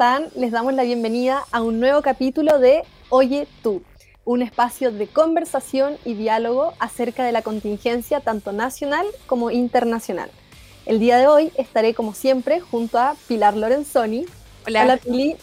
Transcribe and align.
están? 0.00 0.30
Les 0.34 0.50
damos 0.50 0.72
la 0.72 0.82
bienvenida 0.82 1.44
a 1.52 1.60
un 1.60 1.78
nuevo 1.78 2.00
capítulo 2.00 2.58
de 2.58 2.84
Oye 3.10 3.46
tú, 3.62 3.82
un 4.24 4.40
espacio 4.40 4.92
de 4.92 5.06
conversación 5.06 5.98
y 6.06 6.14
diálogo 6.14 6.72
acerca 6.78 7.22
de 7.22 7.32
la 7.32 7.42
contingencia 7.42 8.20
tanto 8.20 8.52
nacional 8.52 9.04
como 9.26 9.50
internacional. 9.50 10.30
El 10.86 11.00
día 11.00 11.18
de 11.18 11.26
hoy 11.26 11.52
estaré 11.58 11.92
como 11.92 12.14
siempre 12.14 12.60
junto 12.60 12.98
a 12.98 13.14
Pilar 13.28 13.54
Lorenzoni. 13.54 14.24
Hola. 14.66 14.84
Hola 14.84 14.96
Pili. 14.96 15.36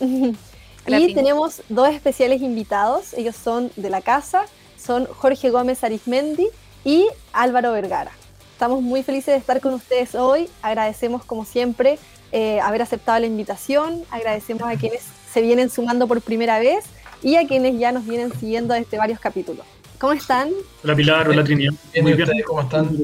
y 0.88 1.14
tenemos 1.14 1.62
dos 1.70 1.90
especiales 1.90 2.42
invitados, 2.42 3.14
ellos 3.14 3.36
son 3.36 3.70
de 3.76 3.92
la 3.92 4.02
casa, 4.02 4.46
son 4.76 5.06
Jorge 5.06 5.52
Gómez 5.52 5.84
Arismendi 5.84 6.48
y 6.84 7.06
Álvaro 7.32 7.74
Vergara. 7.74 8.10
Estamos 8.54 8.82
muy 8.82 9.04
felices 9.04 9.36
de 9.36 9.38
estar 9.38 9.62
con 9.62 9.76
ustedes 9.76 10.16
hoy, 10.16 10.50
agradecemos 10.64 11.24
como 11.24 11.46
siempre 11.46 12.00
eh, 12.32 12.60
haber 12.60 12.82
aceptado 12.82 13.20
la 13.20 13.26
invitación. 13.26 14.04
Agradecemos 14.12 14.64
a 14.64 14.76
quienes 14.76 15.04
se 15.32 15.42
vienen 15.42 15.70
sumando 15.70 16.08
por 16.08 16.22
primera 16.22 16.60
vez 16.60 16.86
y 17.22 17.36
a 17.36 17.48
quienes 17.48 17.80
ya 17.80 17.92
nos 17.92 18.06
vienen 18.06 18.32
siguiendo 18.40 18.74
desde 18.74 18.98
varios 18.98 19.20
capítulos. 19.20 19.66
¿Cómo 20.00 20.14
están? 20.14 20.50
Hola 20.84 20.96
Pilar, 20.96 21.28
hola 21.28 21.44
Trinidad. 21.44 21.74
Muy 22.02 22.14
bien, 22.14 22.30
¿cómo 22.46 22.62
están? 22.62 22.98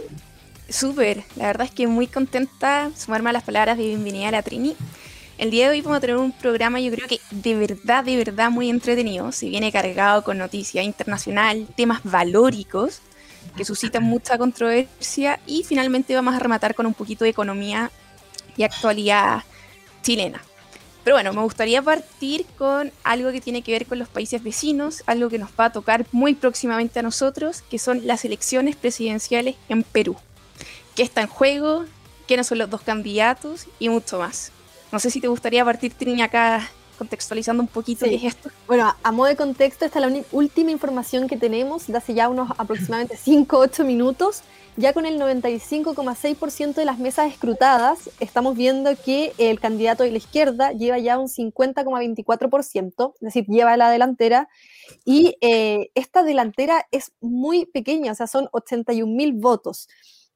Súper, 0.69 1.23
la 1.35 1.47
verdad 1.47 1.67
es 1.67 1.71
que 1.73 1.87
muy 1.87 2.07
contenta 2.07 2.91
sumarme 2.95 3.29
a 3.29 3.33
las 3.33 3.43
palabras 3.43 3.77
de 3.77 3.85
bienvenida 3.85 4.29
a 4.29 4.31
la 4.31 4.41
Trini. 4.43 4.75
El 5.37 5.49
día 5.49 5.65
de 5.65 5.71
hoy 5.71 5.81
vamos 5.81 5.97
a 5.97 6.01
tener 6.01 6.17
un 6.17 6.31
programa 6.31 6.79
yo 6.79 6.91
creo 6.91 7.07
que 7.07 7.19
de 7.31 7.55
verdad, 7.55 8.03
de 8.03 8.17
verdad 8.17 8.51
muy 8.51 8.69
entretenido. 8.69 9.31
Se 9.31 9.49
viene 9.49 9.71
cargado 9.71 10.23
con 10.23 10.37
noticias 10.37 10.85
internacional, 10.85 11.67
temas 11.75 12.01
valóricos 12.03 13.01
que 13.57 13.65
suscitan 13.65 14.03
mucha 14.03 14.37
controversia 14.37 15.39
y 15.45 15.63
finalmente 15.63 16.15
vamos 16.15 16.35
a 16.35 16.39
rematar 16.39 16.75
con 16.75 16.85
un 16.85 16.93
poquito 16.93 17.23
de 17.23 17.31
economía 17.31 17.91
y 18.57 18.63
actualidad 18.63 19.43
chilena. 20.01 20.41
Pero 21.03 21.17
bueno, 21.17 21.33
me 21.33 21.41
gustaría 21.41 21.81
partir 21.81 22.45
con 22.57 22.91
algo 23.03 23.31
que 23.31 23.41
tiene 23.41 23.61
que 23.61 23.73
ver 23.73 23.85
con 23.85 23.99
los 23.99 24.07
países 24.07 24.41
vecinos, 24.41 25.03
algo 25.05 25.29
que 25.29 25.37
nos 25.37 25.49
va 25.59 25.65
a 25.65 25.71
tocar 25.71 26.05
muy 26.13 26.33
próximamente 26.33 26.99
a 26.99 27.03
nosotros, 27.03 27.61
que 27.69 27.77
son 27.77 28.07
las 28.07 28.23
elecciones 28.23 28.77
presidenciales 28.77 29.55
en 29.67 29.83
Perú. 29.83 30.15
¿Qué 30.95 31.03
está 31.03 31.21
en 31.21 31.27
juego? 31.27 31.85
¿Quiénes 32.25 32.47
son 32.47 32.57
los 32.57 32.69
dos 32.69 32.81
candidatos? 32.81 33.67
Y 33.79 33.89
mucho 33.89 34.19
más. 34.19 34.51
No 34.93 34.99
sé 34.99 35.09
si 35.09 35.19
te 35.19 35.27
gustaría 35.27 35.65
partir, 35.65 35.93
Trini, 35.93 36.21
acá 36.21 36.69
contextualizando 36.97 37.61
un 37.61 37.67
poquito 37.67 38.05
qué 38.05 38.15
es 38.15 38.23
esto. 38.23 38.49
Bueno, 38.67 38.95
a 39.03 39.11
modo 39.11 39.27
de 39.27 39.35
contexto, 39.35 39.83
esta 39.83 39.99
es 39.99 40.05
la 40.05 40.23
última 40.31 40.71
información 40.71 41.27
que 41.27 41.35
tenemos 41.35 41.87
de 41.87 41.97
hace 41.97 42.13
ya 42.13 42.29
unos 42.29 42.51
aproximadamente 42.57 43.17
5 43.17 43.57
8 43.57 43.83
minutos 43.83 44.43
ya 44.75 44.93
con 44.93 45.05
el 45.05 45.19
95,6% 45.19 46.73
de 46.73 46.85
las 46.85 46.97
mesas 46.97 47.31
escrutadas, 47.31 48.09
estamos 48.19 48.55
viendo 48.55 48.91
que 48.95 49.33
el 49.37 49.59
candidato 49.59 50.03
de 50.03 50.11
la 50.11 50.17
izquierda 50.17 50.71
lleva 50.71 50.97
ya 50.97 51.19
un 51.19 51.27
50,24%, 51.27 53.13
es 53.15 53.21
decir, 53.21 53.45
lleva 53.47 53.77
la 53.77 53.91
delantera, 53.91 54.49
y 55.05 55.35
eh, 55.41 55.91
esta 55.95 56.23
delantera 56.23 56.87
es 56.91 57.11
muy 57.21 57.65
pequeña, 57.65 58.13
o 58.13 58.15
sea, 58.15 58.27
son 58.27 58.49
81 58.51 59.13
mil 59.13 59.33
votos. 59.33 59.87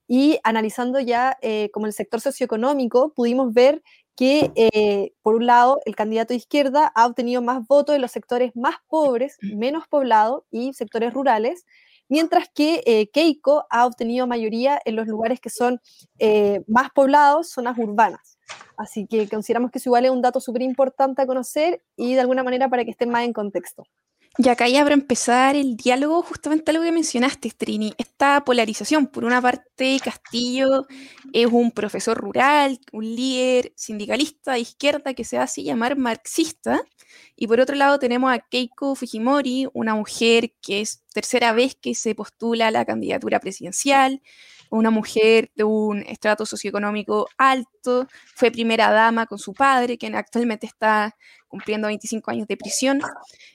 Y 0.07 0.39
analizando 0.43 0.99
ya 0.99 1.37
eh, 1.41 1.69
como 1.73 1.85
el 1.85 1.93
sector 1.93 2.21
socioeconómico, 2.21 3.13
pudimos 3.13 3.53
ver 3.53 3.81
que, 4.15 4.51
eh, 4.55 5.13
por 5.21 5.35
un 5.35 5.45
lado, 5.45 5.79
el 5.85 5.95
candidato 5.95 6.33
de 6.33 6.37
izquierda 6.37 6.91
ha 6.95 7.05
obtenido 7.05 7.41
más 7.41 7.67
votos 7.67 7.95
en 7.95 8.01
los 8.01 8.11
sectores 8.11 8.55
más 8.55 8.75
pobres, 8.87 9.37
menos 9.41 9.87
poblados 9.87 10.43
y 10.49 10.73
sectores 10.73 11.13
rurales, 11.13 11.65
mientras 12.09 12.49
que 12.53 12.83
eh, 12.85 13.09
Keiko 13.11 13.65
ha 13.69 13.85
obtenido 13.85 14.27
mayoría 14.27 14.79
en 14.85 14.95
los 14.95 15.07
lugares 15.07 15.39
que 15.39 15.49
son 15.49 15.81
eh, 16.19 16.63
más 16.67 16.89
poblados, 16.91 17.49
zonas 17.49 17.77
urbanas. 17.77 18.37
Así 18.77 19.07
que 19.07 19.27
consideramos 19.27 19.71
que 19.71 19.79
eso 19.79 19.89
igual 19.89 20.05
es 20.05 20.11
un 20.11 20.21
dato 20.21 20.39
súper 20.39 20.61
importante 20.61 21.21
a 21.21 21.27
conocer 21.27 21.81
y 21.95 22.13
de 22.13 22.21
alguna 22.21 22.43
manera 22.43 22.69
para 22.69 22.85
que 22.85 22.91
estén 22.91 23.09
más 23.09 23.23
en 23.23 23.33
contexto. 23.33 23.83
Y 24.39 24.49
acá 24.49 24.67
ya 24.69 24.83
para 24.83 24.93
empezar 24.93 25.55
el 25.55 25.75
diálogo, 25.75 26.21
justamente 26.21 26.69
algo 26.69 26.83
que 26.83 26.91
mencionaste, 26.91 27.49
Trini, 27.57 27.93
esta 27.97 28.45
polarización. 28.45 29.07
Por 29.07 29.25
una 29.25 29.41
parte, 29.41 29.99
Castillo 30.03 30.85
es 31.33 31.47
un 31.47 31.71
profesor 31.71 32.15
rural, 32.17 32.79
un 32.91 33.03
líder 33.03 33.73
sindicalista 33.75 34.53
de 34.53 34.59
izquierda 34.59 35.15
que 35.15 35.23
se 35.23 35.39
hace 35.39 35.63
llamar 35.63 35.97
marxista, 35.97 36.83
y 37.35 37.47
por 37.47 37.59
otro 37.59 37.75
lado 37.75 37.97
tenemos 37.97 38.31
a 38.31 38.37
Keiko 38.37 38.93
Fujimori, 38.95 39.67
una 39.73 39.95
mujer 39.95 40.53
que 40.61 40.81
es 40.81 41.03
tercera 41.13 41.51
vez 41.53 41.73
que 41.73 41.95
se 41.95 42.13
postula 42.13 42.67
a 42.67 42.71
la 42.71 42.85
candidatura 42.85 43.39
presidencial, 43.39 44.21
una 44.69 44.89
mujer 44.89 45.51
de 45.55 45.63
un 45.63 45.99
estrato 45.99 46.45
socioeconómico 46.45 47.27
alto, 47.37 48.07
fue 48.35 48.51
primera 48.51 48.91
dama 48.91 49.25
con 49.25 49.39
su 49.39 49.53
padre, 49.53 49.97
quien 49.97 50.15
actualmente 50.15 50.65
está 50.65 51.15
cumpliendo 51.47 51.87
25 51.87 52.31
años 52.31 52.47
de 52.47 52.57
prisión. 52.57 53.01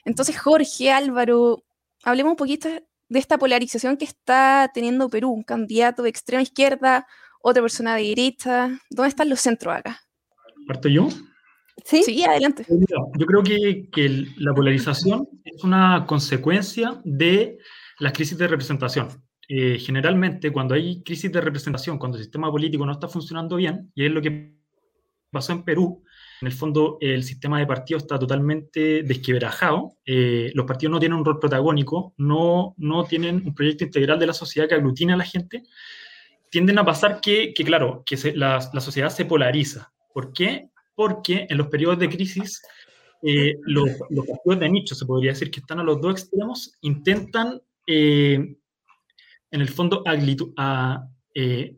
Entonces, 0.05 0.39
Jorge 0.39 0.91
Álvaro, 0.91 1.63
hablemos 2.03 2.33
un 2.33 2.37
poquito 2.37 2.69
de 2.69 3.19
esta 3.19 3.39
polarización 3.39 3.97
que 3.97 4.07
está 4.07 4.71
teniendo 4.73 5.09
Perú, 5.09 5.31
un 5.31 5.43
candidato 5.43 6.03
de 6.03 6.09
extrema 6.09 6.43
izquierda, 6.43 7.07
otra 7.43 7.63
persona 7.63 7.97
de 7.97 8.05
derecha. 8.05 8.79
¿Dónde 8.91 9.09
están 9.09 9.29
los 9.29 9.41
centros 9.41 9.75
acá? 9.75 10.01
¿Parto 10.67 10.89
yo? 10.89 11.09
Sí, 11.85 12.03
sí 12.05 12.25
adelante. 12.25 12.67
Yo 12.69 13.27
creo 13.27 13.43
que, 13.43 13.89
que 13.91 14.27
la 14.37 14.55
polarización 14.55 15.29
es 15.45 15.65
una 15.65 16.07
consecuencia 16.07 17.01
de 17.05 17.59
las 17.99 18.13
crisis 18.13 18.39
de 18.39 18.49
representación. 18.49 19.09
Eh, 19.55 19.79
generalmente 19.79 20.51
cuando 20.51 20.75
hay 20.75 21.03
crisis 21.03 21.31
de 21.31 21.39
representación, 21.43 21.99
cuando 21.99 22.17
el 22.17 22.25
sistema 22.25 22.51
político 22.51 22.87
no 22.87 22.93
está 22.93 23.07
funcionando 23.07 23.57
bien, 23.57 23.93
y 23.95 24.07
es 24.07 24.11
lo 24.11 24.23
que 24.23 24.55
pasó 25.31 25.53
en 25.53 25.63
Perú, 25.63 26.03
en 26.41 26.47
el 26.47 26.55
fondo 26.55 26.97
el 27.03 27.23
sistema 27.23 27.59
de 27.59 27.67
partidos 27.67 28.05
está 28.05 28.19
totalmente 28.19 29.03
desquebrajado, 29.03 29.99
eh, 30.07 30.51
los 30.55 30.65
partidos 30.65 30.93
no 30.93 30.99
tienen 30.99 31.19
un 31.19 31.25
rol 31.27 31.39
protagónico, 31.39 32.15
no, 32.17 32.75
no 32.79 33.05
tienen 33.05 33.43
un 33.45 33.55
proyecto 33.55 33.85
integral 33.85 34.19
de 34.19 34.29
la 34.29 34.33
sociedad 34.33 34.67
que 34.67 34.75
aglutine 34.75 35.13
a 35.13 35.19
la 35.19 35.27
gente, 35.27 35.65
tienden 36.49 36.79
a 36.79 36.85
pasar 36.87 37.21
que, 37.21 37.53
que 37.53 37.63
claro, 37.63 38.05
que 38.07 38.17
la, 38.35 38.71
la, 38.73 38.81
sociedad 38.81 39.11
se 39.11 39.27
polariza. 39.27 39.93
¿Por 40.15 40.33
qué? 40.33 40.71
Porque 40.95 41.47
en 41.51 41.59
los 41.59 41.67
periodos 41.67 41.99
de 41.99 42.09
crisis, 42.09 42.63
eh, 43.23 43.57
los, 43.65 43.91
los, 44.09 44.27
partidos 44.27 44.61
de 44.61 44.69
nicho, 44.71 44.95
se 44.95 45.05
podría 45.05 45.33
decir 45.33 45.51
que 45.51 45.61
están 45.61 45.79
a 45.79 45.85
los 45.85 46.01
dos 46.01 46.13
extremos, 46.13 46.73
intentan 46.81 47.61
en 49.53 49.61
el 49.61 49.69
fondo 49.69 50.03
a, 50.07 51.09
eh, 51.35 51.77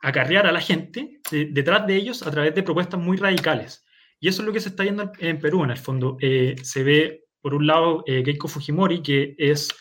acarrear 0.00 0.46
a 0.46 0.52
la 0.52 0.60
gente 0.60 1.20
detrás 1.30 1.86
de 1.86 1.96
ellos 1.96 2.22
a 2.22 2.30
través 2.30 2.54
de 2.54 2.62
propuestas 2.62 3.00
muy 3.00 3.16
radicales. 3.16 3.84
Y 4.20 4.28
eso 4.28 4.42
es 4.42 4.46
lo 4.46 4.52
que 4.52 4.60
se 4.60 4.68
está 4.68 4.82
viendo 4.82 5.10
en, 5.18 5.38
Perú, 5.38 5.64
en 5.64 5.70
el 5.70 5.78
fondo. 5.78 6.18
Eh, 6.20 6.56
se 6.62 6.84
ve, 6.84 7.24
por 7.40 7.54
un 7.54 7.66
lado, 7.66 8.04
eh, 8.06 8.22
Keiko 8.22 8.46
Fujimori, 8.46 9.02
que 9.02 9.34
es, 9.38 9.74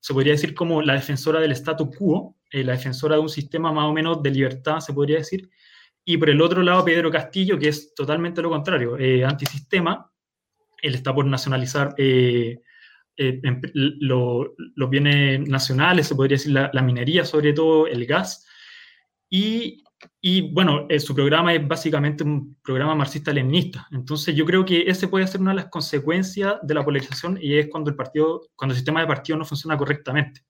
se 0.00 0.14
podría 0.14 0.32
decir, 0.32 0.54
como 0.54 0.80
la 0.80 0.94
defensora 0.94 1.40
del 1.40 1.52
statu 1.52 1.90
quo, 1.90 2.36
la 2.52 2.72
defensora 2.72 3.16
de 3.16 3.20
un 3.20 3.28
sistema 3.28 3.70
más 3.70 3.84
o 3.84 3.92
menos 3.92 4.22
de 4.22 4.30
libertad, 4.30 4.80
se 4.80 4.94
podría 4.94 5.18
decir. 5.18 5.50
Y 6.04 6.16
por 6.16 6.30
el 6.30 6.40
otro 6.40 6.62
lado, 6.62 6.84
Pedro 6.84 7.10
Castillo, 7.10 7.58
que 7.58 7.68
es 7.68 7.94
totalmente 7.94 8.40
lo 8.40 8.48
contrario, 8.48 8.96
antisistema. 9.26 10.10
Él 10.80 10.94
está 10.94 11.14
por 11.14 11.26
nacionalizar 11.26 11.94
eh, 11.98 12.60
los 13.16 14.90
bienes 14.90 15.48
nacionales, 15.48 16.06
se 16.06 16.14
podría 16.14 16.36
decir 16.36 16.52
la, 16.52 16.82
minería, 16.82 17.24
sobre 17.24 17.52
todo 17.52 17.86
el 17.86 18.06
gas. 18.06 18.46
Y, 19.30 19.84
y 20.20 20.52
bueno, 20.52 20.86
eh, 20.88 21.00
su 21.00 21.14
programa 21.14 21.54
es 21.54 21.66
básicamente 21.66 22.24
un 22.24 22.56
programa 22.62 22.94
marxista-leninista. 22.94 23.86
Entonces 23.92 24.34
yo 24.34 24.44
creo 24.44 24.64
que 24.64 24.82
ese 24.82 25.08
puede 25.08 25.26
ser 25.26 25.40
una 25.40 25.50
de 25.50 25.56
las 25.56 25.66
consecuencias 25.66 26.56
de 26.62 26.74
la 26.74 26.84
polarización 26.84 27.38
y 27.40 27.56
es 27.56 27.68
cuando 27.68 27.90
el 27.90 27.96
partido, 27.96 28.48
cuando 28.54 28.72
el 28.72 28.76
sistema 28.76 29.00
de 29.00 29.06
partido 29.06 29.38
no 29.38 29.44
funciona 29.44 29.76
correctamente. 29.76 30.42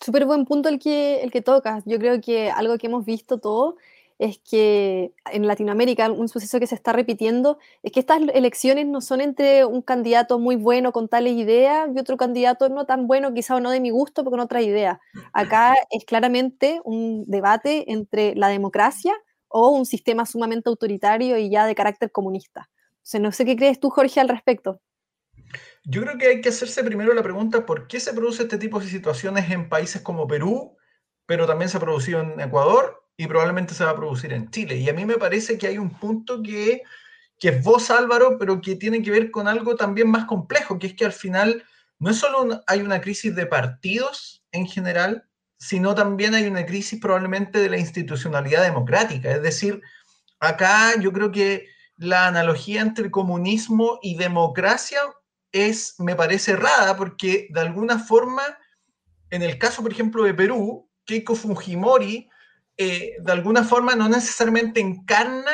Súper 0.00 0.24
buen 0.24 0.46
punto 0.46 0.68
el 0.68 0.78
que, 0.78 1.22
el 1.22 1.30
que 1.30 1.42
tocas. 1.42 1.84
Yo 1.84 1.98
creo 1.98 2.20
que 2.20 2.50
algo 2.50 2.78
que 2.78 2.86
hemos 2.86 3.04
visto 3.04 3.38
todo 3.38 3.76
es 4.20 4.38
que 4.38 5.14
en 5.32 5.46
Latinoamérica 5.46 6.10
un 6.10 6.28
suceso 6.28 6.60
que 6.60 6.66
se 6.66 6.74
está 6.74 6.92
repitiendo 6.92 7.58
es 7.82 7.90
que 7.90 8.00
estas 8.00 8.20
elecciones 8.34 8.86
no 8.86 9.00
son 9.00 9.22
entre 9.22 9.64
un 9.64 9.80
candidato 9.80 10.38
muy 10.38 10.56
bueno 10.56 10.92
con 10.92 11.08
tales 11.08 11.32
ideas 11.32 11.88
y 11.94 11.98
otro 11.98 12.18
candidato 12.18 12.68
no 12.68 12.84
tan 12.84 13.06
bueno, 13.06 13.32
quizá 13.32 13.56
o 13.56 13.60
no 13.60 13.70
de 13.70 13.80
mi 13.80 13.88
gusto, 13.88 14.22
pero 14.22 14.32
con 14.32 14.40
otra 14.40 14.60
idea. 14.60 15.00
Acá 15.32 15.74
es 15.88 16.04
claramente 16.04 16.82
un 16.84 17.24
debate 17.28 17.90
entre 17.90 18.34
la 18.34 18.48
democracia 18.48 19.14
o 19.48 19.70
un 19.70 19.86
sistema 19.86 20.26
sumamente 20.26 20.68
autoritario 20.68 21.38
y 21.38 21.48
ya 21.48 21.64
de 21.64 21.74
carácter 21.74 22.12
comunista. 22.12 22.68
O 23.14 23.18
no 23.18 23.32
sé 23.32 23.46
qué 23.46 23.56
crees 23.56 23.80
tú, 23.80 23.88
Jorge, 23.88 24.20
al 24.20 24.28
respecto. 24.28 24.82
Yo 25.84 26.02
creo 26.02 26.18
que 26.18 26.26
hay 26.26 26.40
que 26.42 26.50
hacerse 26.50 26.84
primero 26.84 27.14
la 27.14 27.22
pregunta, 27.22 27.64
¿por 27.64 27.88
qué 27.88 27.98
se 27.98 28.12
produce 28.12 28.42
este 28.42 28.58
tipo 28.58 28.80
de 28.80 28.86
situaciones 28.86 29.50
en 29.50 29.70
países 29.70 30.02
como 30.02 30.28
Perú, 30.28 30.76
pero 31.24 31.46
también 31.46 31.70
se 31.70 31.78
ha 31.78 31.80
producido 31.80 32.20
en 32.20 32.38
Ecuador 32.38 32.99
y 33.20 33.26
probablemente 33.26 33.74
se 33.74 33.84
va 33.84 33.90
a 33.90 33.96
producir 33.96 34.32
en 34.32 34.50
Chile. 34.50 34.76
Y 34.76 34.88
a 34.88 34.94
mí 34.94 35.04
me 35.04 35.18
parece 35.18 35.58
que 35.58 35.66
hay 35.66 35.76
un 35.76 35.90
punto 35.90 36.42
que, 36.42 36.84
que 37.38 37.50
es 37.50 37.62
vos, 37.62 37.90
Álvaro, 37.90 38.38
pero 38.38 38.62
que 38.62 38.76
tiene 38.76 39.02
que 39.02 39.10
ver 39.10 39.30
con 39.30 39.46
algo 39.46 39.76
también 39.76 40.10
más 40.10 40.24
complejo, 40.24 40.78
que 40.78 40.86
es 40.86 40.94
que 40.94 41.04
al 41.04 41.12
final 41.12 41.62
no 41.98 42.08
es 42.12 42.16
solo 42.16 42.62
hay 42.66 42.80
una 42.80 43.02
crisis 43.02 43.34
de 43.36 43.44
partidos 43.44 44.42
en 44.52 44.66
general, 44.66 45.28
sino 45.58 45.94
también 45.94 46.34
hay 46.34 46.46
una 46.46 46.64
crisis 46.64 46.98
probablemente 46.98 47.58
de 47.58 47.68
la 47.68 47.76
institucionalidad 47.76 48.62
democrática. 48.62 49.30
Es 49.30 49.42
decir, 49.42 49.82
acá 50.38 50.98
yo 50.98 51.12
creo 51.12 51.30
que 51.30 51.66
la 51.98 52.26
analogía 52.26 52.80
entre 52.80 53.10
comunismo 53.10 53.98
y 54.00 54.16
democracia 54.16 55.00
es, 55.52 55.94
me 55.98 56.16
parece 56.16 56.52
errada, 56.52 56.96
porque 56.96 57.48
de 57.50 57.60
alguna 57.60 57.98
forma, 57.98 58.44
en 59.28 59.42
el 59.42 59.58
caso, 59.58 59.82
por 59.82 59.92
ejemplo, 59.92 60.24
de 60.24 60.32
Perú, 60.32 60.88
Keiko 61.04 61.34
Fujimori, 61.34 62.30
eh, 62.82 63.16
de 63.20 63.32
alguna 63.32 63.62
forma 63.62 63.94
no 63.94 64.08
necesariamente 64.08 64.80
encarna 64.80 65.52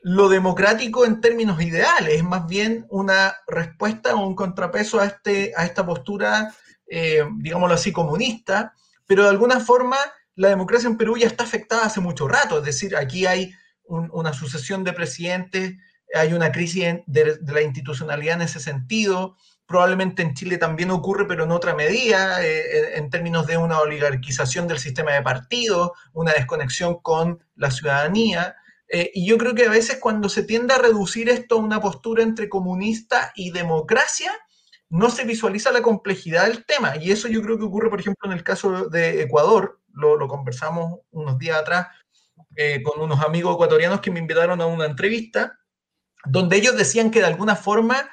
lo 0.00 0.30
democrático 0.30 1.04
en 1.04 1.20
términos 1.20 1.60
ideales, 1.60 2.14
es 2.14 2.24
más 2.24 2.46
bien 2.46 2.86
una 2.88 3.36
respuesta 3.46 4.14
o 4.14 4.26
un 4.26 4.34
contrapeso 4.34 4.98
a, 4.98 5.04
este, 5.04 5.52
a 5.54 5.66
esta 5.66 5.84
postura, 5.84 6.54
eh, 6.88 7.22
digámoslo 7.40 7.74
así, 7.74 7.92
comunista, 7.92 8.72
pero 9.06 9.24
de 9.24 9.28
alguna 9.28 9.60
forma 9.60 9.98
la 10.34 10.48
democracia 10.48 10.88
en 10.88 10.96
Perú 10.96 11.18
ya 11.18 11.26
está 11.26 11.44
afectada 11.44 11.84
hace 11.84 12.00
mucho 12.00 12.26
rato, 12.26 12.60
es 12.60 12.64
decir, 12.64 12.96
aquí 12.96 13.26
hay 13.26 13.52
una 13.84 14.32
sucesión 14.32 14.82
de 14.82 14.94
presidentes, 14.94 15.74
hay 16.14 16.32
una 16.32 16.52
crisis 16.52 16.86
de, 17.06 17.38
la 17.46 17.60
institucionalidad 17.60 18.36
en 18.36 18.42
ese 18.42 18.60
sentido, 18.60 19.36
probablemente 19.66 20.22
en 20.22 20.34
Chile 20.34 20.58
también 20.58 20.90
ocurre, 20.90 21.26
pero 21.26 21.44
en 21.44 21.50
otra 21.50 21.74
medida, 21.74 22.44
eh, 22.44 22.96
en 22.96 23.10
términos 23.10 23.46
de 23.46 23.56
una 23.56 23.80
oligarquización 23.80 24.68
del 24.68 24.78
sistema 24.78 25.12
de 25.12 25.22
partidos, 25.22 25.90
una 26.12 26.32
desconexión 26.32 27.00
con 27.02 27.42
la 27.56 27.70
ciudadanía. 27.70 28.56
Eh, 28.88 29.10
y 29.12 29.26
yo 29.26 29.36
creo 29.36 29.54
que 29.54 29.66
a 29.66 29.70
veces 29.70 29.98
cuando 30.00 30.28
se 30.28 30.44
tiende 30.44 30.74
a 30.74 30.78
reducir 30.78 31.28
esto 31.28 31.56
a 31.56 31.58
una 31.58 31.80
postura 31.80 32.22
entre 32.22 32.48
comunista 32.48 33.32
y 33.34 33.50
democracia, 33.50 34.32
no 34.88 35.10
se 35.10 35.24
visualiza 35.24 35.72
la 35.72 35.82
complejidad 35.82 36.46
del 36.46 36.64
tema. 36.64 36.96
Y 36.96 37.10
eso 37.10 37.26
yo 37.26 37.42
creo 37.42 37.58
que 37.58 37.64
ocurre, 37.64 37.90
por 37.90 38.00
ejemplo, 38.00 38.30
en 38.30 38.36
el 38.36 38.44
caso 38.44 38.88
de 38.88 39.22
Ecuador, 39.22 39.80
lo, 39.92 40.28
conversamos 40.28 41.00
unos 41.10 41.38
días 41.38 41.58
atrás 41.58 41.88
eh, 42.54 42.82
con 42.82 43.00
unos 43.00 43.24
amigos 43.24 43.54
ecuatorianos 43.54 44.00
que 44.00 44.10
me 44.10 44.20
invitaron 44.20 44.60
a 44.60 44.66
una 44.66 44.84
entrevista, 44.84 45.58
donde 46.24 46.56
ellos 46.56 46.76
decían 46.76 47.10
que 47.10 47.20
de 47.20 47.26
alguna 47.26 47.56
forma 47.56 48.08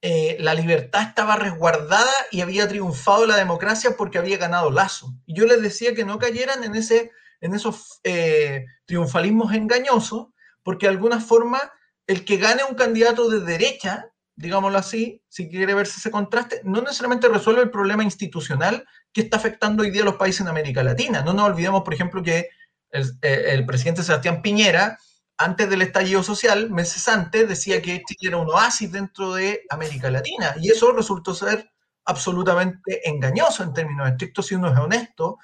eh, 0.00 0.36
la 0.40 0.54
libertad 0.54 1.02
estaba 1.02 1.36
resguardada 1.36 2.10
y 2.30 2.40
había 2.40 2.66
triunfado 2.68 3.26
la 3.26 3.36
democracia 3.36 3.96
porque 3.96 4.18
había 4.18 4.38
ganado 4.38 4.70
Lazo. 4.70 5.14
Y 5.26 5.34
yo 5.34 5.44
les 5.44 5.60
decía 5.60 5.94
que 5.94 6.04
no 6.04 6.18
cayeran 6.18 6.64
en, 6.64 6.74
ese, 6.74 7.10
en 7.40 7.54
esos 7.54 8.00
eh, 8.02 8.64
triunfalismos 8.86 9.52
engañosos, 9.52 10.28
porque 10.62 10.86
de 10.86 10.92
alguna 10.92 11.20
forma 11.20 11.72
el 12.06 12.24
que 12.24 12.38
gane 12.38 12.64
un 12.64 12.74
candidato 12.74 13.28
de 13.28 13.40
derecha, 13.40 14.10
digámoslo 14.36 14.78
así, 14.78 15.22
si 15.28 15.48
quiere 15.48 15.74
verse 15.74 15.98
ese 15.98 16.10
contraste, 16.10 16.62
no 16.64 16.80
necesariamente 16.80 17.28
resuelve 17.28 17.62
el 17.62 17.70
problema 17.70 18.02
institucional 18.02 18.86
que 19.12 19.22
está 19.22 19.36
afectando 19.36 19.82
hoy 19.82 19.90
día 19.90 20.02
a 20.02 20.06
los 20.06 20.16
países 20.16 20.40
en 20.40 20.48
América 20.48 20.82
Latina. 20.82 21.22
No 21.22 21.34
nos 21.34 21.46
olvidemos, 21.46 21.82
por 21.82 21.92
ejemplo, 21.92 22.22
que 22.22 22.48
el, 22.90 23.04
eh, 23.20 23.44
el 23.48 23.66
presidente 23.66 24.02
Sebastián 24.02 24.40
Piñera 24.40 24.98
antes 25.36 25.68
del 25.68 25.82
estallido 25.82 26.22
social, 26.22 26.70
meses 26.70 27.08
antes, 27.08 27.48
decía 27.48 27.82
que 27.82 28.02
Chile 28.06 28.28
era 28.28 28.36
un 28.36 28.50
oasis 28.50 28.92
dentro 28.92 29.34
de 29.34 29.62
América 29.68 30.10
Latina. 30.10 30.54
Y 30.60 30.70
eso 30.70 30.92
resultó 30.92 31.34
ser 31.34 31.70
absolutamente 32.04 33.08
engañoso 33.08 33.62
en 33.62 33.72
términos 33.72 34.08
estrictos 34.08 34.46
si 34.46 34.54
uno 34.54 34.72
es 34.72 34.78
honesto 34.78 35.38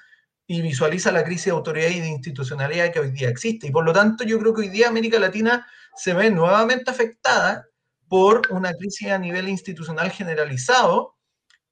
y 0.47 0.61
visualiza 0.61 1.11
la 1.11 1.23
crisis 1.23 1.45
de 1.45 1.51
autoridad 1.51 1.89
y 1.89 1.99
de 1.99 2.07
institucionalidad 2.07 2.91
que 2.91 2.99
hoy 2.99 3.11
día 3.11 3.29
existe. 3.29 3.67
Y 3.67 3.71
por 3.71 3.85
lo 3.85 3.93
tanto, 3.93 4.23
yo 4.23 4.39
creo 4.39 4.53
que 4.53 4.61
hoy 4.61 4.69
día 4.69 4.87
América 4.87 5.19
Latina 5.19 5.67
se 5.95 6.13
ve 6.13 6.29
nuevamente 6.29 6.91
afectada 6.91 7.67
por 8.07 8.41
una 8.49 8.73
crisis 8.73 9.09
a 9.09 9.17
nivel 9.17 9.47
institucional 9.47 10.11
generalizado 10.11 11.15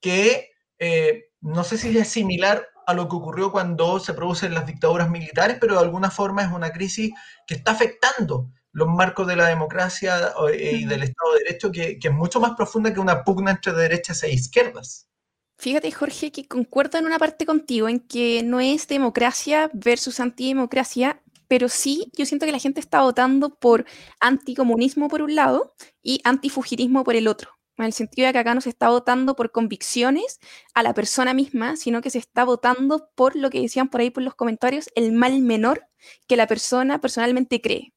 que 0.00 0.50
eh, 0.78 1.26
no 1.40 1.64
sé 1.64 1.76
si 1.76 1.96
es 1.96 2.08
similar 2.08 2.66
a 2.90 2.94
lo 2.94 3.08
que 3.08 3.16
ocurrió 3.16 3.52
cuando 3.52 3.98
se 3.98 4.14
producen 4.14 4.54
las 4.54 4.66
dictaduras 4.66 5.10
militares, 5.10 5.58
pero 5.60 5.74
de 5.74 5.80
alguna 5.80 6.10
forma 6.10 6.42
es 6.42 6.52
una 6.52 6.72
crisis 6.72 7.12
que 7.46 7.54
está 7.54 7.72
afectando 7.72 8.50
los 8.72 8.88
marcos 8.88 9.26
de 9.26 9.36
la 9.36 9.46
democracia 9.46 10.32
eh, 10.52 10.78
y 10.80 10.84
del 10.84 11.02
Estado 11.02 11.32
de 11.32 11.38
Derecho, 11.44 11.72
que, 11.72 11.98
es 12.02 12.12
mucho 12.12 12.40
más 12.40 12.52
profunda 12.56 12.92
que 12.92 13.00
una 13.00 13.24
pugna 13.24 13.52
entre 13.52 13.72
derechas 13.72 14.22
e 14.22 14.32
izquierdas. 14.32 15.08
Fíjate, 15.58 15.90
Jorge, 15.90 16.32
que 16.32 16.46
concuerdo 16.46 16.98
en 16.98 17.06
una 17.06 17.18
parte 17.18 17.44
contigo, 17.44 17.88
en 17.88 18.00
que 18.00 18.42
no 18.42 18.60
es 18.60 18.88
democracia 18.88 19.70
versus 19.74 20.20
antidemocracia, 20.20 21.20
pero 21.48 21.68
sí 21.68 22.10
yo 22.16 22.24
siento 22.24 22.46
que 22.46 22.52
la 22.52 22.58
gente 22.58 22.80
está 22.80 23.02
votando 23.02 23.56
por 23.56 23.84
anticomunismo 24.20 25.08
por 25.08 25.22
un 25.22 25.34
lado 25.34 25.74
y 26.02 26.20
antifugirismo 26.24 27.04
por 27.04 27.16
el 27.16 27.28
otro 27.28 27.59
en 27.84 27.88
el 27.88 27.92
sentido 27.92 28.26
de 28.26 28.32
que 28.32 28.38
acá 28.38 28.54
no 28.54 28.60
se 28.60 28.70
está 28.70 28.88
votando 28.88 29.36
por 29.36 29.52
convicciones 29.52 30.40
a 30.74 30.82
la 30.82 30.94
persona 30.94 31.34
misma, 31.34 31.76
sino 31.76 32.00
que 32.00 32.10
se 32.10 32.18
está 32.18 32.44
votando 32.44 33.10
por 33.14 33.36
lo 33.36 33.50
que 33.50 33.60
decían 33.60 33.88
por 33.88 34.00
ahí 34.00 34.10
por 34.10 34.22
los 34.22 34.34
comentarios, 34.34 34.90
el 34.94 35.12
mal 35.12 35.40
menor 35.40 35.86
que 36.26 36.36
la 36.36 36.46
persona 36.46 37.00
personalmente 37.00 37.60
cree. 37.60 37.92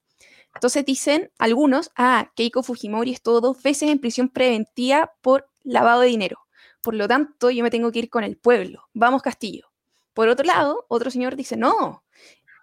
Entonces 0.54 0.86
dicen 0.86 1.32
algunos, 1.40 1.92
ah, 1.96 2.32
Keiko 2.36 2.64
Fujimori 2.64 3.12
estuvo 3.12 3.42
dos 3.42 3.62
veces 3.64 3.90
en 3.90 4.00
prisión 4.00 4.30
preventiva 4.30 5.12
por 5.22 5.50
lavado 5.64 6.02
de 6.02 6.08
dinero. 6.08 6.40
Por 6.82 6.94
lo 6.96 7.08
tanto, 7.08 7.50
yo 7.50 7.64
me 7.64 7.72
tengo 7.72 7.92
que 7.92 8.00
ir 8.00 8.10
con 8.10 8.24
el 8.24 8.38
pueblo. 8.38 8.90
Vamos, 8.94 9.22
Castillo. 9.22 9.72
Por 10.14 10.28
otro 10.28 10.46
lado, 10.46 10.86
otro 10.90 11.10
señor 11.10 11.36
dice, 11.36 11.58
no, 11.58 12.04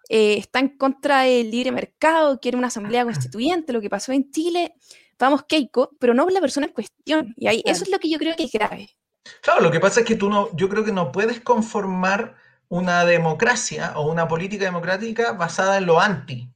eh, 0.09 0.37
está 0.39 0.61
en 0.61 0.77
contra 0.77 1.23
del 1.23 1.51
libre 1.51 1.73
mercado, 1.73 2.41
quiere 2.41 2.59
una 2.59 2.69
asamblea 2.69 3.05
constituyente, 3.05 3.73
lo 3.73 3.81
que 3.81 3.91
pasó 3.91 4.13
en 4.13 4.31
Chile 4.31 4.75
vamos 5.27 5.45
Keiko, 5.47 5.91
pero 5.99 6.15
no 6.15 6.29
la 6.29 6.41
persona 6.41 6.67
en 6.67 6.73
cuestión. 6.73 7.35
Y 7.37 7.47
ahí, 7.47 7.63
eso 7.65 7.85
es 7.85 7.91
lo 7.91 7.99
que 7.99 8.11
yo 8.11 8.19
creo 8.19 8.35
que 8.37 8.45
es 8.45 8.53
grave. 8.53 8.91
Claro, 9.43 9.61
lo 9.61 9.71
que 9.71 9.81
pasa 9.81 10.01
es 10.01 10.07
que 10.07 10.17
tú 10.17 10.31
no, 10.31 10.55
yo 10.57 10.69
creo 10.69 10.85
que 10.85 10.93
no 10.93 11.13
puedes 11.13 11.41
conformar 11.41 12.37
una 12.69 13.05
democracia 13.05 13.93
o 13.97 14.11
una 14.11 14.29
política 14.29 14.65
democrática 14.65 15.33
basada 15.33 15.77
en 15.79 15.87
lo 15.87 16.01
anti. 16.01 16.51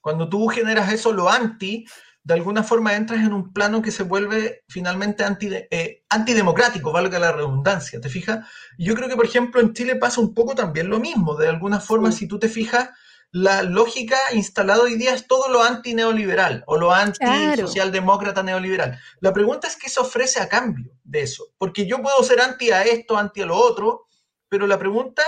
Cuando 0.00 0.28
tú 0.28 0.46
generas 0.48 0.92
eso, 0.92 1.12
lo 1.12 1.28
anti, 1.28 1.84
de 2.22 2.34
alguna 2.34 2.62
forma 2.62 2.94
entras 2.94 3.20
en 3.20 3.32
un 3.32 3.52
plano 3.52 3.82
que 3.82 3.90
se 3.90 4.02
vuelve 4.02 4.64
finalmente 4.68 5.24
anti, 5.24 5.48
eh, 5.52 6.04
antidemocrático, 6.08 6.92
valga 6.92 7.18
la 7.18 7.32
redundancia, 7.32 8.00
¿te 8.00 8.08
fijas? 8.08 8.46
Yo 8.78 8.94
creo 8.94 9.08
que, 9.08 9.16
por 9.16 9.26
ejemplo, 9.26 9.60
en 9.60 9.72
Chile 9.74 9.96
pasa 9.96 10.20
un 10.20 10.34
poco 10.34 10.54
también 10.54 10.88
lo 10.88 10.98
mismo. 10.98 11.36
De 11.36 11.48
alguna 11.48 11.80
forma, 11.80 12.10
si 12.12 12.26
tú 12.26 12.38
te 12.38 12.48
fijas, 12.48 12.90
la 13.32 13.62
lógica 13.62 14.16
instalada 14.32 14.82
hoy 14.82 14.96
día 14.96 15.14
es 15.14 15.26
todo 15.26 15.48
lo 15.48 15.62
anti-neoliberal 15.62 16.64
o 16.66 16.76
lo 16.76 16.92
anti-socialdemócrata 16.92 18.42
neoliberal. 18.42 18.98
La 19.20 19.32
pregunta 19.32 19.68
es 19.68 19.76
qué 19.76 19.88
se 19.88 20.00
ofrece 20.00 20.40
a 20.40 20.48
cambio 20.48 20.92
de 21.04 21.22
eso, 21.22 21.44
porque 21.58 21.86
yo 21.86 22.00
puedo 22.00 22.22
ser 22.22 22.40
anti 22.40 22.70
a 22.70 22.82
esto, 22.82 23.16
anti 23.16 23.42
a 23.42 23.46
lo 23.46 23.56
otro, 23.56 24.06
pero 24.48 24.66
la 24.66 24.78
pregunta 24.78 25.22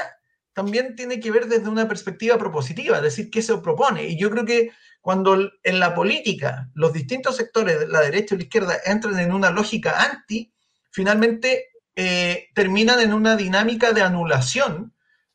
también 0.52 0.96
tiene 0.96 1.20
que 1.20 1.30
ver 1.30 1.46
desde 1.46 1.68
una 1.68 1.86
perspectiva 1.86 2.38
propositiva, 2.38 2.96
es 2.96 3.02
decir, 3.02 3.30
qué 3.30 3.42
se 3.42 3.56
propone. 3.58 4.08
Y 4.08 4.18
yo 4.18 4.30
creo 4.30 4.44
que 4.44 4.72
cuando 5.00 5.50
en 5.62 5.78
la 5.78 5.94
política 5.94 6.68
los 6.74 6.92
distintos 6.92 7.36
sectores, 7.36 7.88
la 7.88 8.00
derecha 8.00 8.34
y 8.34 8.38
la 8.38 8.44
izquierda, 8.44 8.76
entran 8.84 9.18
en 9.18 9.32
una 9.32 9.50
lógica 9.50 10.02
anti, 10.02 10.52
finalmente 10.90 11.68
eh, 11.94 12.48
terminan 12.54 13.00
en 13.00 13.12
una 13.12 13.36
dinámica 13.36 13.92
de 13.92 14.02
anulación 14.02 14.94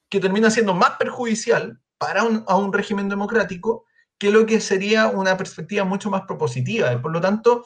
que 0.10 0.20
termina 0.20 0.50
siendo 0.50 0.74
más 0.74 0.92
perjudicial 0.98 1.83
para 2.06 2.24
un, 2.24 2.44
a 2.48 2.58
un 2.58 2.74
régimen 2.74 3.08
democrático 3.08 3.86
que 4.18 4.30
lo 4.30 4.46
que 4.46 4.60
sería 4.60 5.08
una 5.08 5.38
perspectiva 5.38 5.86
mucho 5.86 6.10
más 6.10 6.24
propositiva. 6.28 7.02
Por 7.02 7.14
lo 7.14 7.22
tanto, 7.22 7.66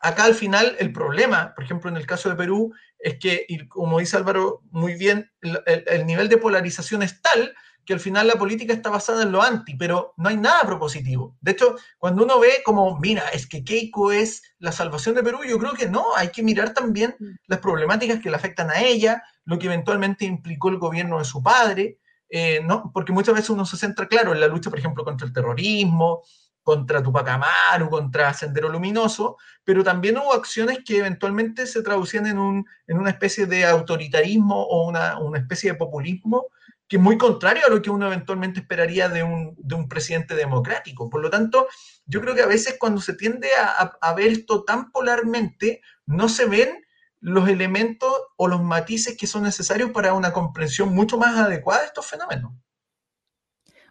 acá 0.00 0.24
al 0.24 0.34
final 0.34 0.74
el 0.80 0.92
problema, 0.92 1.54
por 1.54 1.64
ejemplo, 1.64 1.88
en 1.88 1.96
el 1.96 2.04
caso 2.04 2.28
de 2.28 2.34
Perú, 2.34 2.72
es 2.98 3.18
que, 3.20 3.46
como 3.68 4.00
dice 4.00 4.16
Álvaro 4.16 4.62
muy 4.70 4.94
bien, 4.94 5.30
el, 5.40 5.84
el, 5.86 6.04
nivel 6.04 6.28
de 6.28 6.38
polarización 6.38 7.02
es 7.04 7.22
tal 7.22 7.54
que 7.84 7.92
al 7.92 8.00
final 8.00 8.26
la 8.26 8.34
política 8.34 8.72
está 8.72 8.90
basada 8.90 9.22
en 9.22 9.30
lo 9.30 9.40
anti, 9.40 9.76
pero 9.76 10.12
no 10.16 10.28
hay 10.28 10.36
nada 10.36 10.62
propositivo. 10.66 11.36
De 11.40 11.52
hecho, 11.52 11.76
cuando 11.98 12.24
uno 12.24 12.40
ve 12.40 12.54
como, 12.64 12.98
mira, 12.98 13.28
es 13.28 13.46
que 13.46 13.62
Keiko 13.62 14.10
es 14.10 14.42
la 14.58 14.72
salvación 14.72 15.14
de 15.14 15.22
Perú, 15.22 15.38
yo 15.48 15.56
creo 15.60 15.74
que 15.74 15.88
no, 15.88 16.16
hay 16.16 16.30
que 16.30 16.42
mirar 16.42 16.74
también 16.74 17.14
mm. 17.20 17.34
las 17.46 17.60
problemáticas 17.60 18.18
que 18.18 18.28
le 18.28 18.36
afectan 18.36 18.70
a 18.70 18.80
ella, 18.80 19.22
lo 19.44 19.56
que 19.60 19.66
eventualmente 19.66 20.24
implicó 20.24 20.68
el 20.70 20.78
gobierno 20.78 21.20
de 21.20 21.24
su 21.24 21.40
padre, 21.44 22.00
eh, 22.28 22.60
no, 22.64 22.90
porque 22.92 23.12
muchas 23.12 23.34
veces 23.34 23.50
uno 23.50 23.64
se 23.64 23.76
centra, 23.76 24.08
claro, 24.08 24.32
en 24.32 24.40
la 24.40 24.48
lucha, 24.48 24.70
por 24.70 24.78
ejemplo, 24.78 25.04
contra 25.04 25.26
el 25.26 25.32
terrorismo, 25.32 26.22
contra 26.66 27.00
Tupac 27.00 27.28
Amaru, 27.28 27.88
contra 27.88 28.34
Sendero 28.34 28.68
Luminoso, 28.68 29.36
pero 29.62 29.84
también 29.84 30.18
hubo 30.18 30.32
acciones 30.32 30.80
que 30.84 30.98
eventualmente 30.98 31.64
se 31.64 31.80
traducían 31.80 32.26
en, 32.26 32.38
un, 32.38 32.66
en 32.88 32.98
una 32.98 33.10
especie 33.10 33.46
de 33.46 33.64
autoritarismo 33.64 34.62
o 34.62 34.88
una, 34.88 35.18
una, 35.20 35.38
especie 35.38 35.70
de 35.70 35.78
populismo 35.78 36.48
que 36.88 36.96
es 36.96 37.02
muy 37.02 37.18
contrario 37.18 37.62
a 37.66 37.70
lo 37.70 37.80
que 37.80 37.90
uno 37.90 38.06
eventualmente 38.06 38.60
esperaría 38.60 39.08
de 39.08 39.22
un, 39.22 39.54
de 39.58 39.76
un 39.76 39.88
presidente 39.88 40.34
democrático. 40.34 41.08
Por 41.08 41.20
lo 41.20 41.30
tanto, 41.30 41.68
yo 42.04 42.20
creo 42.20 42.34
que 42.34 42.42
a 42.42 42.46
veces 42.46 42.76
cuando 42.80 43.00
se 43.00 43.14
tiende 43.14 43.48
a, 43.56 43.96
a 44.00 44.14
ver 44.14 44.32
esto 44.32 44.64
tan 44.64 44.90
polarmente, 44.90 45.82
no 46.04 46.28
se 46.28 46.46
ven 46.46 46.85
los 47.26 47.48
elementos 47.48 48.12
o 48.36 48.46
los 48.46 48.62
matices 48.62 49.16
que 49.16 49.26
son 49.26 49.42
necesarios 49.42 49.90
para 49.90 50.14
una 50.14 50.32
comprensión 50.32 50.94
mucho 50.94 51.18
más 51.18 51.36
adecuada 51.36 51.80
de 51.80 51.86
estos 51.88 52.06
fenómenos. 52.06 52.52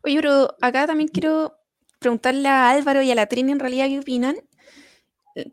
Oye, 0.06 0.16
pero 0.16 0.56
acá 0.62 0.88
también 0.88 1.10
quiero 1.10 1.54
preguntarle 2.00 2.48
a 2.48 2.70
Álvaro 2.70 3.02
y 3.02 3.12
a 3.12 3.16
la 3.16 3.26
Trini 3.26 3.52
en 3.52 3.60
realidad 3.60 3.88
qué 3.88 4.00
opinan. 4.00 4.38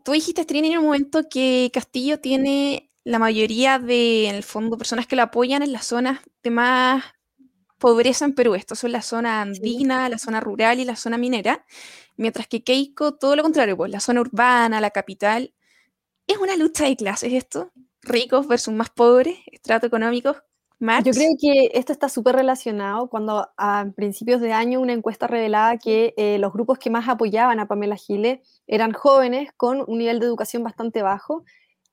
Tú 0.05 0.13
dijiste, 0.13 0.45
Trini, 0.45 0.71
en 0.71 0.77
un 0.77 0.85
momento 0.85 1.27
que 1.29 1.71
Castillo 1.73 2.21
tiene 2.21 2.89
la 3.03 3.19
mayoría 3.19 3.79
de, 3.79 4.29
en 4.29 4.35
el 4.35 4.43
fondo, 4.43 4.77
personas 4.77 5.05
que 5.05 5.17
lo 5.17 5.23
apoyan 5.23 5.61
en 5.61 5.73
las 5.73 5.85
zonas 5.85 6.21
de 6.41 6.51
más 6.51 7.03
pobreza 7.79 8.23
en 8.23 8.33
Perú. 8.33 8.55
Esto 8.55 8.75
son 8.75 8.93
la 8.93 9.01
zona 9.01 9.41
andina, 9.41 10.07
la 10.07 10.19
zona 10.19 10.39
rural 10.39 10.79
y 10.79 10.85
la 10.85 10.95
zona 10.95 11.17
minera. 11.17 11.65
Mientras 12.15 12.47
que 12.47 12.63
Keiko, 12.63 13.15
todo 13.15 13.35
lo 13.35 13.43
contrario, 13.43 13.75
pues 13.75 13.91
la 13.91 13.99
zona 13.99 14.21
urbana, 14.21 14.79
la 14.79 14.91
capital. 14.91 15.53
¿Es 16.27 16.37
una 16.37 16.55
lucha 16.55 16.85
de 16.85 16.95
clases 16.95 17.33
esto? 17.33 17.71
¿Ricos 18.01 18.47
versus 18.47 18.73
más 18.73 18.89
pobres? 18.89 19.37
¿Estrato 19.51 19.87
económicos? 19.87 20.37
Yo 20.79 21.13
creo 21.13 21.29
que 21.39 21.71
esto 21.73 21.93
está 21.93 22.09
súper 22.09 22.35
relacionado 22.35 23.07
cuando 23.07 23.47
a 23.57 23.85
principios 23.95 24.41
de 24.41 24.51
año 24.51 24.81
una 24.81 24.91
encuesta 24.91 25.27
revelaba 25.27 25.77
que 25.77 26.13
eh, 26.17 26.37
los 26.39 26.51
grupos 26.51 26.77
que 26.77 26.89
más 26.89 27.07
apoyaban 27.07 27.59
a 27.61 27.67
Pamela 27.67 27.95
Gile 27.95 28.41
eran 28.67 28.91
jóvenes 28.91 29.51
con 29.55 29.83
un 29.87 29.99
nivel 29.99 30.19
de 30.19 30.25
educación 30.25 30.61
bastante 30.61 31.01
bajo 31.01 31.45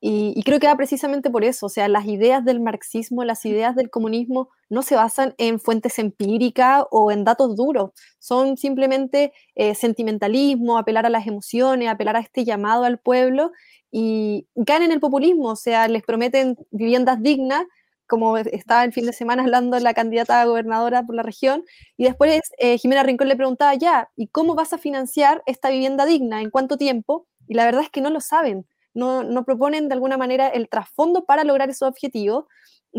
y, 0.03 0.43
creo 0.45 0.59
que 0.59 0.67
va 0.67 0.77
precisamente 0.77 1.29
por 1.31 1.45
eso, 1.45 1.67
o 1.67 1.69
sea, 1.69 1.87
las 1.89 2.07
ideas 2.07 2.43
del 2.45 2.61
marxismo, 2.61 3.23
las 3.23 3.45
ideas 3.45 3.77
del 3.77 3.91
comunismo 3.91 4.49
no 4.71 4.81
se 4.83 4.95
basan 4.97 5.35
en 5.37 5.61
fuentes 5.61 5.99
empíricas 5.99 6.85
o 6.91 7.11
en 7.13 7.25
datos 7.25 7.55
duros, 7.55 7.91
son 8.19 8.57
simplemente 8.57 9.33
eh, 9.57 9.75
sentimentalismo, 9.75 10.79
apelar 10.79 11.05
a 11.05 11.11
las 11.11 11.27
emociones, 11.27 11.89
apelar 11.89 12.17
a 12.17 12.21
este 12.21 12.45
llamado 12.47 12.85
al 12.85 12.99
pueblo 12.99 13.53
y 13.91 14.47
caen 14.67 14.85
en 14.85 14.93
el 14.93 15.01
populismo, 15.01 15.51
o 15.51 15.57
sea, 15.57 15.87
les 15.89 16.03
prometen 16.03 16.57
viviendas 16.71 17.23
dignas 17.23 17.65
como 18.07 18.37
estaba 18.39 18.83
el 18.85 18.93
fin 18.93 19.07
de 19.07 19.13
semana 19.13 19.45
hablando 19.45 19.79
la 19.79 19.95
candidata 19.95 20.41
a 20.41 20.45
gobernadora 20.45 21.05
por 21.05 21.15
la 21.15 21.23
región, 21.23 21.65
y 21.97 22.05
después 22.05 22.41
eh, 22.59 22.77
Jimena 22.77 23.05
Rincón 23.05 23.29
le 23.29 23.37
preguntaba, 23.37 23.75
ya, 23.75 24.11
¿y 24.17 24.27
cómo 24.27 24.57
vas 24.57 24.73
a 24.73 24.79
financiar 24.79 25.43
esta 25.47 25.71
vivienda 25.71 26.07
digna? 26.07 26.43
¿En 26.43 26.51
cuánto 26.51 26.77
tiempo? 26.77 27.29
Y 27.47 27.55
la 27.55 27.65
verdad 27.65 27.83
es 27.83 27.91
que 27.91 28.01
no 28.01 28.11
lo 28.11 28.21
saben, 28.21 28.67
no, 28.95 29.23
no 29.23 29.45
proponen 29.45 29.89
de 29.89 29.95
alguna 29.95 30.17
manera 30.17 30.49
el 30.49 30.69
trasfondo 30.69 31.25
para 31.25 31.45
lograr 31.45 31.71
esos 31.71 31.89
objetivos. 31.89 32.45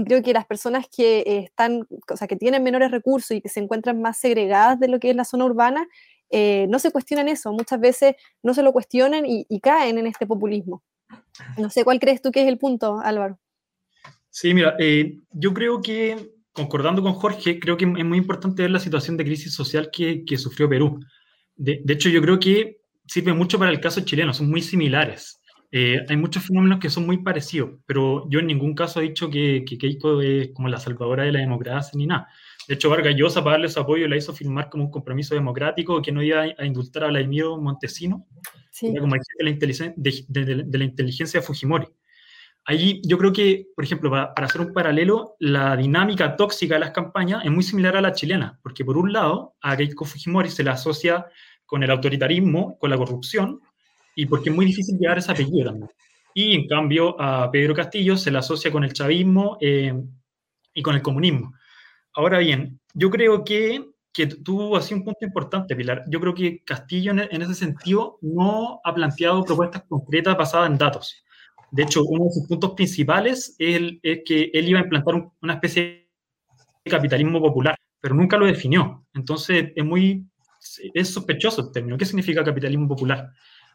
Creo 0.05 0.21
que 0.21 0.33
las 0.33 0.45
personas 0.45 0.88
que 0.88 1.19
eh, 1.19 1.39
están, 1.45 1.88
o 2.10 2.17
sea, 2.17 2.27
que 2.27 2.36
tienen 2.36 2.63
menores 2.63 2.91
recursos 2.91 3.31
y 3.31 3.41
que 3.41 3.50
se 3.50 3.60
encuentran 3.60 4.01
más 4.01 4.17
segregadas 4.17 4.79
de 4.79 4.88
lo 4.88 5.00
que 5.00 5.10
es 5.10 5.15
la 5.15 5.25
zona 5.25 5.45
urbana, 5.45 5.88
eh, 6.29 6.65
no 6.69 6.79
se 6.79 6.91
cuestionan 6.91 7.27
eso, 7.27 7.51
muchas 7.51 7.79
veces 7.79 8.15
no 8.41 8.53
se 8.53 8.63
lo 8.63 8.71
cuestionan 8.71 9.25
y 9.25 9.60
caen 9.60 9.98
en 9.98 10.07
este 10.07 10.25
populismo. 10.25 10.81
No 11.57 11.69
sé 11.69 11.83
cuál 11.83 12.00
crees 12.00 12.21
tú 12.21 12.31
que 12.31 12.41
es 12.41 12.48
el 12.48 12.57
punto, 12.57 13.00
Álvaro. 13.00 13.39
Sí, 14.29 14.53
mira, 14.53 14.75
eh, 14.79 15.19
yo 15.31 15.53
creo 15.53 15.81
que, 15.81 16.31
concordando 16.53 17.01
con 17.01 17.13
Jorge, 17.13 17.60
creo 17.60 17.77
que 17.77 17.86
es 17.86 18.05
muy 18.05 18.17
importante 18.17 18.62
ver 18.62 18.71
la 18.71 18.79
situación 18.79 19.17
de 19.17 19.25
crisis 19.25 19.53
social 19.53 19.89
que, 19.91 20.24
que 20.25 20.38
sufrió 20.38 20.69
Perú. 20.69 21.00
De, 21.55 21.81
de, 21.83 21.93
hecho, 21.93 22.10
yo 22.10 22.21
creo 22.21 22.39
que 22.39 22.79
sirve 23.05 23.33
mucho 23.33 23.60
para 23.60 23.71
el 23.71 23.81
caso 23.81 24.01
chileno, 24.01 24.33
son 24.33 24.50
muy 24.50 24.62
similares. 24.62 25.40
Eh, 25.71 26.05
hay 26.07 26.17
muchos 26.17 26.45
fenómenos 26.45 26.79
que 26.79 26.89
son 26.89 27.05
muy 27.05 27.19
parecidos, 27.19 27.71
pero 27.85 28.29
yo 28.29 28.39
en 28.39 28.47
ningún 28.47 28.75
caso 28.75 28.99
he 28.99 29.03
dicho 29.03 29.29
que, 29.29 29.63
que 29.65 29.77
Keiko 29.77 30.21
es 30.21 30.49
como 30.53 30.67
la 30.67 30.79
salvadora 30.79 31.23
de 31.23 31.31
la 31.31 31.39
democracia 31.39 31.91
ni 31.95 32.07
nada. 32.07 32.27
De 32.67 32.75
hecho, 32.75 32.89
Vargas 32.89 33.15
Llosa, 33.15 33.43
para 33.43 33.53
darle 33.53 33.69
su 33.69 33.79
apoyo, 33.79 34.07
la 34.07 34.17
hizo 34.17 34.33
firmar 34.33 34.69
como 34.69 34.85
un 34.85 34.91
compromiso 34.91 35.33
democrático 35.33 36.01
que 36.01 36.11
no 36.11 36.21
iba 36.21 36.41
a 36.57 36.65
indultar 36.65 37.05
a 37.05 37.07
Vladimir 37.07 37.45
Montesino, 37.59 38.27
sí. 38.69 38.93
como 38.99 39.15
el 39.15 39.21
de 39.21 39.43
la, 39.43 39.49
inteligencia, 39.49 39.93
de, 39.95 40.25
de, 40.27 40.63
de 40.65 40.77
la 40.77 40.83
inteligencia 40.83 41.41
Fujimori. 41.41 41.87
Allí 42.65 43.01
yo 43.03 43.17
creo 43.17 43.33
que, 43.33 43.67
por 43.75 43.83
ejemplo, 43.83 44.11
para, 44.11 44.33
hacer 44.35 44.61
un 44.61 44.73
paralelo, 44.73 45.35
la 45.39 45.75
dinámica 45.75 46.35
tóxica 46.35 46.75
de 46.75 46.81
las 46.81 46.91
campañas 46.91 47.43
es 47.43 47.51
muy 47.51 47.63
similar 47.63 47.97
a 47.97 48.01
la 48.01 48.13
chilena, 48.13 48.59
porque 48.61 48.85
por 48.85 48.97
un 48.97 49.11
lado 49.11 49.55
a 49.61 49.75
Keiko 49.75 50.05
Fujimori 50.05 50.49
se 50.49 50.63
la 50.63 50.73
asocia 50.73 51.25
con 51.65 51.81
el 51.81 51.89
autoritarismo, 51.89 52.77
con 52.77 52.91
la 52.91 52.97
corrupción, 52.97 53.61
y 54.15 54.25
porque 54.25 54.49
es 54.49 54.55
muy 54.55 54.65
difícil 54.65 54.97
llegar 54.97 55.17
a 55.17 55.19
ese 55.19 55.31
apellido 55.31 55.65
también. 55.65 55.89
Y 56.33 56.55
en 56.55 56.67
cambio 56.67 57.19
a 57.19 57.51
Pedro 57.51 57.75
Castillo 57.75 58.15
se 58.17 58.31
la 58.31 58.39
asocia 58.39 58.71
con 58.71 58.83
el 58.83 58.93
chavismo 58.93 59.57
eh, 59.59 59.93
y 60.73 60.81
con 60.81 60.95
el 60.95 61.01
comunismo. 61.01 61.53
Ahora 62.13 62.39
bien, 62.39 62.79
yo 62.93 63.09
creo 63.09 63.43
que, 63.43 63.85
que 64.13 64.27
tú 64.27 64.75
has 64.75 64.91
un 64.91 65.03
punto 65.03 65.25
importante, 65.25 65.75
Pilar. 65.75 66.03
Yo 66.07 66.19
creo 66.19 66.33
que 66.33 66.63
Castillo 66.63 67.11
en, 67.11 67.19
en 67.19 67.41
ese 67.41 67.55
sentido 67.55 68.17
no 68.21 68.79
ha 68.83 68.93
planteado 68.93 69.43
propuestas 69.43 69.83
concretas 69.87 70.37
basadas 70.37 70.69
en 70.69 70.77
datos 70.77 71.23
de 71.71 71.83
hecho, 71.83 72.03
uno 72.03 72.25
de 72.25 72.31
sus 72.31 72.47
puntos 72.47 72.73
principales 72.73 73.55
es, 73.57 73.93
que 74.25 74.51
él 74.53 74.67
iba 74.67 74.79
a 74.79 74.83
implantar 74.83 75.31
una 75.41 75.53
especie 75.53 76.09
de 76.83 76.91
capitalismo 76.91 77.39
popular, 77.39 77.77
pero 78.01 78.13
nunca 78.13 78.37
lo 78.37 78.45
definió. 78.45 79.05
Entonces, 79.13 79.71
es 79.73 79.85
muy 79.85 80.27
es 80.93 81.09
sospechoso 81.09 81.61
el 81.61 81.71
término. 81.71 81.97
¿Qué 81.97 82.05
significa 82.05 82.43
capitalismo 82.43 82.87
popular? 82.89 83.31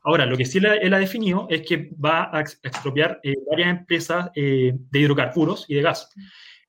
Ahora, 0.07 0.25
lo 0.25 0.37
que 0.37 0.45
sí 0.45 0.59
él 0.59 0.95
ha 0.95 0.99
definido 1.01 1.49
es 1.51 1.63
que 1.63 1.91
va 1.93 2.31
a 2.33 2.41
expropiar 2.41 3.19
eh, 3.25 3.35
varias 3.51 3.71
empresas 3.71 4.31
eh, 4.37 4.73
de 4.73 5.01
hidrocarburos 5.01 5.65
y 5.69 5.75
de 5.75 5.83
gas. 5.83 6.11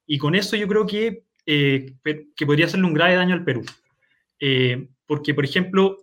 Y 0.07 0.17
con 0.17 0.33
eso 0.33 0.55
yo 0.55 0.67
creo 0.67 0.87
que, 0.87 1.23
eh, 1.45 1.93
que 2.35 2.45
podría 2.47 2.65
hacerle 2.65 2.87
un 2.87 2.95
grave 2.95 3.13
daño 3.13 3.35
al 3.35 3.43
Perú. 3.43 3.63
porque, 5.05 5.35
por 5.35 5.45
ejemplo, 5.45 5.97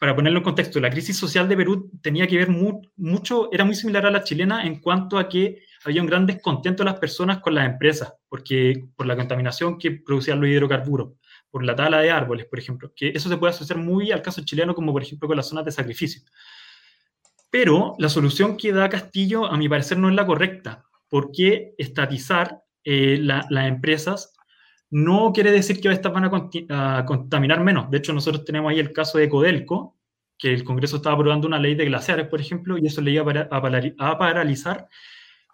para 0.00 0.16
ponerlo 0.16 0.40
en 0.40 0.44
contexto, 0.44 0.80
la 0.80 0.90
crisis 0.90 1.16
social 1.16 1.48
de 1.48 1.56
Perú 1.56 1.92
tenía 2.02 2.26
que 2.26 2.38
ver 2.38 2.48
mucho, 2.48 3.52
era 3.52 3.64
muy 3.64 3.76
similar 3.76 4.04
a 4.06 4.10
la 4.10 4.24
chilena 4.24 4.66
en 4.66 4.80
cuanto 4.80 5.16
a 5.16 5.28
que 5.28 5.62
había 5.84 6.02
un 6.02 6.08
gran 6.08 6.26
descontento 6.26 6.82
de 6.82 6.90
las 6.90 6.98
personas 6.98 7.38
con 7.38 7.54
las 7.54 7.66
empresas, 7.66 8.14
porque 8.28 8.84
por 8.96 9.06
la 9.06 9.14
contaminación 9.14 9.78
que 9.78 9.92
producían 9.92 10.40
los 10.40 10.50
hidrocarburos, 10.50 11.12
por 11.52 11.64
la 11.64 11.76
tala 11.76 12.00
de 12.00 12.10
árboles, 12.10 12.46
por 12.46 12.58
ejemplo, 12.58 12.92
que 12.96 13.10
eso 13.10 13.28
se 13.28 13.36
puede 13.36 13.52
asociar 13.52 13.78
muy 13.78 14.10
al 14.10 14.22
caso 14.22 14.44
chileno, 14.44 14.74
como 14.74 14.92
por 14.92 15.02
ejemplo 15.02 15.28
con 15.28 15.36
las 15.36 15.48
zonas 15.48 15.64
de 15.64 15.70
sacrificio. 15.70 16.20
Pero 17.54 17.94
la 18.00 18.08
solución 18.08 18.56
que 18.56 18.72
da 18.72 18.88
Castillo, 18.88 19.46
a 19.46 19.56
mi 19.56 19.68
parecer, 19.68 19.96
no 19.96 20.08
es 20.08 20.16
la 20.16 20.26
correcta. 20.26 20.82
¿Por 21.08 21.30
qué 21.30 21.72
estatizar 21.78 22.64
eh, 22.82 23.16
las 23.20 23.68
empresas 23.68 24.34
no 24.90 25.32
quiere 25.32 25.52
decir 25.52 25.80
que 25.80 25.88
estas 25.88 26.12
van 26.12 26.24
a, 26.24 27.04
contaminar 27.06 27.62
menos. 27.62 27.88
De 27.92 27.98
hecho, 27.98 28.12
nosotros 28.12 28.44
tenemos 28.44 28.72
ahí 28.72 28.80
el 28.80 28.92
caso 28.92 29.18
de 29.18 29.28
Codelco, 29.28 29.96
que 30.36 30.52
el 30.52 30.64
Congreso 30.64 30.96
estaba 30.96 31.14
aprobando 31.14 31.46
una 31.46 31.60
ley 31.60 31.76
de 31.76 31.84
glaciares, 31.84 32.26
por 32.26 32.40
ejemplo, 32.40 32.76
y 32.76 32.88
eso 32.88 33.00
le 33.00 33.12
iba 33.12 33.46
a, 33.48 34.18
paralizar 34.18 34.88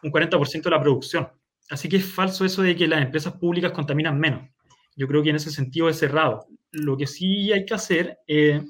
un 0.02 0.11
40% 0.11 0.62
de 0.62 0.71
la 0.71 0.80
producción. 0.80 1.28
Así 1.69 1.87
que 1.87 1.97
es 1.97 2.07
falso 2.07 2.47
eso 2.47 2.62
de 2.62 2.75
que 2.75 2.88
las 2.88 3.02
empresas 3.02 3.35
públicas 3.35 3.73
contaminan 3.73 4.19
menos. 4.19 4.49
Yo 4.97 5.07
creo 5.07 5.23
que 5.23 5.28
en 5.28 5.37
ese 5.37 5.50
sentido 5.50 5.90
es 5.90 5.99
cerrado. 5.99 6.47
Lo 6.73 6.97
que 6.97 7.07
sí 7.07 7.52
hay 7.52 7.66
que 7.66 7.75
hacer, 7.75 8.21
eh, 8.26 8.62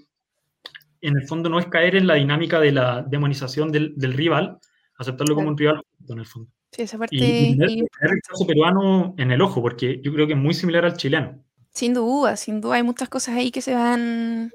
en 1.00 1.16
el 1.16 1.26
fondo, 1.26 1.48
no 1.48 1.58
es 1.58 1.66
caer 1.66 1.96
en 1.96 2.06
la 2.06 2.14
dinámica 2.14 2.60
de 2.60 2.72
la 2.72 3.02
demonización 3.02 3.72
del, 3.72 3.94
rival, 4.12 4.58
aceptarlo 4.96 5.34
como 5.34 5.48
un 5.48 5.58
rival 5.58 5.82
en 6.08 6.18
el 6.18 6.26
fondo. 6.26 6.50
Sí, 6.72 6.82
esa 6.82 6.98
parte. 6.98 7.16
Y, 7.16 7.56
tener, 7.56 7.70
el 7.70 8.20
caso 8.26 8.46
peruano 8.46 9.14
en 9.18 9.32
el 9.32 9.42
ojo, 9.42 9.60
porque 9.60 10.00
yo 10.02 10.12
creo 10.12 10.26
que 10.26 10.34
es 10.34 10.38
muy 10.38 10.54
similar 10.54 10.84
al 10.84 10.96
chileno. 10.96 11.42
Sin 11.72 11.94
duda, 11.94 12.36
sin 12.36 12.60
duda, 12.60 12.76
hay 12.76 12.82
muchas 12.82 13.08
cosas 13.08 13.36
ahí 13.36 13.50
que 13.50 13.62
se 13.62 13.74
van. 13.74 14.52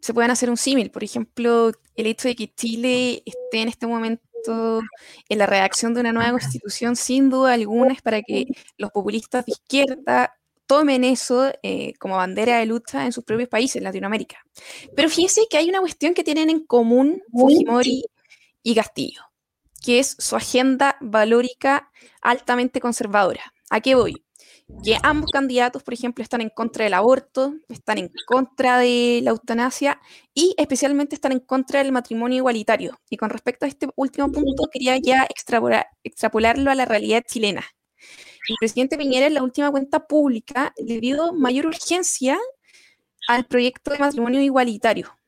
Se 0.00 0.14
pueden 0.14 0.30
hacer 0.30 0.50
un 0.50 0.56
símil. 0.56 0.90
Por 0.90 1.04
ejemplo, 1.04 1.72
el 1.96 2.06
hecho 2.06 2.28
de 2.28 2.36
que 2.36 2.52
Chile 2.52 3.22
esté 3.24 3.62
en 3.62 3.68
este 3.68 3.86
momento 3.86 4.22
en 5.28 5.38
la 5.38 5.46
redacción 5.46 5.94
de 5.94 6.00
una 6.00 6.12
nueva 6.12 6.32
constitución, 6.32 6.96
sin 6.96 7.30
duda 7.30 7.54
alguna, 7.54 7.92
es 7.92 8.02
para 8.02 8.22
que 8.22 8.46
los 8.78 8.90
populistas 8.90 9.44
de 9.46 9.52
izquierda 9.52 10.32
tomen 10.70 11.02
eso 11.02 11.52
eh, 11.64 11.94
como 11.98 12.16
bandera 12.16 12.58
de 12.58 12.66
lucha 12.66 13.04
en 13.04 13.12
sus 13.12 13.24
propios 13.24 13.48
países, 13.48 13.76
en 13.76 13.84
Latinoamérica. 13.84 14.38
Pero 14.94 15.08
fíjense 15.08 15.42
que 15.50 15.56
hay 15.56 15.68
una 15.68 15.80
cuestión 15.80 16.14
que 16.14 16.22
tienen 16.22 16.48
en 16.48 16.64
común 16.64 17.20
Fujimori 17.32 18.04
y 18.62 18.74
Castillo 18.76 19.30
que 19.82 19.98
es 19.98 20.16
su 20.18 20.36
agenda 20.36 20.96
valórica 21.00 21.90
altamente 22.22 22.80
conservadora. 22.80 23.54
¿A 23.70 23.80
qué 23.80 23.94
voy? 23.94 24.22
Que 24.84 24.96
ambos 25.02 25.30
candidatos, 25.32 25.82
por 25.82 25.94
ejemplo, 25.94 26.22
están 26.22 26.42
en 26.42 26.50
contra 26.50 26.84
del 26.84 26.94
aborto, 26.94 27.54
están 27.68 27.98
en 27.98 28.12
contra 28.26 28.78
de 28.78 29.20
la 29.24 29.30
eutanasia 29.30 30.00
y 30.32 30.54
especialmente 30.58 31.16
están 31.16 31.32
en 31.32 31.40
contra 31.40 31.82
del 31.82 31.90
matrimonio 31.90 32.36
igualitario. 32.36 33.00
Y 33.08 33.16
con 33.16 33.30
respecto 33.30 33.64
a 33.64 33.68
este 33.68 33.88
último 33.96 34.30
punto, 34.30 34.68
quería 34.70 34.96
ya 34.98 35.26
extrapolarlo 36.04 36.70
a 36.70 36.74
la 36.74 36.84
realidad 36.84 37.24
chilena. 37.26 37.64
El 38.50 38.56
presidente 38.58 38.98
Piñera 38.98 39.26
en 39.26 39.34
la 39.34 39.44
última 39.44 39.70
cuenta 39.70 40.08
pública 40.08 40.74
le 40.76 40.98
dio 40.98 41.32
mayor 41.32 41.66
urgencia 41.66 42.36
al 43.28 43.44
proyecto 43.46 43.92
de 43.92 43.98
matrimonio 43.98 44.40
igualitario, 44.40 45.20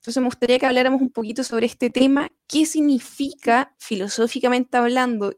entonces 0.00 0.20
me 0.22 0.28
gustaría 0.28 0.58
que 0.58 0.66
habláramos 0.66 1.00
un 1.00 1.10
poquito 1.10 1.42
sobre 1.42 1.66
este 1.66 1.88
tema, 1.88 2.30
qué 2.46 2.66
significa 2.66 3.74
filosóficamente 3.78 4.76
hablando, 4.76 5.34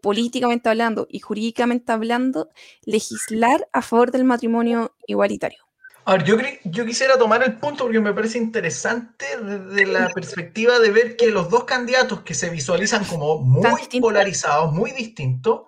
políticamente 0.00 0.68
hablando 0.68 1.06
y 1.08 1.18
jurídicamente 1.18 1.92
hablando 1.92 2.48
legislar 2.84 3.68
a 3.72 3.82
favor 3.82 4.10
del 4.10 4.24
matrimonio 4.24 4.96
igualitario. 5.08 5.58
A 6.04 6.12
ver, 6.12 6.24
yo, 6.24 6.36
yo 6.64 6.84
quisiera 6.84 7.18
tomar 7.18 7.42
el 7.42 7.58
punto 7.58 7.84
porque 7.84 7.98
me 7.98 8.12
parece 8.12 8.38
interesante 8.38 9.26
desde 9.40 9.86
la 9.86 10.08
perspectiva 10.10 10.78
de 10.80 10.90
ver 10.90 11.16
que 11.16 11.30
los 11.30 11.48
dos 11.48 11.62
candidatos 11.64 12.22
que 12.22 12.34
se 12.34 12.50
visualizan 12.50 13.04
como 13.04 13.38
muy 13.38 14.00
polarizados, 14.00 14.72
muy 14.72 14.92
distintos, 14.92 15.62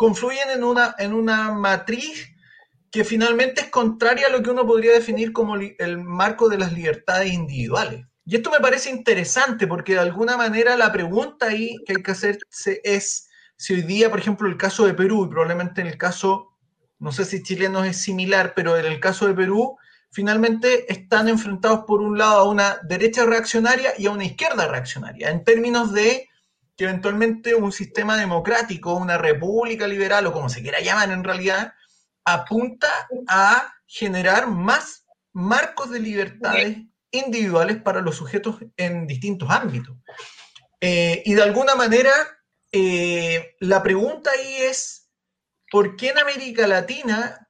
confluyen 0.00 0.48
en 0.48 0.64
una, 0.64 0.94
en 0.96 1.12
una 1.12 1.52
matriz 1.52 2.34
que 2.90 3.04
finalmente 3.04 3.60
es 3.60 3.66
contraria 3.66 4.28
a 4.28 4.30
lo 4.30 4.42
que 4.42 4.48
uno 4.48 4.66
podría 4.66 4.92
definir 4.92 5.30
como 5.30 5.56
el 5.56 5.98
marco 5.98 6.48
de 6.48 6.56
las 6.56 6.72
libertades 6.72 7.34
individuales. 7.34 8.06
Y 8.24 8.36
esto 8.36 8.50
me 8.50 8.60
parece 8.60 8.88
interesante 8.88 9.66
porque 9.66 9.92
de 9.92 9.98
alguna 9.98 10.38
manera 10.38 10.74
la 10.78 10.90
pregunta 10.90 11.48
ahí 11.48 11.76
que 11.84 11.96
hay 11.96 12.02
que 12.02 12.12
hacerse 12.12 12.80
es 12.82 13.28
si 13.58 13.74
hoy 13.74 13.82
día, 13.82 14.08
por 14.08 14.18
ejemplo, 14.18 14.48
el 14.48 14.56
caso 14.56 14.86
de 14.86 14.94
Perú 14.94 15.26
y 15.26 15.28
probablemente 15.28 15.82
en 15.82 15.88
el 15.88 15.98
caso 15.98 16.56
no 16.98 17.12
sé 17.12 17.26
si 17.26 17.42
chilenos 17.42 17.86
es 17.86 18.00
similar, 18.00 18.54
pero 18.56 18.78
en 18.78 18.86
el 18.86 19.00
caso 19.00 19.26
de 19.26 19.34
Perú, 19.34 19.76
finalmente 20.10 20.90
están 20.90 21.28
enfrentados 21.28 21.80
por 21.86 22.00
un 22.00 22.16
lado 22.16 22.38
a 22.38 22.48
una 22.48 22.78
derecha 22.84 23.26
reaccionaria 23.26 23.92
y 23.98 24.06
a 24.06 24.12
una 24.12 24.24
izquierda 24.24 24.66
reaccionaria, 24.66 25.28
en 25.28 25.44
términos 25.44 25.92
de 25.92 26.29
que 26.80 26.84
eventualmente 26.84 27.54
un 27.54 27.72
sistema 27.72 28.16
democrático, 28.16 28.94
una 28.94 29.18
república 29.18 29.86
liberal 29.86 30.26
o 30.26 30.32
como 30.32 30.48
se 30.48 30.62
quiera 30.62 30.80
llamar 30.80 31.10
en 31.10 31.22
realidad, 31.22 31.74
apunta 32.24 32.88
a 33.28 33.70
generar 33.86 34.46
más 34.46 35.04
marcos 35.34 35.90
de 35.90 36.00
libertades 36.00 36.78
individuales 37.10 37.82
para 37.82 38.00
los 38.00 38.16
sujetos 38.16 38.56
en 38.78 39.06
distintos 39.06 39.50
ámbitos. 39.50 39.94
Eh, 40.80 41.22
y 41.26 41.34
de 41.34 41.42
alguna 41.42 41.74
manera, 41.74 42.12
eh, 42.72 43.56
la 43.60 43.82
pregunta 43.82 44.30
ahí 44.30 44.54
es, 44.62 45.10
¿por 45.70 45.96
qué 45.96 46.08
en 46.08 46.18
América 46.18 46.66
Latina 46.66 47.46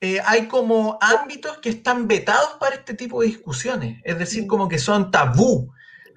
eh, 0.00 0.18
hay 0.26 0.48
como 0.48 0.98
ámbitos 1.00 1.58
que 1.58 1.68
están 1.68 2.08
vetados 2.08 2.56
para 2.58 2.74
este 2.74 2.94
tipo 2.94 3.20
de 3.20 3.28
discusiones? 3.28 4.00
Es 4.02 4.18
decir, 4.18 4.48
como 4.48 4.68
que 4.68 4.80
son 4.80 5.12
tabú 5.12 5.72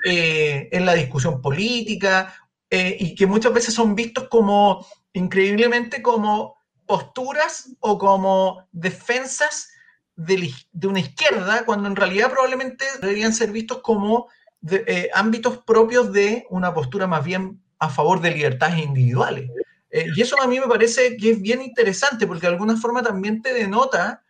en 0.10 0.86
la 0.86 0.94
discusión 0.94 1.42
política 1.42 2.34
y 2.70 3.16
que 3.16 3.26
muchas 3.26 3.54
veces 3.54 3.74
son 3.74 3.96
vistos 3.96 4.28
como, 4.30 4.86
increíblemente, 5.14 6.02
como 6.02 6.58
posturas 6.86 7.70
o 7.80 7.98
como 7.98 8.68
defensas 8.72 9.70
de, 10.16 10.52
una 10.84 11.00
izquierda, 11.00 11.64
cuando 11.66 11.88
en 11.88 11.96
realidad 11.96 12.32
probablemente 12.32 12.86
deberían 13.00 13.34
ser 13.34 13.52
vistos 13.52 13.82
como 13.82 14.28
eh, 14.70 15.10
ámbitos 15.14 15.60
propios 15.60 16.12
de 16.12 16.48
una 16.50 16.74
postura 16.74 17.06
más 17.06 17.24
bien 17.24 17.62
a 17.78 17.90
favor 17.90 18.20
de 18.20 18.32
libertades 18.32 18.80
individuales. 18.80 19.50
Eh, 19.92 20.08
y 20.16 20.22
eso 20.22 20.42
a 20.42 20.48
mí 20.48 20.60
me 20.60 20.68
parece 20.68 21.16
que 21.18 21.32
es 21.32 21.42
bien 21.42 21.62
interesante, 21.62 22.26
porque 22.26 22.48
de 22.48 22.54
alguna 22.54 22.76
forma 22.78 23.04
también 23.04 23.42
te 23.42 23.54
denota 23.54 24.24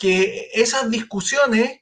que 0.00 0.50
esas 0.54 0.90
discusiones 0.90 1.80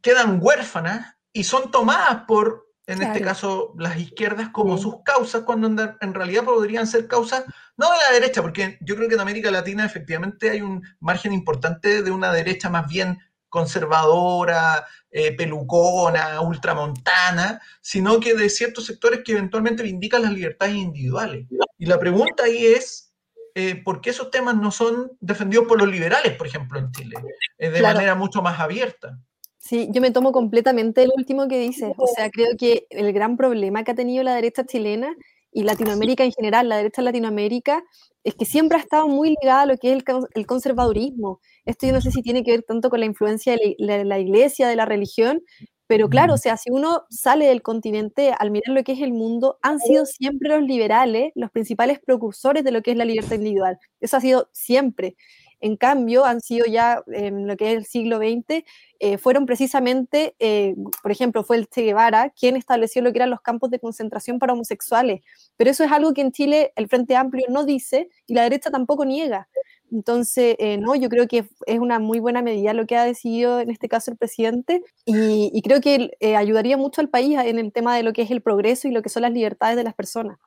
quedan 0.00 0.38
huérfanas 0.42 1.16
y 1.32 1.44
son 1.44 1.70
tomadas 1.70 2.24
por, 2.26 2.65
en 2.86 3.02
este 3.02 3.20
caso, 3.20 3.74
las 3.78 3.98
izquierdas 3.98 4.50
como 4.50 4.78
sus 4.78 5.02
causas, 5.02 5.42
cuando 5.42 5.66
en, 6.00 6.14
realidad 6.14 6.44
podrían 6.44 6.86
ser 6.86 7.08
causas 7.08 7.44
no 7.76 7.90
de 7.90 7.98
la 7.98 8.12
derecha, 8.12 8.42
porque 8.42 8.78
yo 8.80 8.94
creo 8.94 9.08
que 9.08 9.16
en 9.16 9.20
América 9.20 9.50
Latina 9.50 9.84
efectivamente 9.84 10.50
hay 10.50 10.62
un 10.62 10.82
margen 11.00 11.32
importante 11.32 12.02
de 12.02 12.10
una 12.12 12.32
derecha 12.32 12.70
más 12.70 12.88
bien 12.88 13.18
conservadora, 13.48 14.86
eh, 15.10 15.34
pelucona, 15.34 16.40
ultramontana, 16.40 17.60
sino 17.80 18.20
que 18.20 18.34
de 18.34 18.48
ciertos 18.48 18.86
sectores 18.86 19.22
que 19.24 19.32
eventualmente 19.32 19.82
vindican 19.82 20.22
las 20.22 20.32
libertades 20.32 20.76
individuales. 20.76 21.46
Y 21.78 21.86
la 21.86 21.98
pregunta 21.98 22.44
ahí 22.44 22.66
es, 22.66 23.14
eh, 23.54 23.82
¿por 23.82 24.00
qué 24.00 24.10
esos 24.10 24.30
temas 24.30 24.54
no 24.56 24.70
son 24.70 25.10
defendidos 25.20 25.66
por 25.66 25.78
los 25.78 25.88
liberales, 25.88 26.36
por 26.36 26.46
ejemplo, 26.46 26.78
en 26.78 26.92
Chile, 26.92 27.16
eh, 27.58 27.70
de 27.70 27.82
manera 27.82 28.14
mucho 28.14 28.42
más 28.42 28.60
abierta? 28.60 29.18
Sí, 29.66 29.88
yo 29.90 30.00
me 30.00 30.12
tomo 30.12 30.30
completamente 30.30 31.02
el 31.02 31.10
último 31.16 31.48
que 31.48 31.58
dices. 31.58 31.92
O 31.96 32.06
sea, 32.06 32.30
creo 32.30 32.56
que 32.56 32.86
el 32.90 33.12
gran 33.12 33.36
problema 33.36 33.82
que 33.82 33.90
ha 33.90 33.94
tenido 33.96 34.22
la 34.22 34.34
derecha 34.34 34.64
chilena 34.64 35.14
y 35.50 35.64
Latinoamérica 35.64 36.22
en 36.22 36.32
general, 36.32 36.68
la 36.68 36.76
derecha 36.76 37.02
de 37.02 37.06
Latinoamérica, 37.06 37.82
es 38.22 38.34
que 38.34 38.44
siempre 38.44 38.78
ha 38.78 38.80
estado 38.80 39.08
muy 39.08 39.30
ligada 39.30 39.62
a 39.62 39.66
lo 39.66 39.76
que 39.76 39.92
es 39.92 40.04
el, 40.34 40.46
conservadurismo. 40.46 41.40
Esto 41.64 41.86
yo 41.86 41.92
no 41.92 42.00
sé 42.00 42.12
si 42.12 42.22
tiene 42.22 42.44
que 42.44 42.52
ver 42.52 42.62
tanto 42.62 42.90
con 42.90 43.00
la 43.00 43.06
influencia 43.06 43.54
de 43.54 43.74
la, 43.78 44.18
iglesia, 44.20 44.68
de 44.68 44.76
la 44.76 44.84
religión, 44.84 45.42
pero 45.88 46.08
claro, 46.08 46.34
o 46.34 46.38
sea, 46.38 46.56
si 46.56 46.70
uno 46.70 47.02
sale 47.10 47.46
del 47.46 47.62
continente 47.62 48.32
al 48.38 48.50
mirar 48.50 48.74
lo 48.74 48.84
que 48.84 48.92
es 48.92 49.00
el 49.00 49.12
mundo, 49.12 49.58
han 49.62 49.80
sido 49.80 50.04
siempre 50.04 50.48
los 50.48 50.62
liberales 50.62 51.32
los 51.34 51.50
principales 51.50 51.98
precursores 52.04 52.62
de 52.62 52.72
lo 52.72 52.82
que 52.82 52.92
es 52.92 52.96
la 52.96 53.04
libertad 53.04 53.36
individual. 53.36 53.78
Eso 54.00 54.16
ha 54.16 54.20
sido 54.20 54.48
siempre. 54.52 55.16
En 55.60 55.76
cambio, 55.76 56.24
han 56.24 56.40
sido 56.40 56.66
ya 56.66 57.02
en 57.08 57.46
lo 57.46 57.56
que 57.56 57.72
es 57.72 57.78
el 57.78 57.84
siglo 57.86 58.18
XX, 58.18 58.64
eh, 58.98 59.18
fueron 59.18 59.46
precisamente, 59.46 60.34
eh, 60.38 60.74
por 61.02 61.10
ejemplo, 61.10 61.44
fue 61.44 61.56
el 61.56 61.68
Che 61.68 61.82
Guevara 61.82 62.30
quien 62.30 62.56
estableció 62.56 63.02
lo 63.02 63.12
que 63.12 63.18
eran 63.18 63.30
los 63.30 63.40
campos 63.40 63.70
de 63.70 63.78
concentración 63.78 64.38
para 64.38 64.52
homosexuales. 64.52 65.22
Pero 65.56 65.70
eso 65.70 65.84
es 65.84 65.92
algo 65.92 66.12
que 66.14 66.22
en 66.22 66.32
Chile 66.32 66.72
el 66.76 66.88
Frente 66.88 67.16
Amplio 67.16 67.46
no 67.48 67.64
dice 67.64 68.08
y 68.26 68.34
la 68.34 68.42
derecha 68.42 68.70
tampoco 68.70 69.04
niega. 69.04 69.48
Entonces, 69.92 70.56
eh, 70.58 70.78
no, 70.78 70.94
yo 70.94 71.08
creo 71.08 71.28
que 71.28 71.48
es 71.66 71.78
una 71.78 71.98
muy 72.00 72.18
buena 72.18 72.42
medida 72.42 72.74
lo 72.74 72.86
que 72.86 72.96
ha 72.96 73.04
decidido 73.04 73.60
en 73.60 73.70
este 73.70 73.88
caso 73.88 74.10
el 74.10 74.16
presidente 74.16 74.82
y, 75.04 75.50
y 75.54 75.62
creo 75.62 75.80
que 75.80 76.10
ayudaría 76.36 76.76
mucho 76.76 77.00
al 77.00 77.08
país 77.08 77.38
en 77.38 77.58
el 77.58 77.72
tema 77.72 77.96
de 77.96 78.02
lo 78.02 78.12
que 78.12 78.22
es 78.22 78.30
el 78.30 78.42
progreso 78.42 78.88
y 78.88 78.90
lo 78.90 79.02
que 79.02 79.08
son 79.08 79.22
las 79.22 79.32
libertades 79.32 79.76
de 79.76 79.84
las 79.84 79.94
personas. 79.94 80.38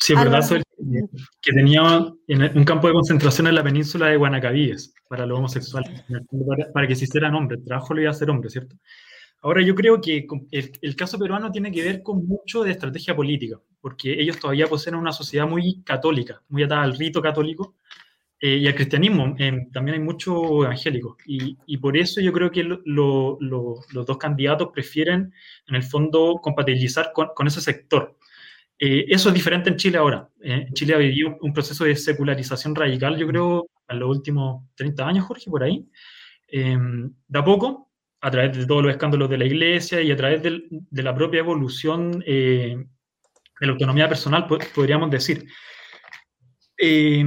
Sí, 0.00 0.14
verdad, 0.14 0.42
que 1.42 1.52
tenía 1.52 1.82
un 1.82 2.64
campo 2.64 2.86
de 2.86 2.94
concentración 2.94 3.46
en 3.46 3.54
la 3.54 3.62
península 3.62 4.06
de 4.06 4.16
Guanacavíes 4.16 4.94
para 5.08 5.26
los 5.26 5.38
homosexuales, 5.38 6.04
para, 6.72 6.86
que 6.88 6.96
se 6.96 7.04
hicieran 7.04 7.34
hombres, 7.34 7.60
el 7.60 7.66
trabajo 7.66 7.92
lo 7.92 8.00
iba 8.00 8.10
a 8.10 8.12
hacer 8.12 8.30
hombre, 8.30 8.48
¿cierto? 8.48 8.76
Ahora, 9.42 9.62
yo 9.62 9.74
creo 9.74 10.00
que 10.00 10.26
el, 10.50 10.96
caso 10.96 11.18
peruano 11.18 11.50
tiene 11.50 11.70
que 11.70 11.82
ver 11.82 12.02
con 12.02 12.26
mucho 12.26 12.62
de 12.62 12.72
estrategia 12.72 13.14
política, 13.14 13.58
porque 13.80 14.12
ellos 14.12 14.38
todavía 14.38 14.66
poseen 14.66 14.94
una 14.94 15.12
sociedad 15.12 15.46
muy 15.46 15.82
católica, 15.82 16.42
muy 16.48 16.62
atada 16.62 16.82
al 16.82 16.96
rito 16.96 17.20
católico 17.20 17.76
eh, 18.40 18.56
y 18.56 18.66
al 18.66 18.74
cristianismo. 18.74 19.34
Eh, 19.38 19.66
también 19.72 19.96
hay 19.96 20.02
mucho 20.02 20.64
evangélico, 20.64 21.18
y, 21.26 21.58
y, 21.66 21.76
por 21.76 21.98
eso 21.98 22.22
yo 22.22 22.32
creo 22.32 22.50
que 22.50 22.64
los 22.64 23.38
dos 24.06 24.18
candidatos 24.18 24.70
prefieren, 24.72 25.32
en 25.66 25.74
el 25.74 25.82
fondo, 25.82 26.36
compatibilizar 26.42 27.12
con, 27.12 27.28
con 27.34 27.46
ese 27.46 27.60
sector 27.60 28.16
eh, 28.82 29.04
eso 29.08 29.28
es 29.28 29.34
diferente 29.34 29.68
en 29.68 29.76
Chile 29.76 29.98
ahora. 29.98 30.26
Eh, 30.42 30.68
Chile 30.72 30.94
ha 30.94 30.98
vivido 30.98 31.36
un 31.42 31.52
proceso 31.52 31.84
de 31.84 31.94
secularización 31.94 32.74
radical, 32.74 33.18
yo 33.18 33.26
creo, 33.26 33.68
en 33.86 33.98
los 33.98 34.08
últimos 34.08 34.64
30 34.74 35.06
años, 35.06 35.26
Jorge, 35.26 35.50
por 35.50 35.62
ahí. 35.62 35.86
Eh, 36.48 36.78
a 37.34 37.44
poco, 37.44 37.90
a 38.22 38.30
través 38.30 38.56
de 38.56 38.66
todos 38.66 38.82
los 38.82 38.90
escándalos 38.90 39.28
de 39.28 39.36
la 39.36 39.44
iglesia 39.44 40.00
y 40.00 40.10
a 40.10 40.16
través 40.16 40.42
de 40.42 41.02
la 41.02 41.14
propia 41.14 41.40
evolución 41.40 42.20
de 42.20 42.86
la 43.60 43.72
autonomía 43.72 44.08
personal, 44.08 44.46
podríamos 44.74 45.10
decir. 45.10 45.46
y 46.78 47.20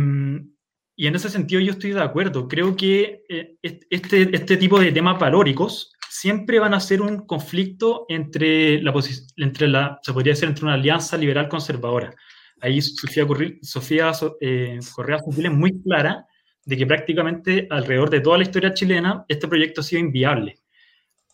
en 1.07 1.15
ese 1.15 1.29
sentido 1.29 1.61
yo 1.61 1.73
estoy 1.73 1.91
de 1.91 2.01
acuerdo. 2.01 2.47
Creo 2.47 2.75
que 2.75 3.23
este, 3.61 4.35
este 4.35 4.57
tipo 4.57 4.79
de 4.79 4.91
temas 4.91 5.19
valóricos 5.19 5.93
siempre 6.13 6.59
van 6.59 6.75
a 6.75 6.79
ser 6.79 7.01
un 7.01 7.25
conflicto 7.25 8.05
entre 8.07 8.79
la, 8.83 8.93
entre 9.37 9.67
la 9.67 9.99
se 10.03 10.13
podría 10.13 10.33
decir, 10.33 10.47
entre 10.47 10.63
una 10.63 10.75
alianza 10.75 11.17
liberal 11.17 11.49
conservadora. 11.49 12.13
Ahí 12.61 12.79
Sofía, 12.83 13.25
Sofía 13.63 14.11
eh, 14.39 14.79
Correa 14.93 15.17
es 15.17 15.51
muy 15.51 15.81
clara 15.81 16.27
de 16.65 16.77
que 16.77 16.85
prácticamente 16.85 17.67
alrededor 17.67 18.11
de 18.11 18.21
toda 18.21 18.37
la 18.37 18.43
historia 18.43 18.75
chilena 18.75 19.25
este 19.27 19.47
proyecto 19.47 19.81
ha 19.81 19.83
sido 19.83 20.01
inviable. 20.01 20.59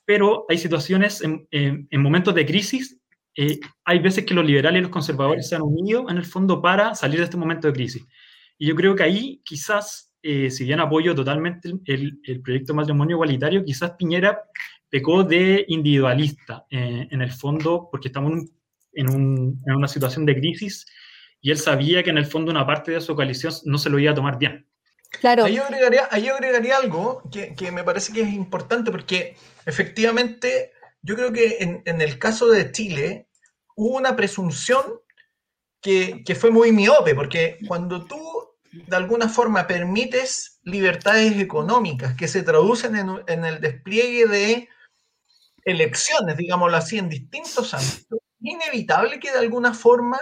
Pero 0.05 0.45
hay 0.47 0.57
situaciones, 0.57 1.21
en, 1.21 1.45
en, 1.51 2.01
momentos 2.01 2.33
de 2.33 2.45
crisis, 2.45 2.97
eh, 3.35 3.59
hay 3.83 3.99
veces 3.99 4.23
que 4.23 4.33
los 4.33 4.45
liberales 4.45 4.79
y 4.79 4.83
los 4.83 4.91
conservadores 4.91 5.49
se 5.49 5.55
han 5.55 5.61
unido 5.61 6.09
en 6.09 6.17
el 6.17 6.25
fondo 6.25 6.61
para 6.61 6.95
salir 6.95 7.19
de 7.19 7.25
este 7.25 7.37
momento 7.37 7.67
de 7.67 7.73
crisis. 7.73 8.07
Y 8.57 8.67
yo 8.67 8.75
creo 8.75 8.95
que 8.95 9.03
ahí 9.03 9.41
quizás 9.43 10.08
eh, 10.21 10.51
si 10.51 10.65
bien 10.65 10.79
apoyo 10.79 11.15
totalmente 11.15 11.69
el, 11.85 12.19
el, 12.23 12.41
proyecto 12.41 12.73
matrimonio 12.73 13.15
igualitario, 13.15 13.63
quizás 13.63 13.91
Piñera 13.91 14.41
pecó 14.89 15.23
de 15.23 15.65
individualista 15.67 16.65
eh, 16.69 17.07
en 17.09 17.21
el 17.21 17.31
fondo, 17.31 17.87
porque 17.91 18.09
estamos 18.09 18.45
en, 18.93 19.09
un, 19.09 19.61
en, 19.65 19.75
una 19.75 19.87
situación 19.87 20.25
de 20.25 20.35
crisis 20.35 20.85
y 21.41 21.51
él 21.51 21.57
sabía 21.57 22.03
que 22.03 22.09
en 22.09 22.17
el 22.17 22.25
fondo 22.25 22.51
una 22.51 22.65
parte 22.65 22.91
de 22.91 23.01
su 23.01 23.15
coalición 23.15 23.53
no 23.65 23.77
se 23.77 23.89
lo 23.89 23.99
iba 23.99 24.11
a 24.11 24.15
tomar 24.15 24.37
bien. 24.37 24.67
Claro. 25.21 25.45
Ahí 25.45 25.57
agregaría, 25.57 26.07
ahí 26.11 26.27
agregaría 26.27 26.77
algo 26.77 27.23
que, 27.31 27.55
que, 27.55 27.71
me 27.71 27.83
parece 27.83 28.13
que 28.13 28.21
es 28.21 28.33
importante 28.33 28.91
porque 28.91 29.35
efectivamente 29.65 30.71
yo 31.01 31.15
creo 31.15 31.31
que 31.31 31.57
en, 31.61 31.81
en 31.85 32.01
el 32.01 32.19
caso 32.19 32.47
de 32.49 32.71
Chile 32.71 33.27
hubo 33.75 33.97
una 33.97 34.15
presunción 34.15 34.83
que, 35.81 36.23
que, 36.25 36.35
fue 36.35 36.51
muy 36.51 36.71
miope, 36.73 37.15
porque 37.15 37.57
cuando 37.67 38.05
tú 38.05 38.19
de 38.71 38.95
alguna 38.95 39.27
forma 39.29 39.67
permites 39.67 40.59
libertades 40.63 41.39
económicas 41.39 42.15
que 42.15 42.27
se 42.27 42.43
traducen 42.43 42.95
en, 42.95 43.45
el 43.45 43.59
despliegue 43.61 44.27
de 44.27 44.69
elecciones, 45.63 46.37
digámoslo 46.37 46.77
así, 46.77 46.97
en 46.97 47.09
distintos 47.09 47.73
ámbitos, 47.73 48.19
inevitable 48.41 49.19
que 49.19 49.31
de 49.31 49.39
alguna 49.39 49.73
forma 49.73 50.19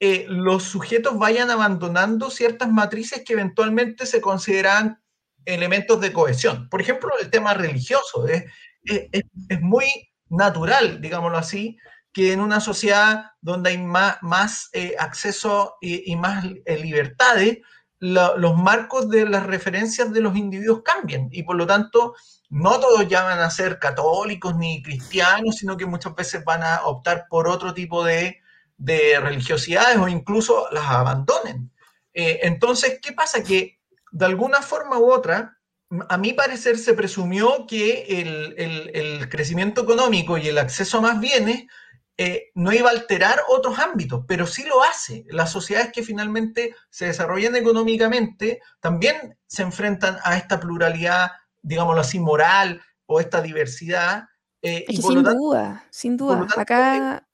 eh, 0.00 0.26
los 0.28 0.64
sujetos 0.64 1.18
vayan 1.18 1.50
abandonando 1.50 2.30
ciertas 2.30 2.70
matrices 2.70 3.22
que 3.24 3.34
eventualmente 3.34 4.06
se 4.06 4.20
consideran 4.20 5.02
elementos 5.44 6.00
de 6.00 6.12
cohesión. 6.12 6.68
Por 6.68 6.80
ejemplo, 6.80 7.10
el 7.20 7.30
tema 7.30 7.54
religioso. 7.54 8.26
Es, 8.28 8.44
es, 8.84 9.60
muy 9.60 9.86
natural, 10.28 11.00
digámoslo 11.00 11.38
así, 11.38 11.78
que 12.16 12.32
en 12.32 12.40
una 12.40 12.60
sociedad 12.60 13.32
donde 13.42 13.68
hay 13.68 13.76
más, 13.76 14.70
eh, 14.72 14.96
acceso 14.98 15.76
y, 15.82 16.16
más 16.16 16.46
eh, 16.64 16.78
libertades, 16.78 17.58
los 17.98 18.56
marcos 18.56 19.10
de 19.10 19.28
las 19.28 19.44
referencias 19.44 20.10
de 20.14 20.22
los 20.22 20.34
individuos 20.34 20.80
cambian 20.82 21.28
y 21.30 21.42
por 21.42 21.56
lo 21.56 21.66
tanto 21.66 22.14
no 22.48 22.80
todos 22.80 23.06
ya 23.06 23.22
van 23.22 23.40
a 23.40 23.50
ser 23.50 23.78
católicos 23.78 24.56
ni 24.56 24.82
cristianos, 24.82 25.56
sino 25.56 25.76
que 25.76 25.84
muchas 25.84 26.14
veces 26.14 26.42
van 26.42 26.62
a 26.62 26.86
optar 26.86 27.26
por 27.28 27.48
otro 27.48 27.74
tipo 27.74 28.02
de, 28.02 28.40
de 28.78 29.20
religiosidades 29.20 29.98
o 29.98 30.08
incluso 30.08 30.68
las 30.70 30.86
abandonen. 30.86 31.70
Eh, 32.14 32.40
entonces, 32.44 32.98
¿qué 33.02 33.12
pasa? 33.12 33.42
Que 33.42 33.78
de 34.10 34.24
alguna 34.24 34.62
forma 34.62 34.98
u 34.98 35.12
otra, 35.12 35.58
a 36.08 36.18
mi 36.18 36.32
parecer 36.32 36.78
se 36.78 36.94
presumió 36.94 37.66
que 37.66 38.06
el, 38.08 39.28
crecimiento 39.28 39.82
económico 39.82 40.38
y 40.38 40.48
el 40.48 40.58
acceso 40.58 40.98
a 40.98 41.02
más 41.02 41.20
bienes 41.20 41.66
eh, 42.18 42.50
no 42.54 42.72
iba 42.72 42.88
a 42.88 42.92
alterar 42.92 43.40
otros 43.48 43.78
ámbitos, 43.78 44.24
pero 44.26 44.46
sí 44.46 44.64
lo 44.64 44.82
hace. 44.82 45.26
Las 45.28 45.52
sociedades 45.52 45.92
que 45.92 46.02
finalmente 46.02 46.74
se 46.88 47.06
desarrollan 47.06 47.56
económicamente 47.56 48.60
también 48.80 49.36
se 49.46 49.62
enfrentan 49.62 50.16
a 50.24 50.36
esta 50.38 50.58
pluralidad, 50.58 51.32
digámoslo 51.60 52.00
así, 52.00 52.18
moral 52.18 52.80
o 53.04 53.20
esta 53.20 53.42
diversidad. 53.42 54.24
Eh, 54.62 54.86
sin 54.88 55.22
duda, 55.22 55.84
sin 55.90 56.16
duda. 56.16 56.46
acá, 56.56 57.28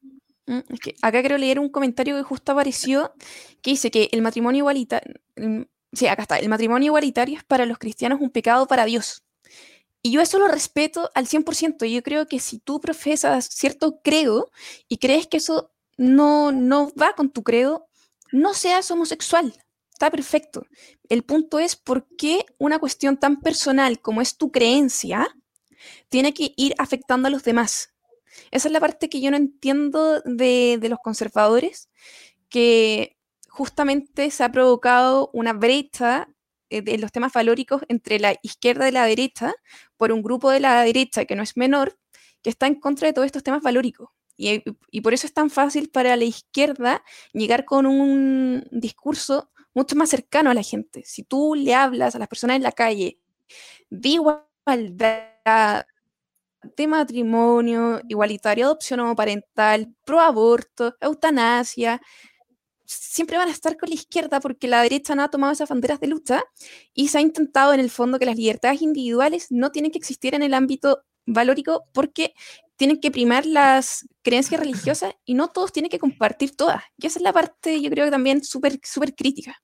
mm, 0.47 0.59
acá 1.01 1.21
quiero 1.21 1.38
leer 1.38 1.61
un 1.61 1.68
comentario 1.68 2.16
que 2.16 2.25
justo 2.25 2.51
apareció 2.51 3.14
que 3.62 3.71
dice 3.71 3.92
que 3.92 4.09
el 4.11 4.21
matrimonio 4.21 4.59
igualitario, 4.59 5.14
mm, 5.37 5.62
sí, 5.92 6.09
acá 6.09 6.23
está, 6.23 6.38
el 6.38 6.49
matrimonio 6.49 6.87
igualitario 6.87 7.38
es 7.38 7.45
para 7.45 7.66
los 7.66 7.79
cristianos 7.79 8.21
un 8.21 8.31
pecado 8.31 8.66
para 8.66 8.85
Dios. 8.85 9.23
Y 10.03 10.11
yo 10.11 10.21
eso 10.21 10.38
lo 10.38 10.49
respeto 10.49 11.11
al 11.15 11.27
100%. 11.27 11.87
Yo 11.87 12.03
creo 12.03 12.27
que 12.27 12.41
si 12.41 12.59
tú 12.59 12.81
profesas 12.81 13.47
cierto 13.47 14.01
credo 14.03 14.51
y 14.88 14.99
crees 14.99 15.29
que 15.29 15.37
eso 15.37 15.73
no, 15.97 16.51
no 16.51 16.93
va 17.01 17.15
con 17.15 17.31
tu 17.31 17.45
credo, 17.45 17.87
no 18.33 18.53
seas 18.53 18.91
homosexual. 18.91 19.55
Está 19.93 20.11
perfecto. 20.11 20.67
El 21.09 21.23
punto 21.23 21.61
es 21.61 21.77
por 21.77 22.09
qué 22.17 22.45
una 22.59 22.81
cuestión 22.81 23.17
tan 23.17 23.41
personal 23.41 24.01
como 24.01 24.21
es 24.21 24.37
tu 24.37 24.51
creencia 24.51 25.37
tiene 26.09 26.35
que 26.35 26.53
ir 26.57 26.75
afectando 26.79 27.29
a 27.29 27.31
los 27.31 27.45
demás. 27.45 27.95
Esa 28.51 28.69
es 28.69 28.73
la 28.73 28.81
parte 28.81 29.09
que 29.09 29.21
yo 29.21 29.31
no 29.31 29.37
entiendo 29.37 30.21
de, 30.23 30.79
de 30.81 30.88
los 30.88 30.99
conservadores, 30.99 31.91
que 32.49 33.17
justamente 33.49 34.31
se 34.31 34.43
ha 34.43 34.51
provocado 34.51 35.31
una 35.33 35.53
brecha 35.53 36.29
en 36.73 36.88
eh, 36.88 36.99
los 36.99 37.12
temas 37.12 37.33
valóricos 37.33 37.83
entre 37.88 38.19
la 38.19 38.35
izquierda 38.43 38.88
y 38.88 38.93
la 38.93 39.05
derecha 39.05 39.55
por 40.03 40.11
un 40.11 40.21
grupo 40.21 40.51
de 40.51 40.59
la 40.59 40.83
derecha 40.83 41.27
que 41.27 41.37
no 41.37 41.45
es 41.45 41.57
menor, 41.57 41.97
que 42.43 42.51
está 42.51 42.67
en 42.67 42.75
contra 42.75 43.07
de 43.07 43.12
todos 43.12 43.27
estos 43.27 43.45
temas 43.45 43.62
valóricos. 43.62 44.09
Y, 44.37 44.65
y 44.91 45.01
por 45.01 45.15
eso 45.15 45.29
es 45.29 45.33
tan 45.33 45.49
fácil 45.49 45.91
para 45.91 46.17
la 46.17 46.25
izquierda 46.25 47.05
llegar 47.33 47.65
con 47.65 47.87
un 47.87 48.67
discurso 48.73 49.53
mucho 49.75 49.95
más 49.95 50.11
cercano 50.11 50.51
a 50.51 50.55
la 50.55 50.65
gente. 50.65 51.05
Si 51.05 51.23
tú 51.23 51.55
le 51.55 51.73
hablas 51.77 52.17
a 52.17 52.19
las 52.19 52.27
personas 52.27 52.57
en 52.57 52.65
la 52.65 52.73
calle 52.73 53.21
de 53.91 54.09
igualdad, 54.09 55.87
de 56.77 56.87
matrimonio, 56.88 58.01
igualitario, 58.09 58.65
adopción 58.67 58.99
homoparental, 58.99 59.95
pro 60.05 60.19
aborto, 60.19 60.97
eutanasia, 61.01 62.03
siempre 62.92 63.37
van 63.37 63.48
a 63.48 63.52
estar 63.52 63.76
con 63.76 63.88
la 63.88 63.94
izquierda 63.94 64.40
porque 64.40 64.68
la 64.68 64.83
derecha 64.83 65.14
no 65.14 65.22
ha 65.22 65.28
tomado 65.28 65.52
esas 65.52 65.68
banderas 65.68 66.00
de 66.00 66.07
lucha 66.07 66.42
y 66.94 67.09
se 67.09 67.18
ha 67.18 67.20
intentado 67.20 67.72
en 67.74 67.81
el 67.81 67.90
fondo 67.90 68.18
que 68.18 68.26
las 68.26 68.37
libertades 68.37 68.83
individuales 68.83 69.46
no 69.50 69.70
tienen 69.70 69.90
que 69.90 69.98
existir 69.98 70.35
en 70.35 70.42
el 70.42 70.55
ámbito 70.55 71.02
valórico 71.26 71.85
porque 71.92 72.35
tienen 72.76 73.00
que 73.00 73.11
primar 73.11 73.46
las 73.46 74.07
creencias 74.22 74.61
religiosas 74.61 75.14
y 75.24 75.35
no 75.35 75.48
todos 75.48 75.72
tienen 75.72 75.90
que 75.90 75.98
compartir 75.98 76.57
todas. 76.57 76.83
Y 76.98 77.07
esa 77.07 77.18
es 77.18 77.22
la 77.22 77.33
parte, 77.33 77.81
yo 77.81 77.90
creo 77.90 78.05
que 78.05 78.11
también 78.11 78.42
súper 78.44 78.78
súper 78.83 79.14
crítica. 79.14 79.62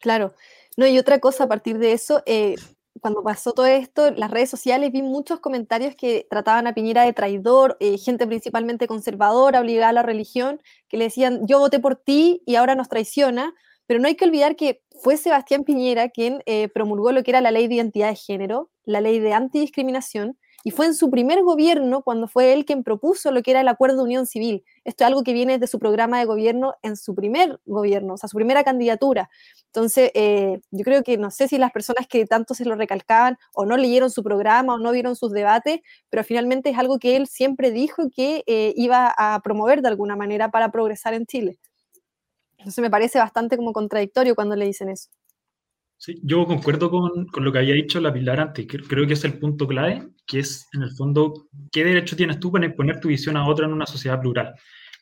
Claro. 0.00 0.34
No, 0.76 0.86
y 0.86 0.98
otra 0.98 1.18
cosa 1.20 1.44
a 1.44 1.48
partir 1.48 1.78
de 1.78 1.92
eso, 1.92 2.22
eh, 2.26 2.56
cuando 3.04 3.22
pasó 3.22 3.52
todo 3.52 3.66
esto, 3.66 4.12
las 4.12 4.30
redes 4.30 4.48
sociales 4.48 4.90
vi 4.90 5.02
muchos 5.02 5.38
comentarios 5.38 5.94
que 5.94 6.26
trataban 6.30 6.66
a 6.66 6.72
Piñera 6.72 7.02
de 7.02 7.12
traidor, 7.12 7.76
eh, 7.78 7.98
gente 7.98 8.26
principalmente 8.26 8.86
conservadora, 8.86 9.60
obligada 9.60 9.90
a 9.90 9.92
la 9.92 10.02
religión, 10.02 10.58
que 10.88 10.96
le 10.96 11.04
decían, 11.04 11.46
yo 11.46 11.58
voté 11.58 11.80
por 11.80 11.96
ti 11.96 12.40
y 12.46 12.54
ahora 12.54 12.74
nos 12.74 12.88
traiciona, 12.88 13.52
pero 13.86 14.00
no 14.00 14.08
hay 14.08 14.14
que 14.14 14.24
olvidar 14.24 14.56
que 14.56 14.80
fue 15.02 15.18
Sebastián 15.18 15.64
Piñera 15.64 16.08
quien 16.08 16.42
eh, 16.46 16.68
promulgó 16.68 17.12
lo 17.12 17.22
que 17.22 17.32
era 17.32 17.42
la 17.42 17.50
ley 17.50 17.68
de 17.68 17.74
identidad 17.74 18.08
de 18.08 18.16
género, 18.16 18.70
la 18.86 19.02
ley 19.02 19.18
de 19.18 19.34
antidiscriminación, 19.34 20.38
y 20.66 20.70
fue 20.70 20.86
en 20.86 20.94
su 20.94 21.10
primer 21.10 21.42
gobierno 21.42 22.00
cuando 22.02 22.26
fue 22.26 22.54
él 22.54 22.64
quien 22.64 22.82
propuso 22.82 23.30
lo 23.30 23.42
que 23.42 23.50
era 23.50 23.60
el 23.60 23.68
acuerdo 23.68 23.98
de 23.98 24.04
unión 24.04 24.26
civil. 24.26 24.64
Esto 24.84 25.04
es 25.04 25.08
algo 25.08 25.22
que 25.22 25.34
viene 25.34 25.58
de 25.58 25.66
su 25.66 25.78
programa 25.78 26.18
de 26.18 26.24
gobierno 26.24 26.74
en 26.82 26.96
su 26.96 27.14
primer 27.14 27.60
gobierno, 27.66 28.14
o 28.14 28.16
sea, 28.16 28.30
su 28.30 28.36
primera 28.36 28.64
candidatura. 28.64 29.28
Entonces, 29.66 30.10
eh, 30.14 30.60
yo 30.70 30.84
creo 30.84 31.02
que 31.02 31.18
no 31.18 31.30
sé 31.30 31.48
si 31.48 31.58
las 31.58 31.70
personas 31.70 32.06
que 32.08 32.24
tanto 32.24 32.54
se 32.54 32.64
lo 32.64 32.76
recalcaban 32.76 33.36
o 33.52 33.66
no 33.66 33.76
leyeron 33.76 34.10
su 34.10 34.22
programa 34.22 34.74
o 34.74 34.78
no 34.78 34.90
vieron 34.90 35.16
sus 35.16 35.32
debates, 35.32 35.80
pero 36.08 36.24
finalmente 36.24 36.70
es 36.70 36.78
algo 36.78 36.98
que 36.98 37.16
él 37.16 37.26
siempre 37.26 37.70
dijo 37.70 38.08
que 38.10 38.42
eh, 38.46 38.72
iba 38.74 39.14
a 39.16 39.40
promover 39.44 39.82
de 39.82 39.88
alguna 39.88 40.16
manera 40.16 40.50
para 40.50 40.72
progresar 40.72 41.12
en 41.12 41.26
Chile. 41.26 41.58
Entonces 42.56 42.80
me 42.80 42.90
parece 42.90 43.18
bastante 43.18 43.58
como 43.58 43.74
contradictorio 43.74 44.34
cuando 44.34 44.56
le 44.56 44.64
dicen 44.64 44.88
eso 44.88 45.10
yo 46.22 46.46
concuerdo 46.46 46.90
con, 46.90 47.26
con, 47.26 47.44
lo 47.44 47.52
que 47.52 47.58
había 47.58 47.74
dicho 47.74 48.00
la 48.00 48.12
Pilar 48.12 48.40
antes. 48.40 48.66
Creo 48.66 49.06
que 49.06 49.14
es 49.14 49.24
el 49.24 49.38
punto 49.38 49.66
clave, 49.66 50.08
que 50.26 50.40
es, 50.40 50.66
en 50.72 50.82
el 50.82 50.90
fondo, 50.90 51.48
¿qué 51.70 51.84
derecho 51.84 52.16
tienes 52.16 52.40
tú 52.40 52.50
para 52.50 52.66
imponer 52.66 53.00
tu 53.00 53.08
visión 53.08 53.36
a 53.36 53.46
otra 53.46 53.66
en 53.66 53.72
una 53.72 53.86
sociedad 53.86 54.20
plural? 54.20 54.54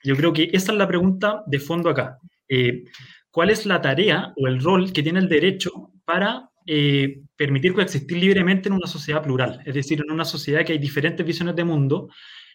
Yo 0.05 0.17
creo 0.17 0.33
que 0.33 0.51
esa 0.53 0.73
es 0.73 0.79
la 0.79 0.89
pregunta 0.89 1.43
de 1.47 1.59
fondo 1.61 1.91
acá. 1.91 2.19
Eh, 2.49 2.85
¿Cuál 3.31 3.51
es 3.51 3.65
la 3.67 3.81
tarea 3.81 4.33
o 4.37 4.47
el 4.47 4.61
rol 4.61 4.93
que 4.93 5.03
tiene 5.03 5.21
el 5.21 5.29
derecho 5.29 5.91
para 6.05 6.51
eh, 6.67 7.23
permitir 7.37 7.73
coexistir 7.73 8.19
libremente 8.19 8.69
en 8.69 8.75
una 8.75 8.87
sociedad 8.87 9.23
plural? 9.23 9.63
Es 9.65 9.75
decir, 9.75 10.03
en 10.05 10.13
una 10.13 10.25
sociedad 10.25 10.65
que 10.65 10.73
hay 10.73 10.79
diferentes 10.79 11.25
visiones 11.25 11.57
de 11.57 11.65
mundo, 11.65 12.09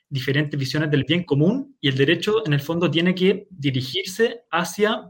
diferentes 0.10 0.60
visiones 0.60 0.92
del 0.92 1.04
bien 1.06 1.24
común, 1.24 1.76
y 1.82 1.88
el 1.88 1.98
derecho, 1.98 2.46
en 2.46 2.54
el 2.54 2.60
fondo, 2.60 2.92
tiene 2.92 3.16
que 3.16 3.48
dirigirse 3.50 4.42
hacia 4.52 5.10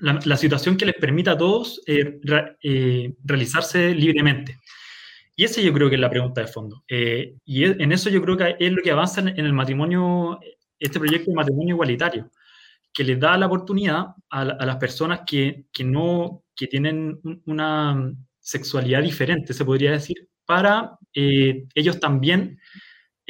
la, 0.00 0.36
situación 0.36 0.76
que 0.76 0.86
les 0.86 0.94
permita 0.94 1.32
a 1.32 1.38
todos 1.38 1.80
eh, 1.86 2.20
eh, 2.62 3.14
realizarse 3.24 3.94
libremente. 3.94 4.58
Y 5.34 5.44
esa 5.44 5.60
yo 5.60 5.72
creo 5.72 5.88
que 5.88 5.94
es 5.94 6.00
la 6.00 6.10
pregunta 6.10 6.40
de 6.40 6.46
fondo. 6.48 6.84
Eh, 6.88 7.36
y 7.44 7.64
en 7.64 7.92
eso 7.92 8.10
yo 8.10 8.22
creo 8.22 8.36
que 8.36 8.56
es 8.58 8.72
lo 8.72 8.82
que 8.82 8.90
avanza 8.90 9.20
en, 9.20 9.28
el 9.38 9.52
matrimonio, 9.52 10.40
este 10.78 10.98
proyecto 10.98 11.30
de 11.30 11.36
matrimonio 11.36 11.74
igualitario, 11.74 12.30
que 12.92 13.04
les 13.04 13.20
da 13.20 13.36
la 13.38 13.46
oportunidad 13.46 14.06
a, 14.30 14.44
las 14.44 14.76
personas 14.76 15.20
que, 15.26 15.66
que, 15.72 15.84
no, 15.84 16.44
que 16.56 16.66
tienen 16.66 17.20
una 17.46 18.12
sexualidad 18.40 19.02
diferente, 19.02 19.52
se 19.54 19.64
podría 19.64 19.92
decir, 19.92 20.28
para 20.44 20.98
ellos 21.12 22.00
también 22.00 22.58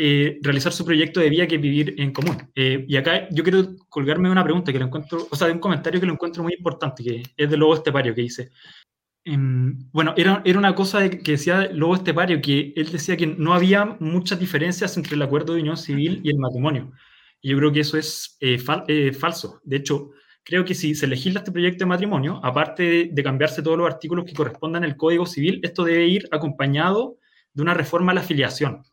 eh, 0.01 0.39
realizar 0.43 0.73
su 0.73 0.85
proyecto 0.85 1.19
de 1.19 1.29
vida 1.29 1.49
que 1.49 1.59
vivir 1.59 1.97
en 1.99 2.13
común. 2.13 2.37
Eh, 2.55 2.85
y 2.87 2.97
acá 2.97 3.29
yo 3.33 3.43
quiero 3.43 3.75
colgarme 3.89 4.31
una 4.31 4.45
pregunta 4.45 4.73
que 4.73 4.79
lo 4.79 4.85
encuentro, 4.85 5.27
o 5.29 5.35
sea, 5.35 5.49
de 5.49 5.55
un 5.55 5.59
comentario 5.59 5.99
que 5.99 6.07
lo 6.07 6.13
encuentro 6.13 6.45
muy 6.45 6.55
importante, 6.57 7.03
que 7.03 7.23
es 7.37 7.51
de 7.51 7.57
Lobo 7.57 7.75
Estepario, 7.75 8.15
que 8.15 8.21
dice, 8.23 8.51
em, 9.25 9.77
bueno, 9.91 10.15
era, 10.17 10.41
era 10.45 10.57
una 10.57 10.73
cosa 10.77 11.11
que 11.11 11.33
decía 11.33 11.69
Lobo 11.73 11.97
Estepario, 11.97 12.41
que 12.41 12.73
él 12.77 12.93
decía 12.93 13.17
que 13.17 13.27
no 13.27 13.55
había 13.55 13.97
muchas 13.99 14.39
diferencias 14.39 14.97
entre 14.97 15.17
el 15.17 15.23
acuerdo 15.23 15.55
de 15.55 15.63
unión 15.63 15.77
civil 15.77 16.21
y 16.23 16.31
el 16.31 16.39
matrimonio. 16.39 16.93
Y 17.41 17.51
yo 17.51 17.59
creo 17.59 17.73
que 17.73 17.81
eso 17.81 17.99
es 17.99 18.37
eh, 18.41 18.59
falso. 18.59 19.61
De 19.65 19.77
hecho, 19.79 20.11
creo 20.45 20.65
que 20.65 20.75
si 20.77 20.95
se 20.95 21.09
legisla 21.09 21.41
este 21.41 21.51
proyecto 21.51 21.81
de 21.85 21.89
matrimonio, 21.89 22.41
aparte 22.45 22.83
de, 22.85 23.11
de, 23.13 23.23
cambiarse 23.25 23.63
todos 23.63 23.79
los 23.79 23.89
artículos 23.89 24.25
que 24.27 24.33
correspondan 24.33 24.85
al 24.85 24.97
Código 24.97 25.27
Civil, 25.27 25.59
esto 25.65 25.83
debe 25.85 26.07
ir 26.07 26.29
acompañado 26.31 27.19
de 27.53 27.63
una 27.63 27.75
reforma 27.75 28.13
a 28.13 28.15
la 28.15 28.21
afiliación 28.21 28.85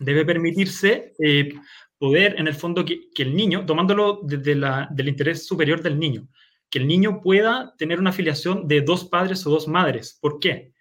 debe 0.00 0.24
permitirse 0.24 1.14
eh, 1.18 1.54
poder, 1.98 2.34
en 2.38 2.46
el 2.48 2.54
fondo, 2.54 2.84
que, 2.84 3.08
el 3.16 3.34
niño, 3.34 3.64
tomándolo 3.64 4.20
desde 4.22 4.54
la, 4.54 4.88
del 4.90 5.08
interés 5.08 5.46
superior 5.46 5.82
del 5.82 5.98
niño, 5.98 6.28
que 6.70 6.78
el 6.78 6.86
niño 6.86 7.20
pueda 7.20 7.74
tener 7.78 8.00
una 8.00 8.10
afiliación 8.10 8.66
de 8.66 8.80
dos 8.80 9.04
padres 9.04 9.46
o 9.46 9.50
dos 9.50 9.68
madres. 9.68 10.18
¿Por 10.20 10.40
qué? 10.40 10.72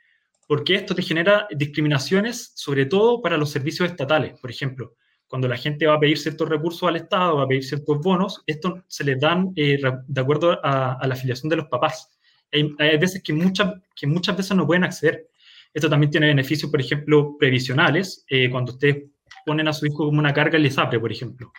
Porque 0.48 0.76
esto 0.76 0.96
te 0.96 1.02
genera 1.02 1.48
discriminaciones, 1.52 2.52
sobre 2.56 2.86
todo 2.86 3.22
para 3.22 3.38
los 3.38 3.52
servicios 3.52 3.90
estatales. 3.90 4.40
Por 4.40 4.50
ejemplo, 4.50 4.96
cuando 5.28 5.48
la 5.48 5.58
gente 5.58 5.88
va 5.88 5.96
a 5.96 6.00
pedir 6.00 6.18
ciertos 6.18 6.50
recursos 6.50 6.88
al 6.88 6.96
Estado, 6.96 7.38
va 7.38 7.44
a 7.44 7.48
pedir 7.48 7.64
ciertos 7.64 8.00
bonos, 8.00 8.44
esto 8.46 8.84
se 8.88 9.04
les 9.04 9.20
dan 9.20 9.52
eh, 9.56 9.80
de 10.08 10.22
acuerdo 10.22 10.60
a, 10.64 11.00
la 11.08 11.14
afiliación 11.14 11.50
de 11.50 11.56
los 11.56 11.68
papás. 11.68 12.10
Hay, 12.52 12.72
hay, 12.78 12.98
veces 12.98 13.24
que 13.24 13.34
muchas, 13.34 13.74
que 13.96 14.06
muchas 14.06 14.38
veces 14.38 14.56
no 14.56 14.68
pueden 14.68 14.84
acceder. 14.84 15.28
Esto 15.74 15.90
también 15.90 16.12
tiene 16.12 16.28
beneficios, 16.28 16.70
por 16.70 16.80
ejemplo, 16.80 17.36
previsionales, 17.38 18.24
eh, 18.30 18.50
cuando 18.50 18.74
ustedes 18.74 19.06
ponen 19.46 19.68
a 19.68 19.74
su 19.74 19.86
hijo 19.88 20.06
como 20.06 20.20
una 20.20 20.34
carga 20.34 20.58
el 20.58 20.66
ISAPRE, 20.66 21.00
por 21.00 21.12
ejemplo. 21.12 21.52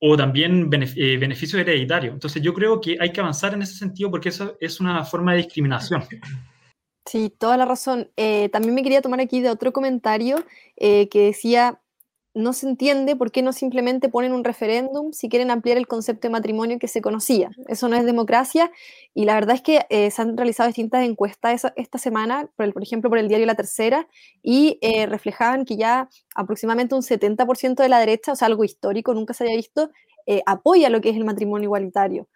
O 0.00 0.16
también 0.16 0.70
eh, 0.72 1.16
beneficios 1.18 1.60
hereditarios. 1.60 2.14
Entonces 2.14 2.42
yo 2.42 2.54
creo 2.54 2.80
que 2.80 2.96
hay 2.98 3.12
que 3.12 3.20
avanzar 3.20 3.54
en 3.54 3.62
ese 3.62 3.74
sentido 3.74 4.10
porque 4.10 4.30
eso 4.30 4.56
es 4.60 4.80
una 4.80 5.04
forma 5.04 5.32
de 5.32 5.38
discriminación. 5.38 6.02
Sí, 7.06 7.30
toda 7.38 7.56
la 7.56 7.66
razón. 7.66 8.10
Eh, 8.16 8.48
también 8.48 8.74
me 8.74 8.82
quería 8.82 9.02
tomar 9.02 9.20
aquí 9.20 9.40
de 9.40 9.50
otro 9.50 9.72
comentario 9.72 10.44
que 10.76 11.08
decía, 11.12 11.80
no 12.34 12.52
se 12.52 12.68
entiende 12.68 13.14
por 13.14 13.30
qué 13.30 13.42
no 13.42 13.52
simplemente 13.52 14.08
ponen 14.08 14.32
un 14.32 14.42
referéndum 14.42 15.12
si 15.12 15.28
quieren 15.28 15.52
ampliar 15.52 15.78
el 15.78 15.86
concepto 15.86 16.26
de 16.26 16.32
matrimonio 16.32 16.80
que 16.80 16.88
se 16.88 17.00
conocía. 17.00 17.50
Eso 17.68 17.88
no 17.88 17.96
es 17.96 18.04
democracia 18.04 18.72
y 19.14 19.24
la 19.24 19.34
verdad 19.34 19.54
es 19.54 19.62
que 19.62 19.86
eh, 19.88 20.10
se 20.10 20.20
han 20.20 20.36
realizado 20.36 20.66
distintas 20.66 21.04
encuestas 21.04 21.66
esta 21.76 21.98
semana, 21.98 22.50
por, 22.56 22.66
el, 22.66 22.72
por, 22.72 22.82
ejemplo, 22.82 23.08
por 23.08 23.18
el 23.18 23.28
diario 23.28 23.46
La 23.46 23.54
Tercera, 23.54 24.08
y 24.42 24.78
eh, 24.82 25.06
reflejaban 25.06 25.64
que 25.64 25.76
ya 25.76 26.08
aproximadamente 26.34 26.96
un 26.96 27.02
70% 27.02 27.76
de 27.76 27.88
la 27.88 28.00
derecha, 28.00 28.32
o 28.32 28.36
sea, 28.36 28.46
algo 28.46 28.64
histórico, 28.64 29.14
nunca 29.14 29.32
se 29.32 29.44
había 29.44 29.56
visto, 29.56 29.90
eh, 30.26 30.42
apoya 30.44 30.90
lo 30.90 31.00
que 31.00 31.10
es 31.10 31.16
el 31.16 31.24
matrimonio 31.24 31.66
igualitario. 31.66 32.28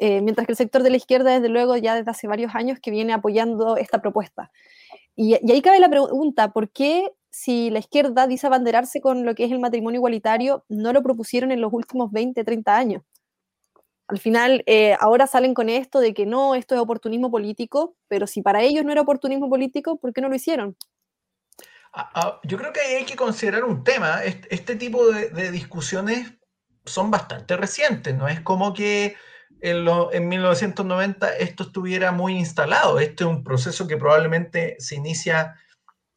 mientras 0.00 0.46
que 0.46 0.52
el 0.52 0.56
sector 0.56 0.82
de 0.82 0.90
la 0.90 0.96
izquierda, 0.96 1.32
desde 1.32 1.50
luego, 1.50 1.76
ya 1.76 1.94
desde 1.94 2.10
hace 2.10 2.26
varios 2.26 2.54
años 2.54 2.78
que 2.80 2.90
viene 2.90 3.12
apoyando 3.12 3.76
esta 3.76 4.00
propuesta. 4.00 4.50
Y, 5.14 5.36
y 5.46 5.52
ahí 5.52 5.60
cabe 5.60 5.78
la 5.78 5.90
pregunta, 5.90 6.52
¿por 6.52 6.70
qué 6.70 7.12
si 7.32 7.70
la 7.70 7.78
izquierda 7.78 8.26
dice 8.26 8.46
abanderarse 8.46 9.00
con 9.00 9.24
lo 9.24 9.34
que 9.34 9.44
es 9.44 9.52
el 9.52 9.58
matrimonio 9.58 9.98
igualitario, 9.98 10.64
no 10.68 10.92
lo 10.92 11.02
propusieron 11.02 11.50
en 11.50 11.62
los 11.62 11.72
últimos 11.72 12.12
20, 12.12 12.44
30 12.44 12.76
años? 12.76 13.02
Al 14.06 14.18
final, 14.18 14.62
eh, 14.66 14.94
ahora 15.00 15.26
salen 15.26 15.54
con 15.54 15.70
esto 15.70 15.98
de 15.98 16.12
que 16.12 16.26
no, 16.26 16.54
esto 16.54 16.74
es 16.74 16.80
oportunismo 16.80 17.30
político, 17.30 17.96
pero 18.08 18.26
si 18.26 18.42
para 18.42 18.60
ellos 18.62 18.84
no 18.84 18.92
era 18.92 19.00
oportunismo 19.00 19.48
político, 19.48 19.98
¿por 19.98 20.12
qué 20.12 20.20
no 20.20 20.28
lo 20.28 20.34
hicieron? 20.34 20.76
Ah, 21.94 22.10
ah, 22.14 22.40
yo 22.44 22.58
creo 22.58 22.74
que 22.74 22.80
hay 22.80 23.04
que 23.06 23.16
considerar 23.16 23.64
un 23.64 23.82
tema. 23.82 24.22
Este, 24.22 24.76
tipo 24.76 25.06
de, 25.06 25.50
discusiones 25.50 26.34
son 26.84 27.10
bastante 27.10 27.56
recientes, 27.56 28.14
no 28.14 28.28
es 28.28 28.40
como 28.40 28.74
que 28.74 29.16
en, 29.62 29.86
en, 30.12 30.28
1990 30.28 31.36
esto 31.36 31.62
estuviera 31.62 32.12
muy 32.12 32.36
instalado. 32.36 33.00
Este 33.00 33.24
es 33.24 33.30
un 33.30 33.42
proceso 33.42 33.86
que 33.86 33.96
probablemente 33.96 34.76
se 34.78 34.96
inicia, 34.96 35.56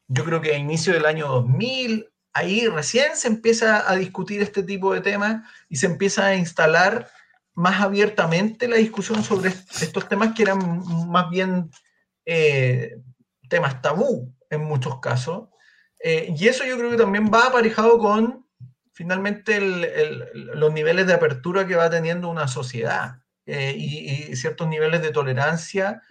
yo 0.07 0.23
creo 0.23 0.41
que 0.41 0.53
a 0.53 0.57
inicio 0.57 0.93
del 0.93 1.05
año 1.05 1.27
2000, 1.27 2.09
ahí 2.33 2.67
recién 2.67 3.15
se 3.15 3.27
empieza 3.27 3.89
a 3.89 3.95
discutir 3.95 4.41
este 4.41 4.63
tipo 4.63 4.93
de 4.93 5.01
temas 5.01 5.43
y 5.69 5.77
se 5.77 5.85
empieza 5.85 6.27
a 6.27 6.35
instalar 6.35 7.09
más 7.53 7.81
abiertamente 7.81 8.67
la 8.67 8.75
discusión 8.75 9.23
sobre 9.23 9.49
estos 9.49 10.07
temas 10.09 10.33
que 10.35 10.43
eran 10.43 10.59
más 11.07 11.29
bien 11.29 11.71
eh, 12.25 12.97
temas 13.49 13.81
tabú 13.81 14.35
en 14.49 14.63
muchos 14.63 14.99
casos. 14.99 15.49
Eh, 16.03 16.33
y 16.37 16.47
eso 16.47 16.65
yo 16.65 16.77
creo 16.77 16.91
que 16.91 16.97
también 16.97 17.31
va 17.33 17.47
aparejado 17.47 17.97
con 17.97 18.45
finalmente 18.91 19.59
los 19.59 20.71
niveles 20.73 21.07
de 21.07 21.13
apertura 21.13 21.67
que 21.67 21.75
va 21.75 21.89
teniendo 21.89 22.29
una 22.29 22.47
sociedad 22.47 23.21
eh, 23.45 23.75
y, 23.77 24.35
ciertos 24.35 24.67
niveles 24.67 25.01
de 25.01 25.11
tolerancia 25.11 26.01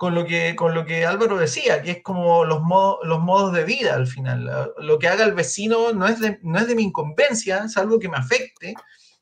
con 0.00 0.14
lo, 0.14 0.24
que, 0.24 0.56
con 0.56 0.72
lo 0.72 0.86
que 0.86 1.04
Álvaro 1.04 1.36
decía, 1.36 1.82
que 1.82 1.90
es 1.90 2.02
como 2.02 2.46
los, 2.46 2.62
modos, 2.62 3.00
los 3.02 3.20
modos 3.20 3.52
de 3.52 3.64
vida 3.64 3.92
al 3.92 4.06
final. 4.06 4.72
Lo 4.78 4.98
que 4.98 5.08
haga 5.08 5.26
el 5.26 5.34
vecino 5.34 5.92
no 5.92 6.08
es, 6.08 6.20
de, 6.20 6.38
no 6.42 6.58
es 6.58 6.66
de 6.68 6.74
mi 6.74 6.84
incumbencia, 6.84 7.64
es 7.66 7.76
algo 7.76 7.98
que 7.98 8.08
me 8.08 8.16
afecte, 8.16 8.72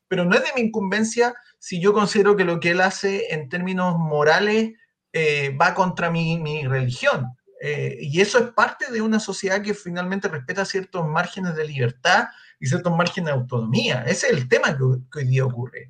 pero 0.07 0.23
no 0.23 0.37
es 0.37 0.41
de 0.41 0.53
mi 0.55 0.61
incumbencia 0.67 1.35
si 1.59 1.81
yo 1.81 1.91
considero 1.91 2.37
que 2.37 2.45
lo 2.45 2.61
que 2.61 2.69
él 2.69 2.79
hace 2.79 3.33
en 3.33 3.49
términos 3.49 3.97
morales 3.97 4.71
eh, 5.11 5.53
va 5.61 5.73
contra 5.73 6.11
mi, 6.11 6.39
mi 6.39 6.65
religión. 6.65 7.27
Eh, 7.61 7.97
y 7.99 8.21
eso 8.21 8.39
es 8.39 8.51
parte 8.51 8.89
de 8.89 9.01
una 9.01 9.19
sociedad 9.19 9.61
que 9.61 9.73
finalmente 9.73 10.29
respeta 10.29 10.63
ciertos 10.63 11.05
márgenes 11.05 11.55
de 11.55 11.67
libertad 11.67 12.29
y 12.57 12.67
ciertos 12.67 12.95
márgenes 12.95 13.25
de 13.25 13.37
autonomía. 13.37 14.05
Ese 14.07 14.27
es 14.27 14.31
el 14.33 14.47
tema 14.47 14.77
que, 14.77 14.83
hoy 14.83 15.25
día 15.25 15.43
ocurre. 15.43 15.89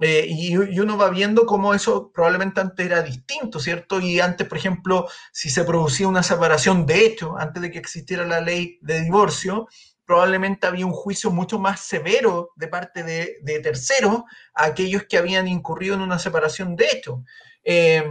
Eh, 0.00 0.26
y, 0.28 0.56
uno 0.56 0.96
va 0.96 1.10
viendo 1.10 1.44
cómo 1.44 1.74
eso 1.74 2.12
probablemente 2.12 2.60
antes 2.60 2.86
era 2.86 3.02
distinto, 3.02 3.58
¿cierto? 3.58 4.00
Y 4.00 4.20
antes, 4.20 4.46
por 4.46 4.58
ejemplo, 4.58 5.08
si 5.32 5.50
se 5.50 5.64
producía 5.64 6.06
una 6.06 6.22
separación 6.22 6.86
de 6.86 7.04
hecho, 7.04 7.36
antes 7.36 7.60
de 7.62 7.70
que 7.70 7.78
existiera 7.78 8.24
la 8.24 8.40
ley 8.40 8.78
de 8.80 9.00
divorcio, 9.00 9.66
probablemente 10.04 10.66
había 10.66 10.86
un 10.86 10.92
juicio 10.92 11.30
mucho 11.30 11.58
más 11.58 11.80
severo 11.80 12.52
de 12.56 12.68
parte 12.68 13.02
de, 13.02 13.60
terceros 13.60 14.22
a 14.54 14.66
aquellos 14.66 15.04
que 15.04 15.18
habían 15.18 15.48
incurrido 15.48 15.96
en 15.96 16.00
una 16.00 16.18
separación 16.18 16.76
de 16.76 16.86
hecho. 16.92 17.24
Eh, 17.64 18.10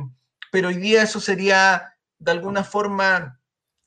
pero 0.52 0.68
hoy 0.68 0.76
día 0.76 1.04
eso 1.04 1.20
sería 1.20 1.96
de 2.20 2.32
alguna 2.32 2.64
forma 2.64 3.40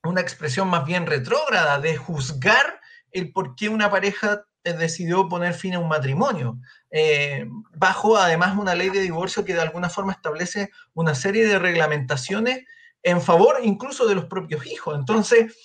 una 0.03 0.21
expresión 0.21 0.69
más 0.69 0.85
bien 0.87 1.07
retrógrada 1.07 1.79
de 1.79 1.97
juzgar 1.97 2.81
el 3.13 3.33
por 3.33 3.55
qué 3.55 3.69
una 3.69 3.91
pareja 3.91 4.47
decidió 4.65 5.29
poner 5.29 5.55
fin 5.55 5.75
a 5.75 5.79
un 5.79 5.89
matrimonio, 5.89 6.59
eh, 6.91 7.47
bajo 7.75 8.17
además 8.17 8.57
una 8.59 8.75
ley 8.75 8.91
de 8.91 9.01
divorcio 9.01 9.45
que 9.45 9.55
de 9.55 9.61
alguna 9.61 9.89
forma 9.89 10.13
establece 10.13 10.71
una 10.93 11.15
serie 11.15 11.47
de 11.47 11.59
reglamentaciones 11.59 12.65
en 13.03 13.23
favor 13.23 13.57
incluso 13.63 14.07
de 14.07 14.15
los 14.15 14.27
propios 14.27 14.67
hijos. 14.67 14.99
Entonces, 14.99 15.57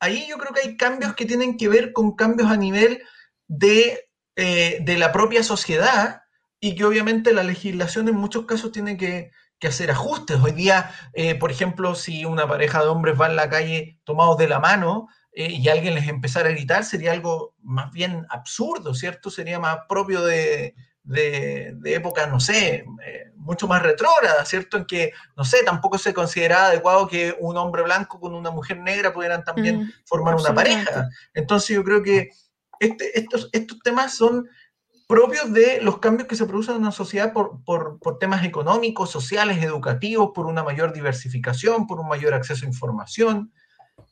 ahí 0.00 0.26
yo 0.28 0.38
creo 0.38 0.54
que 0.54 0.68
hay 0.68 0.76
cambios 0.76 1.14
que 1.14 1.26
tienen 1.26 1.56
que 1.56 1.68
ver 1.68 1.92
con 1.92 2.16
cambios 2.16 2.50
a 2.50 2.56
nivel 2.56 3.02
de, 3.46 4.08
eh, 4.36 4.82
la 4.86 5.12
propia 5.12 5.42
sociedad 5.42 6.22
y 6.60 6.74
que 6.74 6.84
obviamente 6.84 7.32
la 7.32 7.42
legislación 7.42 8.08
en 8.08 8.16
muchos 8.16 8.46
casos 8.46 8.72
tiene 8.72 8.96
que, 8.96 9.30
hacer 9.66 9.90
ajustes. 9.90 10.38
Hoy 10.40 10.52
día, 10.52 10.92
eh, 11.14 11.34
por 11.34 11.50
ejemplo, 11.50 11.96
si 11.96 12.24
una 12.24 12.46
pareja 12.46 12.80
de 12.80 12.86
hombres 12.86 13.20
va 13.20 13.26
en 13.26 13.34
la 13.34 13.50
calle 13.50 13.98
tomados 14.04 14.38
de 14.38 14.46
la 14.46 14.60
mano 14.60 15.08
eh, 15.40 15.52
y 15.52 15.68
alguien 15.68 15.94
les 15.94 16.08
empezara 16.08 16.48
a 16.48 16.52
gritar, 16.52 16.84
sería 16.84 17.12
algo 17.12 17.54
más 17.62 17.92
bien 17.92 18.26
absurdo, 18.28 18.92
¿cierto? 18.92 19.30
Sería 19.30 19.60
más 19.60 19.78
propio 19.88 20.20
de, 20.22 20.74
de, 21.04 21.78
época, 21.84 22.26
no 22.26 22.40
sé, 22.40 22.84
eh, 23.06 23.30
mucho 23.36 23.68
más 23.68 23.80
retrógrada, 23.80 24.44
¿cierto? 24.44 24.78
En 24.78 24.84
que, 24.84 25.12
no 25.36 25.44
sé, 25.44 25.62
tampoco 25.62 25.96
se 25.96 26.12
consideraba 26.12 26.66
adecuado 26.66 27.06
que 27.06 27.36
un 27.38 27.56
hombre 27.56 27.84
blanco 27.84 28.18
con 28.18 28.34
una 28.34 28.50
mujer 28.50 28.80
negra 28.80 29.12
pudieran 29.12 29.44
también 29.44 29.82
mm, 29.82 29.92
formar 30.06 30.34
una 30.34 30.52
pareja. 30.52 31.08
Entonces 31.32 31.76
yo 31.76 31.84
creo 31.84 32.02
que 32.02 32.30
este, 32.80 33.16
estos, 33.16 33.48
estos 33.52 33.78
temas 33.78 34.16
son 34.16 34.48
propios 35.06 35.52
de 35.52 35.80
los 35.82 36.00
cambios 36.00 36.26
que 36.26 36.34
se 36.34 36.46
producen 36.46 36.74
en 36.74 36.80
una 36.80 36.90
sociedad 36.90 37.32
por, 37.32 37.62
por, 37.62 38.00
por 38.00 38.18
temas 38.18 38.44
económicos, 38.44 39.12
sociales, 39.12 39.62
educativos, 39.62 40.32
por 40.34 40.46
una 40.46 40.64
mayor 40.64 40.92
diversificación, 40.92 41.86
por 41.86 42.00
un 42.00 42.08
mayor 42.08 42.34
acceso 42.34 42.66
a 42.66 42.68
información, 42.68 43.52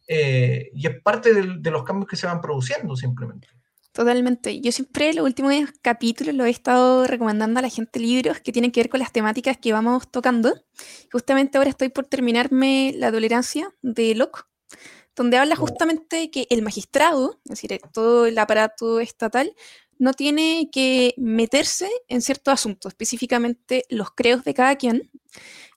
eh, 0.08 0.70
y 0.74 0.86
es 0.86 1.00
parte 1.02 1.32
de 1.34 1.70
los 1.70 1.84
cambios 1.84 2.08
que 2.08 2.16
se 2.16 2.26
van 2.26 2.40
produciendo 2.40 2.96
simplemente. 2.96 3.48
Totalmente. 3.96 4.60
Yo 4.60 4.72
siempre 4.72 5.14
los 5.14 5.24
últimos 5.24 5.54
capítulos 5.80 6.34
lo 6.34 6.44
he 6.44 6.50
estado 6.50 7.06
recomendando 7.06 7.60
a 7.60 7.62
la 7.62 7.70
gente 7.70 7.98
libros 7.98 8.40
que 8.40 8.52
tienen 8.52 8.70
que 8.70 8.80
ver 8.80 8.90
con 8.90 9.00
las 9.00 9.10
temáticas 9.10 9.56
que 9.56 9.72
vamos 9.72 10.10
tocando. 10.10 10.52
Justamente 11.10 11.56
ahora 11.56 11.70
estoy 11.70 11.88
por 11.88 12.04
terminarme 12.04 12.92
La 12.94 13.10
tolerancia 13.10 13.74
de 13.80 14.14
Locke, 14.14 14.44
donde 15.14 15.38
habla 15.38 15.54
oh. 15.54 15.60
justamente 15.60 16.30
que 16.30 16.46
el 16.50 16.60
magistrado, 16.60 17.40
es 17.46 17.62
decir, 17.62 17.80
todo 17.94 18.26
el 18.26 18.36
aparato 18.36 19.00
estatal, 19.00 19.54
no 19.98 20.12
tiene 20.12 20.68
que 20.70 21.14
meterse 21.16 21.88
en 22.08 22.20
ciertos 22.20 22.52
asuntos, 22.52 22.90
específicamente 22.90 23.86
los 23.88 24.10
creos 24.10 24.44
de 24.44 24.52
cada 24.52 24.76
quien. 24.76 25.10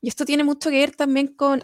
Y 0.02 0.10
esto 0.10 0.26
tiene 0.26 0.44
mucho 0.44 0.70
que 0.70 0.80
ver 0.80 0.94
también 0.94 1.28
con 1.28 1.64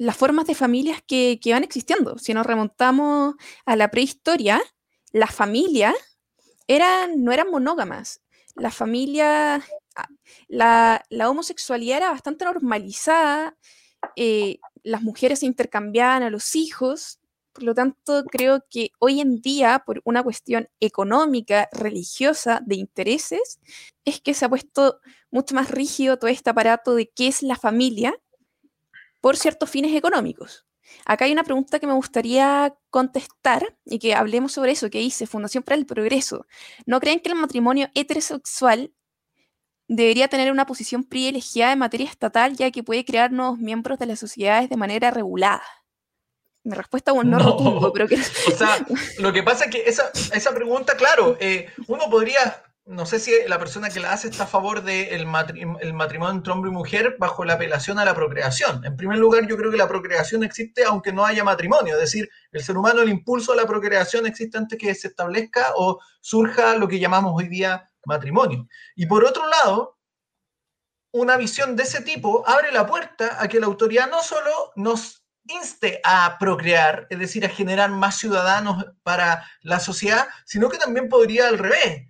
las 0.00 0.16
formas 0.16 0.46
de 0.46 0.54
familias 0.54 1.02
que, 1.06 1.38
que 1.42 1.52
van 1.52 1.62
existiendo. 1.62 2.16
Si 2.16 2.32
nos 2.32 2.46
remontamos 2.46 3.34
a 3.66 3.76
la 3.76 3.90
prehistoria, 3.90 4.58
las 5.12 5.34
familias 5.34 5.94
eran, 6.66 7.22
no 7.22 7.32
eran 7.32 7.50
monógamas. 7.50 8.22
La 8.54 8.70
familia, 8.70 9.62
ah, 9.96 10.08
la, 10.48 11.28
homosexualidad 11.28 11.98
era 11.98 12.10
bastante 12.12 12.46
normalizada, 12.46 13.58
eh, 14.16 14.58
las 14.82 15.02
mujeres 15.02 15.40
se 15.40 15.46
intercambiaban 15.46 16.22
a 16.22 16.30
los 16.30 16.56
hijos, 16.56 17.20
por 17.52 17.64
lo 17.64 17.74
tanto 17.74 18.24
creo 18.24 18.64
que 18.70 18.92
hoy 19.00 19.20
en 19.20 19.42
día, 19.42 19.82
por 19.84 20.00
una 20.06 20.22
cuestión 20.22 20.70
económica, 20.80 21.68
religiosa, 21.72 22.62
de 22.64 22.76
intereses, 22.76 23.60
es 24.06 24.22
que 24.22 24.32
se 24.32 24.46
ha 24.46 24.48
puesto 24.48 24.98
mucho 25.30 25.54
más 25.54 25.70
rígido 25.70 26.18
todo 26.18 26.30
este 26.30 26.48
aparato 26.48 26.94
de 26.94 27.10
qué 27.10 27.28
es 27.28 27.42
la 27.42 27.56
familia 27.56 28.18
por 29.20 29.36
ciertos 29.36 29.70
fines 29.70 29.94
económicos. 29.94 30.66
Acá 31.04 31.24
hay 31.24 31.32
una 31.32 31.44
pregunta 31.44 31.78
que 31.78 31.86
me 31.86 31.92
gustaría 31.92 32.74
contestar 32.90 33.76
y 33.84 33.98
que 33.98 34.14
hablemos 34.14 34.52
sobre 34.52 34.72
eso 34.72 34.90
que 34.90 34.98
dice 34.98 35.26
Fundación 35.26 35.62
para 35.62 35.76
el 35.76 35.86
Progreso. 35.86 36.46
¿No 36.86 37.00
creen 37.00 37.20
que 37.20 37.28
el 37.28 37.36
matrimonio 37.36 37.88
heterosexual 37.94 38.92
debería 39.88 40.28
tener 40.28 40.50
una 40.52 40.66
posición 40.66 41.04
privilegiada 41.04 41.72
en 41.72 41.80
materia 41.80 42.08
estatal 42.08 42.56
ya 42.56 42.70
que 42.70 42.82
puede 42.82 43.04
crear 43.04 43.32
nuevos 43.32 43.58
miembros 43.58 43.98
de 43.98 44.06
las 44.06 44.18
sociedades 44.18 44.68
de 44.68 44.76
manera 44.76 45.10
regulada? 45.10 45.62
Mi 46.62 46.74
respuesta 46.74 47.12
aún 47.12 47.30
no, 47.30 47.38
rotundo, 47.38 47.92
pero 47.92 48.06
que... 48.06 48.16
O 48.48 48.50
sea, 48.50 48.84
lo 49.18 49.32
que 49.32 49.42
pasa 49.42 49.64
es 49.64 49.70
que 49.70 49.82
esa, 49.86 50.10
esa 50.34 50.54
pregunta, 50.54 50.96
claro, 50.96 51.36
eh, 51.40 51.68
uno 51.86 52.10
podría 52.10 52.62
no 52.86 53.06
sé 53.06 53.20
si 53.20 53.32
la 53.46 53.58
persona 53.58 53.88
que 53.88 54.00
la 54.00 54.12
hace 54.12 54.28
está 54.28 54.44
a 54.44 54.48
favor 54.48 54.82
del 54.82 55.26
matrimonio 55.26 56.30
entre 56.30 56.52
hombre 56.52 56.70
y 56.70 56.74
mujer 56.74 57.16
bajo 57.18 57.44
la 57.44 57.54
apelación 57.54 57.98
a 57.98 58.04
la 58.04 58.14
procreación. 58.14 58.84
En 58.84 58.96
primer 58.96 59.18
lugar, 59.18 59.46
yo 59.46 59.56
creo 59.56 59.70
que 59.70 59.76
la 59.76 59.86
procreación 59.86 60.42
existe 60.42 60.84
aunque 60.84 61.12
no 61.12 61.24
haya 61.24 61.44
matrimonio, 61.44 61.94
es 61.94 62.00
decir, 62.00 62.28
el 62.52 62.64
ser 62.64 62.76
humano, 62.76 63.02
el 63.02 63.08
impulso 63.08 63.52
a 63.52 63.56
la 63.56 63.66
procreación 63.66 64.26
existe 64.26 64.58
antes 64.58 64.78
que 64.78 64.94
se 64.94 65.08
establezca 65.08 65.72
o 65.76 66.00
surja 66.20 66.76
lo 66.76 66.88
que 66.88 66.98
llamamos 66.98 67.32
hoy 67.36 67.48
día 67.48 67.88
matrimonio. 68.06 68.66
Y 68.96 69.06
por 69.06 69.24
otro 69.24 69.46
lado, 69.46 69.98
una 71.12 71.36
visión 71.36 71.76
de 71.76 71.84
ese 71.84 72.02
tipo 72.02 72.48
abre 72.48 72.72
la 72.72 72.86
puerta 72.86 73.36
a 73.40 73.46
que 73.48 73.60
la 73.60 73.66
autoridad 73.66 74.10
no 74.10 74.22
solo 74.22 74.72
nos 74.74 75.24
inste 75.44 76.00
a 76.04 76.36
procrear, 76.38 77.06
es 77.10 77.18
decir, 77.18 77.44
a 77.44 77.48
generar 77.48 77.90
más 77.90 78.18
ciudadanos 78.18 78.84
para 79.02 79.44
la 79.62 79.80
sociedad, 79.80 80.28
sino 80.44 80.68
que 80.68 80.78
también 80.78 81.08
podría 81.08 81.48
al 81.48 81.58
revés 81.58 82.09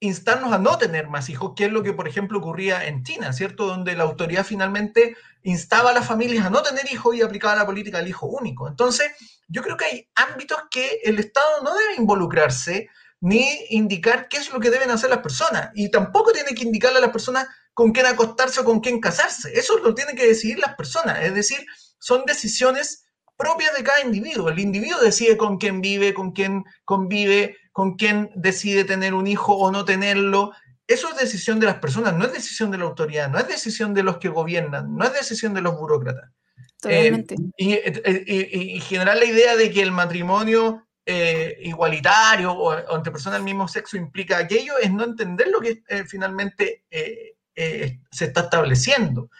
instarnos 0.00 0.52
a 0.52 0.58
no 0.58 0.78
tener 0.78 1.08
más 1.08 1.28
hijos, 1.28 1.52
que 1.54 1.66
es 1.66 1.72
lo 1.72 1.82
que, 1.82 1.92
por 1.92 2.08
ejemplo, 2.08 2.38
ocurría 2.38 2.86
en 2.86 3.04
China, 3.04 3.32
¿cierto? 3.32 3.66
Donde 3.66 3.94
la 3.94 4.04
autoridad 4.04 4.44
finalmente 4.44 5.16
instaba 5.42 5.90
a 5.90 5.94
las 5.94 6.06
familias 6.06 6.46
a 6.46 6.50
no 6.50 6.62
tener 6.62 6.90
hijos 6.90 7.14
y 7.14 7.22
aplicaba 7.22 7.54
la 7.54 7.66
política 7.66 7.98
del 7.98 8.08
hijo 8.08 8.26
único. 8.26 8.66
Entonces, 8.66 9.12
yo 9.48 9.62
creo 9.62 9.76
que 9.76 9.84
hay 9.84 10.08
ámbitos 10.14 10.58
que 10.70 11.00
el 11.04 11.18
Estado 11.18 11.62
no 11.62 11.74
debe 11.74 11.96
involucrarse 11.96 12.88
ni 13.20 13.46
indicar 13.68 14.28
qué 14.28 14.38
es 14.38 14.50
lo 14.50 14.58
que 14.58 14.70
deben 14.70 14.90
hacer 14.90 15.10
las 15.10 15.18
personas. 15.18 15.70
Y 15.74 15.90
tampoco 15.90 16.32
tiene 16.32 16.54
que 16.54 16.64
indicarle 16.64 16.98
a 16.98 17.02
las 17.02 17.10
personas 17.10 17.46
con 17.74 17.92
quién 17.92 18.06
acostarse 18.06 18.60
o 18.60 18.64
con 18.64 18.80
quién 18.80 19.00
casarse. 19.00 19.52
Eso 19.58 19.78
lo 19.78 19.94
tienen 19.94 20.16
que 20.16 20.26
decidir 20.26 20.58
las 20.58 20.74
personas. 20.74 21.22
Es 21.22 21.34
decir, 21.34 21.58
son 21.98 22.24
decisiones 22.24 23.04
propias 23.36 23.74
de 23.74 23.82
cada 23.82 24.02
individuo. 24.02 24.48
El 24.48 24.58
individuo 24.58 25.00
decide 25.00 25.36
con 25.36 25.58
quién 25.58 25.80
vive, 25.80 26.14
con 26.14 26.32
quién 26.32 26.64
convive, 26.84 27.56
con 27.80 27.94
quién 27.94 28.30
decide 28.34 28.84
tener 28.84 29.14
un 29.14 29.26
hijo 29.26 29.54
o 29.54 29.72
no 29.72 29.86
tenerlo. 29.86 30.52
Eso 30.86 31.08
es 31.08 31.16
decisión 31.16 31.58
de 31.58 31.64
las 31.64 31.76
personas, 31.76 32.12
no 32.14 32.26
es 32.26 32.32
decisión 32.34 32.70
de 32.70 32.76
la 32.76 32.84
autoridad, 32.84 33.30
no 33.30 33.38
es 33.38 33.48
decisión 33.48 33.94
de 33.94 34.02
los 34.02 34.18
que 34.18 34.28
gobiernan, 34.28 34.94
no 34.94 35.06
es 35.06 35.14
decisión 35.14 35.54
de 35.54 35.62
los 35.62 35.78
burócratas. 35.78 36.30
Totalmente. 36.78 37.36
Eh, 37.56 38.24
y, 38.26 38.76
y, 38.76 38.80
generar 38.80 39.16
la 39.16 39.24
idea 39.24 39.56
de 39.56 39.70
que 39.70 39.80
el 39.80 39.92
matrimonio 39.92 40.88
eh, 41.06 41.56
igualitario 41.62 42.52
o, 42.52 42.94
entre 42.94 43.12
personas 43.12 43.38
del 43.38 43.44
mismo 43.44 43.66
sexo 43.66 43.96
implica 43.96 44.36
aquello 44.36 44.76
es 44.76 44.92
no 44.92 45.04
entender 45.04 45.48
lo 45.48 45.62
que 45.62 45.82
eh, 45.88 46.04
finalmente 46.06 46.84
se 46.90 48.24
está 48.26 48.42
estableciendo. 48.42 49.30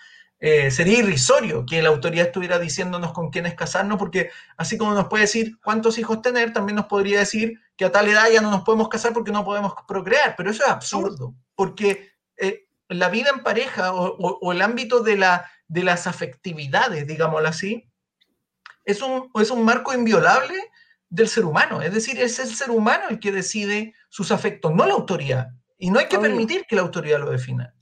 Sería 0.40 1.00
irrisorio 1.00 1.66
que 1.66 1.82
la 1.82 1.90
autoridad 1.90 2.26
estuviera 2.26 2.58
diciéndonos 2.58 3.12
con 3.12 3.30
quiénes 3.30 3.54
casarnos, 3.54 3.98
porque 3.98 4.30
así 4.56 4.78
como 4.78 4.94
nos 4.94 5.08
puede 5.08 5.24
decir 5.24 5.58
cuántos 5.62 5.98
hijos 5.98 6.22
tener, 6.22 6.52
también 6.52 6.76
nos 6.76 6.86
podría 6.86 7.18
decir 7.18 7.60
que 7.76 7.84
a 7.84 7.92
tal 7.92 8.08
edad 8.08 8.30
ya 8.32 8.40
no 8.40 8.50
nos 8.50 8.62
podemos 8.62 8.88
casar 8.88 9.12
porque 9.12 9.32
no 9.32 9.44
podemos 9.44 9.74
procrear, 9.86 10.34
pero 10.36 10.50
eso 10.50 10.62
es 10.64 10.70
absurdo, 10.70 11.34
porque 11.54 12.10
eh, 12.36 12.66
la 12.88 13.08
vida 13.08 13.30
en 13.34 13.42
pareja 13.42 13.92
o, 13.94 14.52
el 14.52 14.62
ámbito 14.62 15.00
de, 15.00 15.16
la, 15.16 15.50
de 15.68 15.84
las 15.84 16.06
afectividades, 16.06 17.06
digámoslo 17.06 17.48
así, 17.48 17.90
es 18.84 19.02
un, 19.02 19.30
es 19.34 19.50
un 19.50 19.64
marco 19.64 19.94
inviolable 19.94 20.54
del 21.08 21.28
ser 21.28 21.44
humano, 21.44 21.82
es 21.82 21.92
decir, 21.92 22.20
es 22.20 22.38
el 22.38 22.54
ser 22.54 22.70
humano 22.70 23.04
el 23.08 23.20
que 23.20 23.32
decide 23.32 23.94
sus 24.08 24.32
afectos, 24.32 24.72
no 24.74 24.86
la 24.86 24.94
autoridad, 24.94 25.48
y 25.78 25.90
no 25.90 25.98
hay 25.98 26.06
que 26.06 26.18
permitir 26.18 26.66
que 26.66 26.76
la 26.76 26.82
autoridad 26.82 27.20
lo 27.20 27.30
defina. 27.30 27.74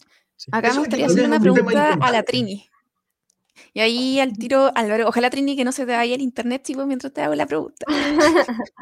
Acá 0.52 0.72
me 0.72 0.78
gustaría 0.80 1.06
hacer 1.06 1.26
una 1.26 1.40
pregunta 1.40 1.94
a 2.00 2.12
la 2.12 2.22
Trini. 2.22 2.68
Y 3.74 3.80
ahí 3.80 4.20
al 4.20 4.32
tiro, 4.32 4.70
Álvaro, 4.74 5.08
ojalá 5.08 5.30
Trini 5.30 5.56
que 5.56 5.64
no 5.64 5.72
se 5.72 5.84
te 5.84 5.92
vaya 5.92 6.14
el 6.14 6.20
internet, 6.20 6.62
tipo, 6.62 6.86
mientras 6.86 7.12
te 7.12 7.22
hago 7.22 7.34
la 7.34 7.46
pregunta. 7.46 7.86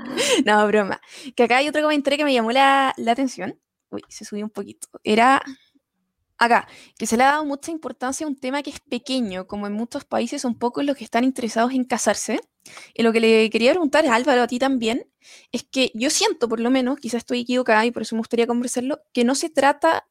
no, 0.45 0.67
broma. 0.67 1.01
Que 1.35 1.45
acá 1.45 1.59
hay 1.59 1.69
otro 1.69 1.83
comentario 1.83 2.19
que 2.19 2.25
me 2.25 2.33
llamó 2.33 2.53
la, 2.53 2.95
la 2.97 3.13
atención. 3.13 3.59
Uy, 3.91 4.03
se 4.09 4.25
subió 4.25 4.45
un 4.45 4.51
poquito. 4.51 4.89
Era 5.03 5.43
acá, 6.39 6.69
que 6.99 7.07
se 7.07 7.17
le 7.17 7.25
ha 7.25 7.33
dado 7.33 7.45
mucha 7.45 7.71
importancia 7.71 8.27
a 8.27 8.29
un 8.29 8.37
tema 8.37 8.63
que 8.63 8.71
es 8.71 8.81
pequeño, 8.81 9.47
como 9.47 9.67
en 9.67 9.73
muchos 9.73 10.05
países 10.05 10.43
son 10.43 10.59
pocos 10.59 10.85
los 10.85 10.97
que 10.97 11.05
están 11.05 11.25
interesados 11.25 11.73
en 11.73 11.85
casarse. 11.85 12.41
Y 12.95 13.03
lo 13.03 13.13
que 13.13 13.21
le 13.21 13.51
quería 13.51 13.73
preguntar 13.73 14.07
Álvaro, 14.07 14.43
a 14.43 14.47
ti 14.47 14.59
también, 14.59 15.07
es 15.53 15.65
que 15.65 15.93
yo 15.95 16.11
siento, 16.11 16.49
por 16.49 16.61
lo 16.61 16.71
menos, 16.71 16.99
quizás 16.99 17.19
estoy 17.19 17.41
equivocada 17.41 17.87
y 17.87 17.91
por 17.91 18.03
eso 18.03 18.17
me 18.17 18.21
gustaría 18.21 18.47
conversarlo, 18.47 19.01
que 19.13 19.25
no 19.25 19.35
se 19.35 19.51
trata 19.51 20.07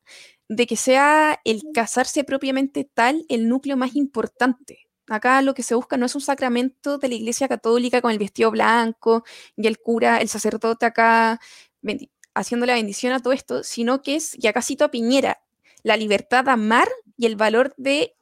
de 0.48 0.68
que 0.68 0.76
sea 0.76 1.40
el 1.44 1.64
casarse 1.74 2.24
propiamente 2.24 2.84
tal 2.86 3.26
el 3.30 3.50
núcleo 3.50 3.78
más 3.78 3.96
importante. 3.96 4.88
Acá 5.08 5.42
lo 5.42 5.54
que 5.54 5.64
se 5.64 5.76
busca 5.76 5.98
no 5.98 6.06
es 6.08 6.16
un 6.16 6.22
sacramento 6.22 6.98
de 6.98 7.10
la 7.10 7.16
Iglesia 7.16 7.48
Católica 7.48 8.02
con 8.02 8.12
el 8.12 8.18
vestido 8.20 8.52
blanco 8.52 9.24
y 9.56 9.68
el 9.68 9.80
cura, 9.80 10.18
el 10.18 10.30
sacerdote 10.30 10.86
acá 10.86 11.40
haciendo 12.34 12.66
la 12.66 12.74
bendición 12.74 13.14
a 13.14 13.20
todo 13.22 13.34
esto, 13.34 13.64
sino 13.64 14.02
que 14.02 14.16
es, 14.16 14.36
y 14.42 14.48
acá 14.48 14.62
cito 14.62 14.86
a 14.86 14.92
Piñera, 14.92 15.42
la 15.86 15.98
libertad 15.98 16.46
de 16.46 16.52
amar 16.52 16.90
y 17.16 17.28
el 17.28 17.36
valor 17.36 17.76
de 17.78 18.16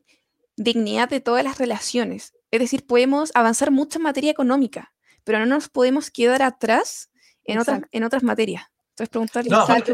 dignidad 0.57 1.07
de 1.07 1.21
todas 1.21 1.45
las 1.45 1.59
relaciones. 1.59 2.33
Es 2.51 2.59
decir, 2.59 2.85
podemos 2.85 3.31
avanzar 3.35 3.71
mucho 3.71 3.99
en 3.99 4.03
materia 4.03 4.31
económica, 4.31 4.93
pero 5.23 5.39
no 5.39 5.45
nos 5.45 5.69
podemos 5.69 6.11
quedar 6.11 6.41
atrás 6.41 7.09
en, 7.45 7.59
otras, 7.59 7.83
en 7.91 8.03
otras 8.03 8.21
materias. 8.21 8.65
Entonces, 8.89 9.09
preguntarle. 9.09 9.49
No, 9.49 9.61
aparte, 9.61 9.93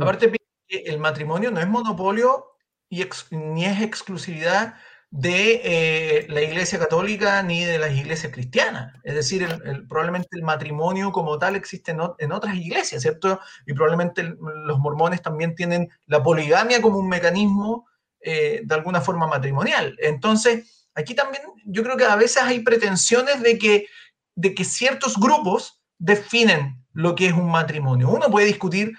aparte, 0.00 0.32
el 0.68 0.98
matrimonio 1.00 1.50
no 1.50 1.58
es 1.58 1.66
monopolio 1.66 2.46
y 2.88 3.04
ni 3.32 3.64
es 3.64 3.82
exclusividad 3.82 4.74
de 5.16 5.60
eh, 5.62 6.26
la 6.28 6.42
Iglesia 6.42 6.76
Católica 6.76 7.40
ni 7.44 7.64
de 7.64 7.78
las 7.78 7.92
iglesias 7.92 8.32
cristianas. 8.32 8.92
Es 9.04 9.14
decir, 9.14 9.46
probablemente 9.88 10.30
el 10.32 10.42
matrimonio 10.42 11.12
como 11.12 11.38
tal 11.38 11.54
existe 11.54 11.92
en, 11.92 12.32
otras 12.32 12.56
iglesias, 12.56 13.00
¿cierto? 13.00 13.38
Y 13.64 13.74
probablemente 13.74 14.24
los 14.24 14.80
mormones 14.80 15.22
también 15.22 15.54
tienen 15.54 15.88
la 16.06 16.20
poligamia 16.20 16.82
como 16.82 16.98
un 16.98 17.08
mecanismo 17.08 17.86
eh, 18.22 18.62
de 18.64 18.74
alguna 18.74 19.00
forma 19.00 19.28
matrimonial. 19.28 19.96
Entonces, 20.00 20.88
aquí 20.96 21.14
también 21.14 21.44
yo 21.64 21.84
creo 21.84 21.96
que 21.96 22.06
a 22.06 22.16
veces 22.16 22.42
hay 22.42 22.64
pretensiones 22.64 23.40
de 23.40 23.56
que, 23.56 23.86
de 24.34 24.52
que 24.52 24.64
ciertos 24.64 25.16
grupos 25.16 25.80
definen 25.96 26.84
lo 26.92 27.14
que 27.14 27.28
es 27.28 27.34
un 27.34 27.52
matrimonio. 27.52 28.08
Uno 28.08 28.32
puede 28.32 28.48
discutir 28.48 28.94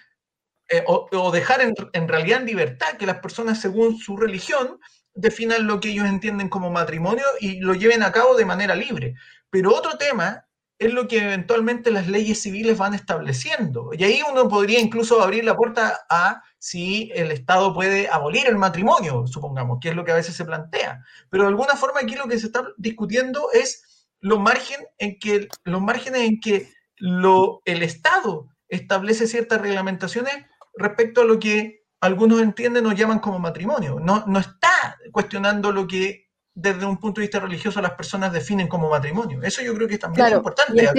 eh, 0.70 0.82
o, 0.88 1.32
dejar 1.34 1.60
en, 1.60 1.76
en, 1.92 2.08
realidad 2.08 2.40
en 2.40 2.48
libertad 2.48 2.96
que 2.98 3.06
las 3.06 3.20
personas 3.20 3.60
según 3.60 3.98
su 3.98 4.16
religión 4.16 4.80
definan 5.16 5.66
lo 5.66 5.80
que 5.80 5.90
ellos 5.90 6.06
entienden 6.06 6.50
como 6.50 6.70
matrimonio 6.70 7.26
y 7.40 7.60
lo 7.60 7.74
lleven 7.74 8.04
a 8.04 8.12
cabo 8.12 8.36
de 8.36 8.46
manera 8.46 8.76
libre. 8.76 9.16
Pero 9.50 9.74
otro 9.74 9.98
tema 9.98 10.46
es 10.78 10.94
lo 10.94 11.08
que 11.08 11.20
eventualmente 11.20 11.90
las 11.90 12.08
leyes 12.08 12.42
civiles 12.42 12.78
van 12.78 12.94
estableciendo. 12.94 13.92
Y 13.94 14.04
ahí 14.04 14.22
uno 14.30 14.50
podría 14.50 14.80
incluso 14.80 15.22
abrir 15.22 15.46
la 15.46 15.56
puerta 15.56 16.06
a 16.10 16.44
si 16.60 17.12
el 17.16 17.32
Estado 17.32 17.74
puede 17.74 18.10
abolir 18.10 18.46
el 18.48 18.58
matrimonio, 18.58 19.26
supongamos, 19.26 19.80
que 19.80 19.90
es 19.90 19.96
lo 19.96 20.04
que 20.04 20.12
a 20.12 20.16
veces 20.16 20.36
se 20.36 20.44
plantea. 20.44 21.02
Pero 21.30 21.44
de 21.44 21.50
alguna 21.50 21.76
forma 21.76 22.02
aquí 22.02 22.16
lo 22.16 22.28
que 22.28 22.38
se 22.38 22.48
está 22.48 22.68
discutiendo 22.78 23.50
es 23.54 24.08
los, 24.20 24.40
margen 24.40 24.86
en 24.98 25.18
que, 25.18 25.48
los 25.64 25.82
márgenes 25.82 26.22
en 26.22 26.40
que 26.42 26.70
lo, 26.98 27.62
el 27.64 27.82
Estado 27.82 28.50
establece 28.68 29.28
ciertas 29.28 29.62
reglamentaciones 29.62 30.36
respecto 30.76 31.22
a 31.22 31.26
lo 31.26 31.40
que 31.40 31.85
algunos 32.02 32.42
entienden 32.42 32.86
o 32.86 32.94
llaman 32.94 33.20
como 33.20 33.40
matrimonio. 33.40 34.00
No, 34.00 34.26
no 34.28 34.40
está 34.40 34.98
cuestionando 35.12 35.72
lo 35.72 35.88
que 35.88 36.26
desde 36.54 36.86
un 36.86 36.98
punto 36.98 37.20
de 37.20 37.28
vista 37.28 37.40
religioso 37.40 37.82
las 37.82 37.92
personas 37.92 38.32
definen 38.32 38.68
como 38.68 38.90
matrimonio. 38.90 39.42
Eso 39.44 39.62
yo 39.62 39.74
creo 39.76 39.88
que 39.88 39.96
es 39.96 40.00
también 40.00 40.34
importante. 40.34 40.84
La, 40.84 40.92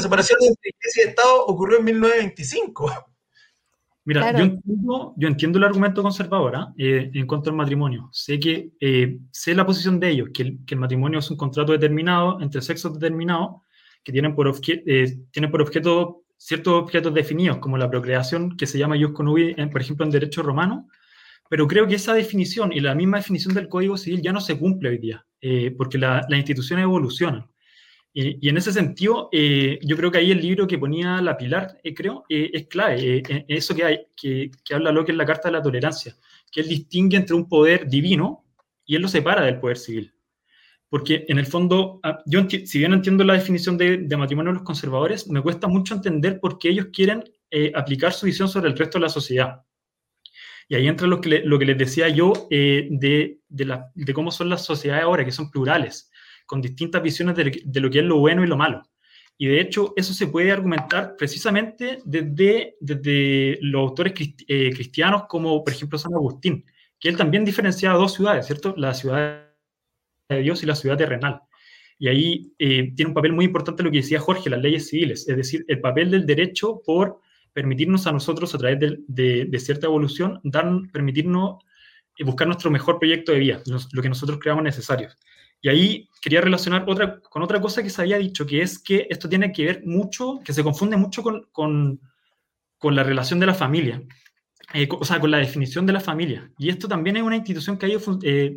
separación, 0.00 0.38
entre 0.40 0.70
iglesia 0.70 1.04
y 1.04 1.08
Estado 1.08 1.44
ocurrió 1.46 1.78
en 1.78 1.84
1925. 1.84 3.14
Mira, 4.06 4.32
yo, 4.36 5.28
entiendo, 5.28 5.58
el 5.58 5.64
argumento 5.64 6.02
conservador 6.02 6.56
¿ah? 6.56 6.74
eh, 6.76 7.10
en 7.12 7.26
cuanto 7.26 7.50
al 7.50 7.56
matrimonio. 7.56 8.08
Sé 8.12 8.38
que 8.38 8.70
eh, 8.80 9.18
sé 9.30 9.54
la 9.54 9.64
posición 9.64 9.98
de 9.98 10.10
ellos, 10.10 10.28
que 10.32 10.42
el, 10.42 10.58
que 10.66 10.74
el, 10.74 10.80
matrimonio 10.80 11.18
es 11.18 11.30
un 11.30 11.38
contrato 11.38 11.72
determinado 11.72 12.40
entre 12.40 12.60
sexos 12.60 12.92
determinados 12.92 13.62
que 14.02 14.12
tienen 14.12 14.34
por, 14.34 14.46
eh, 14.48 15.18
tienen 15.30 15.50
por 15.50 15.62
objeto 15.62 16.23
ciertos 16.36 16.74
objetos 16.74 17.14
definidos, 17.14 17.58
como 17.58 17.78
la 17.78 17.90
procreación, 17.90 18.56
que 18.56 18.66
se 18.66 18.78
llama 18.78 18.96
jus 18.98 19.12
conubi, 19.12 19.54
por 19.70 19.80
ejemplo, 19.80 20.04
en 20.04 20.12
derecho 20.12 20.42
romano, 20.42 20.88
pero 21.48 21.68
creo 21.68 21.86
que 21.86 21.94
esa 21.96 22.14
definición 22.14 22.72
y 22.72 22.80
la 22.80 22.94
misma 22.94 23.18
definición 23.18 23.54
del 23.54 23.68
Código 23.68 23.96
Civil 23.96 24.22
ya 24.22 24.32
no 24.32 24.40
se 24.40 24.58
cumple 24.58 24.90
hoy 24.90 24.98
día, 24.98 25.26
eh, 25.40 25.70
porque 25.76 25.98
las 25.98 26.24
instituciones 26.30 26.84
evolucionan. 26.84 27.46
Y, 28.12 28.48
en 28.48 28.56
ese 28.56 28.72
sentido, 28.72 29.28
eh, 29.32 29.78
yo 29.82 29.96
creo 29.96 30.10
que 30.10 30.18
ahí 30.18 30.30
el 30.30 30.40
libro 30.40 30.66
que 30.66 30.78
ponía 30.78 31.20
la 31.20 31.36
Pilar, 31.36 31.78
eh, 31.82 31.92
creo, 31.94 32.24
es 32.28 32.66
clave. 32.68 33.22
eso 33.48 33.74
que, 33.74 33.84
hay, 33.84 33.98
que, 34.16 34.50
que 34.64 34.74
habla 34.74 34.92
lo 34.92 35.04
que 35.04 35.12
es 35.12 35.18
la 35.18 35.26
Carta 35.26 35.48
de 35.48 35.52
la 35.52 35.62
Tolerancia, 35.62 36.14
que 36.50 36.60
él 36.60 36.68
distingue 36.68 37.16
entre 37.16 37.34
un 37.34 37.48
poder 37.48 37.88
divino 37.88 38.44
y 38.86 38.96
él 38.96 39.02
lo 39.02 39.08
separa 39.08 39.42
del 39.42 39.58
poder 39.58 39.78
civil. 39.78 40.14
Porque 40.94 41.24
en 41.26 41.40
el 41.40 41.46
fondo, 41.46 41.98
ah, 42.04 42.20
yo 42.24 42.48
si 42.48 42.78
bien 42.78 42.92
entiendo 42.92 43.24
la 43.24 43.34
definición 43.34 43.76
de, 43.76 44.06
matrimonio 44.16 44.52
de 44.52 44.58
los 44.58 44.62
conservadores, 44.62 45.26
me 45.26 45.42
cuesta 45.42 45.66
mucho 45.66 45.92
entender 45.92 46.38
por 46.38 46.56
qué 46.56 46.68
ellos 46.68 46.86
quieren 46.92 47.24
eh, 47.50 47.72
aplicar 47.74 48.12
su 48.12 48.26
visión 48.26 48.48
sobre 48.48 48.68
el 48.68 48.78
resto 48.78 48.98
de 48.98 49.02
la 49.02 49.08
sociedad. 49.08 49.62
Y 50.68 50.76
ahí 50.76 50.86
entra 50.86 51.08
lo 51.08 51.20
que, 51.20 51.40
lo 51.44 51.58
que 51.58 51.64
les 51.64 51.78
decía 51.78 52.08
yo 52.10 52.46
eh, 52.48 52.86
de, 52.92 53.40
de, 53.48 54.14
cómo 54.14 54.30
son 54.30 54.48
las 54.48 54.64
sociedades 54.64 55.02
ahora, 55.02 55.24
que 55.24 55.32
son 55.32 55.50
plurales, 55.50 56.12
con 56.46 56.62
distintas 56.62 57.02
visiones 57.02 57.34
de, 57.34 57.80
lo 57.80 57.90
que 57.90 57.98
es 57.98 58.04
lo 58.04 58.20
bueno 58.20 58.44
y 58.44 58.46
lo 58.46 58.56
malo. 58.56 58.80
Y 59.36 59.48
de 59.48 59.60
hecho, 59.60 59.94
eso 59.96 60.14
se 60.14 60.28
puede 60.28 60.52
argumentar 60.52 61.16
precisamente 61.18 62.02
desde, 62.04 62.76
desde 62.78 63.58
los 63.62 63.80
autores 63.80 64.14
eh, 64.46 64.70
cristianos, 64.72 65.24
como 65.28 65.64
por 65.64 65.72
ejemplo 65.74 65.98
San 65.98 66.14
Agustín, 66.14 66.64
que 67.00 67.08
él 67.08 67.16
también 67.16 67.44
diferenciaba 67.44 67.98
dos 67.98 68.14
ciudades, 68.14 68.46
¿cierto? 68.46 68.74
La 68.76 68.94
ciudad 68.94 69.43
de 70.28 70.40
Dios 70.40 70.62
y 70.62 70.66
la 70.66 70.74
ciudad 70.74 70.96
terrenal. 70.96 71.40
Y 71.98 72.08
ahí 72.08 72.52
eh, 72.58 72.92
tiene 72.94 73.10
un 73.10 73.14
papel 73.14 73.32
muy 73.32 73.44
importante 73.44 73.82
lo 73.82 73.90
que 73.90 73.98
decía 73.98 74.20
Jorge, 74.20 74.50
las 74.50 74.60
leyes 74.60 74.88
civiles, 74.88 75.28
es 75.28 75.36
decir, 75.36 75.64
el 75.68 75.80
papel 75.80 76.10
del 76.10 76.26
derecho 76.26 76.82
por 76.84 77.20
permitirnos 77.52 78.06
a 78.06 78.12
nosotros, 78.12 78.54
a 78.54 78.58
través 78.58 78.98
de, 79.06 79.58
cierta 79.60 79.86
evolución, 79.86 80.40
dar, 80.42 80.68
permitirnos 80.92 81.62
eh, 82.18 82.24
buscar 82.24 82.48
nuestro 82.48 82.70
mejor 82.70 82.98
proyecto 82.98 83.32
de 83.32 83.38
vida, 83.38 83.62
lo 83.92 84.02
que 84.02 84.08
nosotros 84.08 84.38
creamos 84.40 84.64
necesario. 84.64 85.08
Y 85.62 85.68
ahí 85.68 86.08
quería 86.20 86.40
relacionar 86.40 86.84
otra, 86.86 87.20
con 87.20 87.42
otra 87.42 87.60
cosa 87.60 87.82
que 87.82 87.88
se 87.88 88.02
había 88.02 88.18
dicho, 88.18 88.44
que 88.44 88.60
es 88.60 88.78
que 88.78 89.06
esto 89.08 89.28
tiene 89.28 89.52
que 89.52 89.64
ver 89.64 89.82
mucho, 89.86 90.40
que 90.44 90.52
se 90.52 90.62
confunde 90.62 90.96
mucho 90.96 91.22
con, 91.22 91.48
con, 91.52 92.00
la 92.82 93.02
relación 93.02 93.40
de 93.40 93.46
la 93.46 93.54
familia. 93.54 94.02
Eh, 94.74 94.86
o 94.90 95.04
sea, 95.06 95.20
con 95.20 95.30
la 95.30 95.38
definición 95.38 95.86
de 95.86 95.94
la 95.94 96.00
familia. 96.00 96.50
Y 96.58 96.68
esto 96.68 96.86
también 96.86 97.16
es 97.16 97.22
una 97.22 97.36
institución 97.36 97.78
que 97.78 97.86
ha 97.86 97.88
ido 97.88 98.00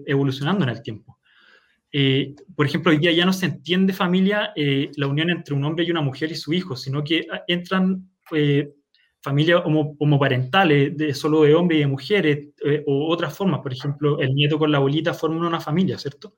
evolucionando 0.06 0.64
en 0.64 0.70
el 0.70 0.82
tiempo. 0.82 1.17
Eh, 1.92 2.36
por 2.56 2.66
ejemplo, 2.66 2.92
hoy 2.92 2.98
día 2.98 3.12
ya 3.12 3.26
no 3.26 3.34
se 3.34 3.46
entiende 3.46 3.94
familia 3.94 4.52
eh, 4.56 4.92
la 4.98 5.08
unión 5.08 5.30
entre 5.30 5.56
un 5.56 5.64
hombre 5.64 5.86
y 5.86 5.92
una 5.92 6.02
mujer 6.02 6.32
y 6.32 6.36
su 6.36 6.54
hijo, 6.54 6.76
sino 6.76 7.04
que 7.04 7.26
ah, 7.32 7.44
entran 7.48 8.10
eh, 8.32 8.74
familias 9.22 9.64
homoparentales, 9.66 10.96
de, 10.96 11.14
solo 11.14 11.44
de 11.44 11.56
hombres 11.56 11.78
y 11.78 11.82
de 11.82 11.88
mujeres, 11.88 12.48
o 12.86 13.08
otras 13.12 13.36
formas, 13.36 13.62
por 13.62 13.74
ejemplo, 13.74 14.20
el 14.20 14.34
nieto 14.34 14.58
con 14.58 14.72
la 14.72 14.78
abuelita 14.78 15.14
forman 15.14 15.44
una 15.44 15.60
familia, 15.60 15.98
¿cierto? 15.98 16.38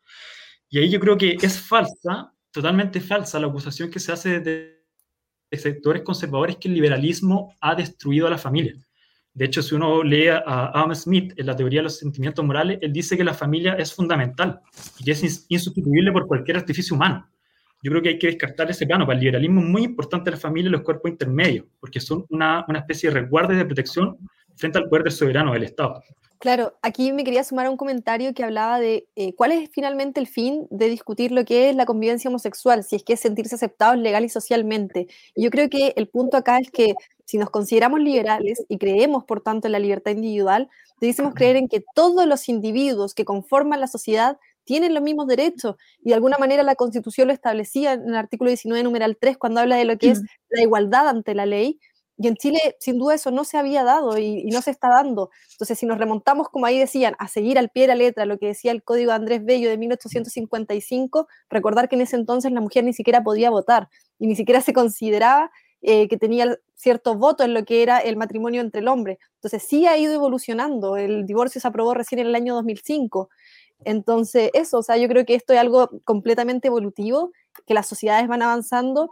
Y 0.70 0.80
ahí 0.80 0.90
yo 0.90 1.00
creo 1.00 1.18
que 1.18 1.38
es 1.42 1.60
falsa, 1.60 2.34
totalmente 2.52 3.00
falsa, 3.00 3.40
la 3.40 3.48
acusación 3.48 3.92
que 3.92 4.00
se 4.00 4.12
hace 4.12 4.40
de, 4.40 4.80
de 5.52 5.58
sectores 5.58 6.04
conservadores 6.04 6.58
que 6.58 6.68
el 6.68 6.76
liberalismo 6.76 7.54
ha 7.62 7.76
destruido 7.76 8.28
a 8.28 8.32
la 8.32 8.38
familia. 8.38 8.76
De 9.40 9.46
hecho, 9.46 9.64
si 9.64 9.74
uno 9.74 10.04
lee 10.04 10.28
a 10.28 10.70
Adam 10.74 10.94
Smith 10.94 11.32
en 11.38 11.46
la 11.46 11.56
teoría 11.56 11.80
de 11.80 11.84
los 11.84 11.98
sentimientos 11.98 12.44
morales, 12.44 12.78
él 12.82 12.92
dice 12.92 13.16
que 13.16 13.24
la 13.24 13.34
familia 13.34 13.76
es 13.76 13.94
fundamental 13.94 14.60
y 15.00 15.06
que 15.06 15.12
es 15.12 15.46
insustituible 15.48 16.12
por 16.12 16.28
cualquier 16.28 16.58
artificio 16.58 16.94
humano. 16.94 17.26
Yo 17.82 17.90
creo 17.90 18.02
que 18.02 18.10
hay 18.10 18.20
que 18.20 18.28
descartar 18.28 18.70
ese 18.70 18.86
plano. 18.86 19.06
Para 19.06 19.18
el 19.18 19.24
liberalismo 19.24 19.62
es 19.62 19.68
muy 19.68 19.84
importante 19.84 20.30
la 20.30 20.36
familia 20.36 20.68
y 20.68 20.72
los 20.74 20.82
cuerpos 20.82 21.10
intermedios, 21.10 21.66
porque 21.80 22.02
son 22.02 22.26
una, 22.30 22.66
especie 22.76 23.10
de 23.10 23.22
resguardo 23.22 23.54
de 23.54 23.64
protección 23.64 24.18
frente 24.58 24.78
al 24.78 24.90
poder 24.90 25.10
soberano 25.10 25.54
del 25.54 25.64
Estado. 25.64 26.04
Claro, 26.40 26.78
aquí 26.82 27.14
me 27.14 27.24
quería 27.24 27.46
sumar 27.46 27.68
a 27.68 27.70
un 27.70 27.78
comentario 27.78 28.34
que 28.34 28.44
hablaba 28.44 28.78
de 28.82 29.08
eh, 29.16 29.36
cuál 29.36 29.54
es 29.54 29.70
finalmente 29.72 30.20
el 30.20 30.28
fin 30.28 30.68
de 30.70 30.90
discutir 30.90 31.32
lo 31.32 31.46
que 31.46 31.70
es 31.70 31.76
la 31.78 31.86
convivencia 31.86 32.30
homosexual, 32.30 32.84
si 32.84 32.98
es 32.98 33.04
que 33.04 33.14
es 33.14 33.22
sentirse 33.22 33.56
aceptados 33.56 33.98
legal 33.98 34.26
y 34.26 34.30
socialmente. 34.30 35.08
Yo 35.34 35.50
creo 35.50 35.70
que 35.70 35.94
el 35.96 36.10
punto 36.10 36.36
acá 36.36 36.58
es 36.58 36.72
que 36.72 36.94
si 37.30 37.38
nos 37.38 37.52
consideramos 37.52 38.00
liberales 38.00 38.66
y 38.70 38.80
creemos, 38.80 39.24
por 39.24 39.42
tanto, 39.42 39.68
en 39.68 39.74
la 39.74 39.78
libertad 39.78 40.14
individual, 40.14 40.68
debemos 41.00 41.36
creer 41.36 41.58
en 41.58 41.68
que 41.68 41.84
todos 41.94 42.26
los 42.26 42.50
individuos 42.50 43.14
que 43.14 43.24
conforman 43.24 43.80
la 43.80 43.86
sociedad 43.86 44.40
tienen 44.64 44.96
los 44.96 45.04
mismos 45.04 45.28
derechos. 45.28 45.76
Y 46.04 46.10
de 46.10 46.16
alguna 46.16 46.40
manera 46.40 46.64
la 46.64 46.74
Constitución 46.74 47.28
lo 47.28 47.34
establecía 47.36 47.94
en 47.94 48.10
el 48.10 48.16
artículo 48.16 48.50
19, 48.50 48.84
numeral 48.84 49.16
3, 49.22 49.38
cuando 49.38 49.60
habla 49.60 49.76
de 49.76 49.86
lo 49.86 49.96
que 50.00 50.10
es 50.10 50.24
la 50.50 50.64
igualdad 50.64 51.08
ante 51.08 51.36
la 51.36 51.46
ley. 51.46 51.80
Y 52.18 52.28
en 52.28 52.36
Chile, 52.36 52.76
sin 52.80 52.98
duda, 52.98 53.14
eso 53.14 53.30
no 53.30 53.44
se 53.44 53.60
había 53.60 53.84
dado 53.84 54.18
y, 54.18 54.46
no 54.46 54.64
se 54.64 54.72
está 54.72 54.90
dando. 54.90 55.30
Entonces, 55.52 55.78
si 55.78 55.86
nos 55.86 56.00
remontamos, 56.00 56.50
como 56.50 56.66
ahí 56.66 56.80
decían, 56.80 57.14
a 57.20 57.28
seguir 57.28 57.60
al 57.60 57.70
pie 57.70 57.84
de 57.84 57.90
la 57.90 57.96
letra 57.96 58.26
lo 58.26 58.40
que 58.40 58.48
decía 58.48 58.72
el 58.72 58.82
Código 58.82 59.12
Andrés 59.12 59.46
Bello 59.46 59.70
de 59.70 59.78
1855, 59.78 61.28
recordar 61.48 61.90
que 61.90 61.96
en 61.96 62.02
ese 62.02 62.16
entonces 62.16 62.52
la 62.52 62.60
mujer 62.60 62.86
ni 62.86 62.94
siquiera 62.94 63.22
podía 63.22 63.52
votar 63.52 63.88
y 64.18 64.26
ni 64.26 64.36
siquiera 64.36 64.62
se 64.62 64.74
consideraba 64.74 65.52
eh, 65.82 66.08
que 66.08 66.18
tenía 66.18 66.58
cierto 66.76 67.16
voto 67.16 67.44
en 67.44 67.54
lo 67.54 67.64
que 67.66 67.84
era 67.84 68.00
el 68.00 68.18
matrimonio 68.18 68.62
entre 68.62 68.82
el 68.82 68.88
hombre. 68.88 69.20
Entonces, 69.36 69.64
sí 69.64 69.88
ha 69.88 69.98
ido 69.98 70.14
evolucionando. 70.14 70.98
El 70.98 71.26
divorcio 71.26 71.62
se 71.62 71.68
aprobó 71.68 71.94
recién 71.94 72.20
en 72.20 72.28
el 72.28 72.36
año 72.36 72.56
2005. 72.56 73.30
Entonces, 73.86 74.52
eso, 74.54 74.80
o 74.80 74.84
sea, 74.84 74.98
yo 74.98 75.08
creo 75.08 75.26
que 75.26 75.36
esto 75.36 75.54
es 75.54 75.60
algo 75.60 75.90
completamente 76.04 76.68
evolutivo, 76.68 77.32
que 77.66 77.74
las 77.74 77.88
sociedades 77.88 78.28
van 78.28 78.42
avanzando 78.42 79.12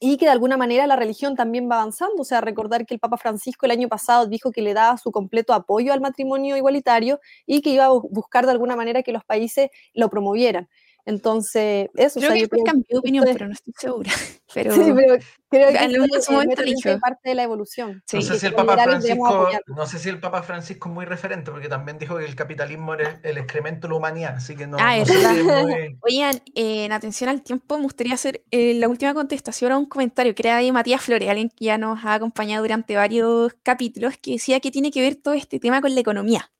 y 0.00 0.16
que 0.16 0.24
de 0.24 0.30
alguna 0.30 0.56
manera 0.56 0.86
la 0.86 0.96
religión 0.96 1.36
también 1.36 1.68
va 1.70 1.76
avanzando. 1.76 2.22
O 2.22 2.24
sea, 2.24 2.40
recordar 2.40 2.86
que 2.86 2.94
el 2.94 3.00
Papa 3.00 3.18
Francisco 3.18 3.66
el 3.66 3.72
año 3.72 3.88
pasado 3.88 4.26
dijo 4.26 4.50
que 4.50 4.62
le 4.62 4.74
daba 4.74 4.96
su 4.96 5.12
completo 5.12 5.52
apoyo 5.52 5.92
al 5.92 6.00
matrimonio 6.00 6.56
igualitario 6.56 7.20
y 7.46 7.60
que 7.60 7.70
iba 7.70 7.84
a 7.86 7.90
buscar 7.90 8.46
de 8.46 8.52
alguna 8.52 8.76
manera 8.76 9.02
que 9.02 9.12
los 9.12 9.24
países 9.24 9.70
lo 9.92 10.08
promovieran. 10.08 10.68
Entonces, 11.10 11.90
eso. 11.94 12.20
Creo 12.20 12.32
o 12.32 12.36
sea, 12.36 12.48
que 12.48 12.62
cambió 12.64 12.86
de 12.88 12.98
opinión, 12.98 13.24
pero 13.30 13.46
no 13.46 13.52
estoy 13.52 13.74
segura. 13.76 14.10
Pero, 14.52 14.74
sí, 14.74 14.80
pero 14.92 15.16
creo 15.48 15.68
que 15.68 15.76
en 15.76 15.94
algún 15.94 16.08
momento 16.28 16.62
es 16.64 17.00
parte 17.00 17.28
de 17.28 17.36
la 17.36 17.44
evolución. 17.44 18.02
No, 18.12 18.20
sé 18.20 18.36
si 18.36 18.46
el 18.46 18.54
Papa 18.54 18.76
Francisco, 18.82 19.48
no 19.68 19.86
sé 19.86 19.98
si 20.00 20.08
el 20.08 20.18
Papa 20.18 20.42
Francisco 20.42 20.88
es 20.88 20.94
muy 20.96 21.04
referente, 21.04 21.52
porque 21.52 21.68
también 21.68 22.00
dijo 22.00 22.18
que 22.18 22.24
el 22.24 22.34
capitalismo 22.34 22.94
era 22.94 23.20
el 23.22 23.38
excremento 23.38 23.86
de 23.86 23.92
la 23.92 23.98
humanidad, 23.98 24.34
así 24.38 24.56
que 24.56 24.66
no. 24.66 24.76
Ah, 24.80 24.98
no 24.98 25.04
sé 25.06 25.42
muy... 25.44 25.98
Oigan, 26.02 26.42
eh, 26.56 26.86
en 26.86 26.90
atención 26.90 27.30
al 27.30 27.42
tiempo, 27.42 27.76
me 27.76 27.84
gustaría 27.84 28.14
hacer 28.14 28.42
eh, 28.50 28.74
la 28.74 28.88
última 28.88 29.14
contestación 29.14 29.70
a 29.70 29.78
un 29.78 29.86
comentario 29.86 30.34
que 30.34 30.42
era 30.42 30.56
de 30.56 30.72
Matías 30.72 31.00
Flores, 31.00 31.28
alguien 31.28 31.48
que 31.48 31.66
ya 31.66 31.78
nos 31.78 32.04
ha 32.04 32.14
acompañado 32.14 32.64
durante 32.64 32.96
varios 32.96 33.54
capítulos, 33.62 34.14
que 34.20 34.32
decía 34.32 34.58
que 34.58 34.72
tiene 34.72 34.90
que 34.90 35.00
ver 35.00 35.14
todo 35.14 35.34
este 35.34 35.60
tema 35.60 35.80
con 35.80 35.94
la 35.94 36.00
economía. 36.00 36.50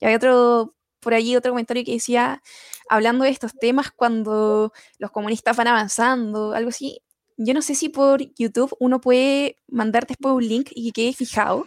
Y 0.00 0.04
hay 0.04 0.14
otro 0.14 0.74
por 1.08 1.14
allí 1.14 1.34
otro 1.36 1.52
comentario 1.52 1.84
que 1.86 1.92
decía, 1.92 2.42
hablando 2.86 3.24
de 3.24 3.30
estos 3.30 3.54
temas 3.54 3.90
cuando 3.90 4.74
los 4.98 5.10
comunistas 5.10 5.56
van 5.56 5.68
avanzando, 5.68 6.52
algo 6.52 6.68
así. 6.68 7.00
Yo 7.38 7.54
no 7.54 7.62
sé 7.62 7.74
si 7.74 7.88
por 7.88 8.20
YouTube 8.34 8.76
uno 8.78 9.00
puede 9.00 9.56
mandar 9.68 10.06
después 10.06 10.34
un 10.34 10.46
link 10.46 10.68
y 10.74 10.92
que 10.92 11.04
quede 11.04 11.14
fijado, 11.14 11.66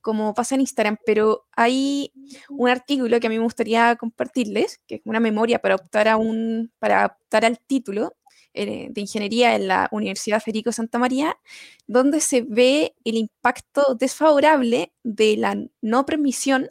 como 0.00 0.32
pasa 0.32 0.54
en 0.54 0.62
Instagram, 0.62 0.96
pero 1.04 1.44
hay 1.52 2.10
un 2.48 2.70
artículo 2.70 3.20
que 3.20 3.26
a 3.26 3.28
mí 3.28 3.36
me 3.36 3.44
gustaría 3.44 3.96
compartirles, 3.96 4.80
que 4.86 4.94
es 4.94 5.00
una 5.04 5.20
memoria 5.20 5.58
para 5.58 5.74
optar, 5.74 6.08
a 6.08 6.16
un, 6.16 6.72
para 6.78 7.04
optar 7.04 7.44
al 7.44 7.58
título 7.58 8.14
eh, 8.54 8.88
de 8.90 9.00
ingeniería 9.02 9.56
en 9.56 9.68
la 9.68 9.90
Universidad 9.92 10.40
Federico 10.40 10.72
Santa 10.72 10.98
María, 10.98 11.36
donde 11.86 12.22
se 12.22 12.46
ve 12.48 12.94
el 13.04 13.16
impacto 13.18 13.94
desfavorable 13.94 14.94
de 15.02 15.36
la 15.36 15.54
no 15.82 16.06
permisión 16.06 16.70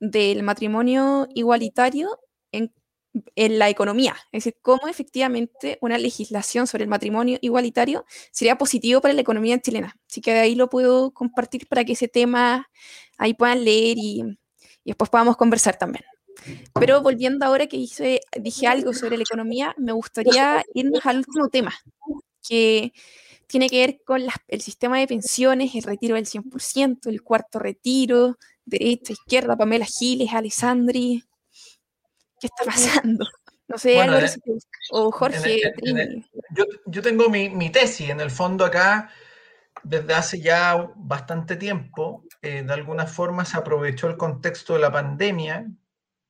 del 0.00 0.42
matrimonio 0.42 1.28
igualitario 1.34 2.18
en, 2.52 3.58
la 3.58 3.68
economía. 3.68 4.14
Es 4.32 4.44
decir, 4.44 4.60
cómo 4.62 4.86
efectivamente 4.86 5.78
una 5.80 5.98
legislación 5.98 6.66
sobre 6.66 6.84
el 6.84 6.90
matrimonio 6.90 7.38
igualitario 7.40 8.04
sería 8.30 8.58
positivo 8.58 9.00
para 9.00 9.14
la 9.14 9.22
economía 9.22 9.58
chilena. 9.58 9.96
Así 10.08 10.20
que 10.20 10.32
ahí 10.32 10.54
lo 10.54 10.68
puedo 10.68 11.10
compartir 11.12 11.66
para 11.66 11.84
que 11.84 11.94
ese 11.94 12.06
tema 12.06 12.68
ahí 13.16 13.34
puedan 13.34 13.64
leer 13.64 13.96
y, 13.98 14.38
después 14.84 15.10
podamos 15.10 15.36
conversar 15.36 15.76
también. 15.76 16.04
Pero 16.74 17.02
volviendo 17.02 17.44
ahora 17.44 17.66
que 17.66 17.76
hice, 17.76 18.20
dije 18.38 18.66
algo 18.66 18.92
sobre 18.94 19.16
la 19.16 19.24
economía, 19.24 19.74
me 19.78 19.92
gustaría 19.92 20.64
irnos 20.74 21.04
al 21.04 21.18
último 21.18 21.48
tema, 21.48 21.74
que 22.46 22.92
tiene 23.48 23.68
que 23.68 23.80
ver 23.80 24.00
con 24.04 24.22
el 24.46 24.60
sistema 24.60 24.98
de 24.98 25.08
pensiones, 25.08 25.74
el 25.74 25.82
retiro 25.82 26.14
del 26.14 26.26
100%, 26.26 27.08
el 27.08 27.22
cuarto 27.22 27.58
retiro, 27.58 28.38
derecha, 28.68 29.12
izquierda, 29.12 29.56
Pamela 29.56 29.86
Giles, 29.86 30.32
Alessandri. 30.32 31.24
¿Qué 32.40 32.46
está 32.46 32.64
pasando? 32.64 33.26
No 33.68 33.76
sé, 33.76 33.98
o 34.90 35.10
Jorge. 35.12 35.60
yo, 36.86 37.02
tengo 37.02 37.28
mi, 37.28 37.70
tesis, 37.70 38.08
en 38.08 38.20
el 38.20 38.30
fondo 38.30 38.64
acá, 38.64 39.10
desde 39.82 40.14
hace 40.14 40.40
ya 40.40 40.90
bastante 40.96 41.56
tiempo, 41.56 42.24
eh, 42.40 42.62
de 42.62 42.72
alguna 42.72 43.06
forma 43.06 43.44
se 43.44 43.58
aprovechó 43.58 44.06
el 44.06 44.16
contexto 44.16 44.72
de 44.72 44.80
la 44.80 44.90
pandemia, 44.90 45.66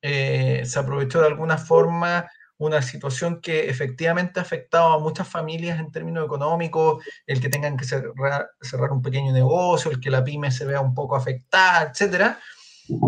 eh, 0.01 0.63
se 0.65 0.79
aprovechó 0.79 1.21
de 1.21 1.27
alguna 1.27 1.57
forma 1.57 2.29
una 2.59 2.81
situación 2.81 3.41
que 3.41 3.69
efectivamente 3.69 4.39
ha 4.39 4.43
afectado 4.43 4.93
a 4.93 4.99
muchas 4.99 5.27
familias 5.27 5.79
en 5.79 5.91
términos 5.91 6.25
económicos, 6.25 7.03
el 7.25 7.41
que 7.41 7.49
tengan 7.49 7.77
que 7.77 7.85
cerrar, 7.85 8.51
cerrar 8.61 8.91
un 8.91 9.01
pequeño 9.01 9.31
negocio, 9.31 9.89
el 9.89 9.99
que 9.99 10.09
la 10.09 10.23
pyme 10.23 10.51
se 10.51 10.65
vea 10.65 10.81
un 10.81 10.93
poco 10.93 11.15
afectada, 11.15 11.89
etcétera, 11.89 12.39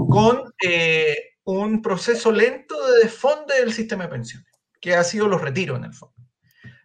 con 0.09 0.53
eh, 0.65 1.17
un 1.43 1.81
proceso 1.81 2.31
lento 2.31 2.75
de 2.87 3.03
desfonde 3.03 3.59
del 3.59 3.73
sistema 3.73 4.05
de 4.05 4.09
pensiones, 4.09 4.51
que 4.79 4.95
ha 4.95 5.03
sido 5.03 5.27
los 5.27 5.41
retiros 5.41 5.77
en 5.77 5.85
el 5.85 5.93
fondo. 5.93 6.15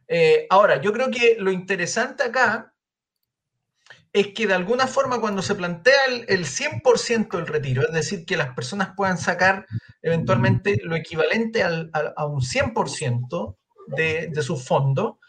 Eh, 0.08 0.46
ahora, 0.50 0.80
yo 0.80 0.92
creo 0.92 1.10
que 1.10 1.36
lo 1.38 1.52
interesante 1.52 2.24
acá 2.24 2.74
es 4.16 4.28
que 4.28 4.46
de 4.46 4.54
alguna 4.54 4.86
forma 4.86 5.20
cuando 5.20 5.42
se 5.42 5.54
plantea 5.54 6.06
el, 6.26 6.46
100% 6.46 7.28
del 7.36 7.46
retiro, 7.46 7.82
es 7.82 7.92
decir, 7.92 8.24
que 8.24 8.38
las 8.38 8.54
personas 8.54 8.94
puedan 8.96 9.18
sacar 9.18 9.66
eventualmente 10.00 10.80
lo 10.82 10.96
equivalente 10.96 11.62
a 11.62 12.26
un 12.26 12.40
100% 12.40 13.56
de, 13.88 14.28
de 14.32 14.42
su 14.42 14.56
fondo, 14.56 15.20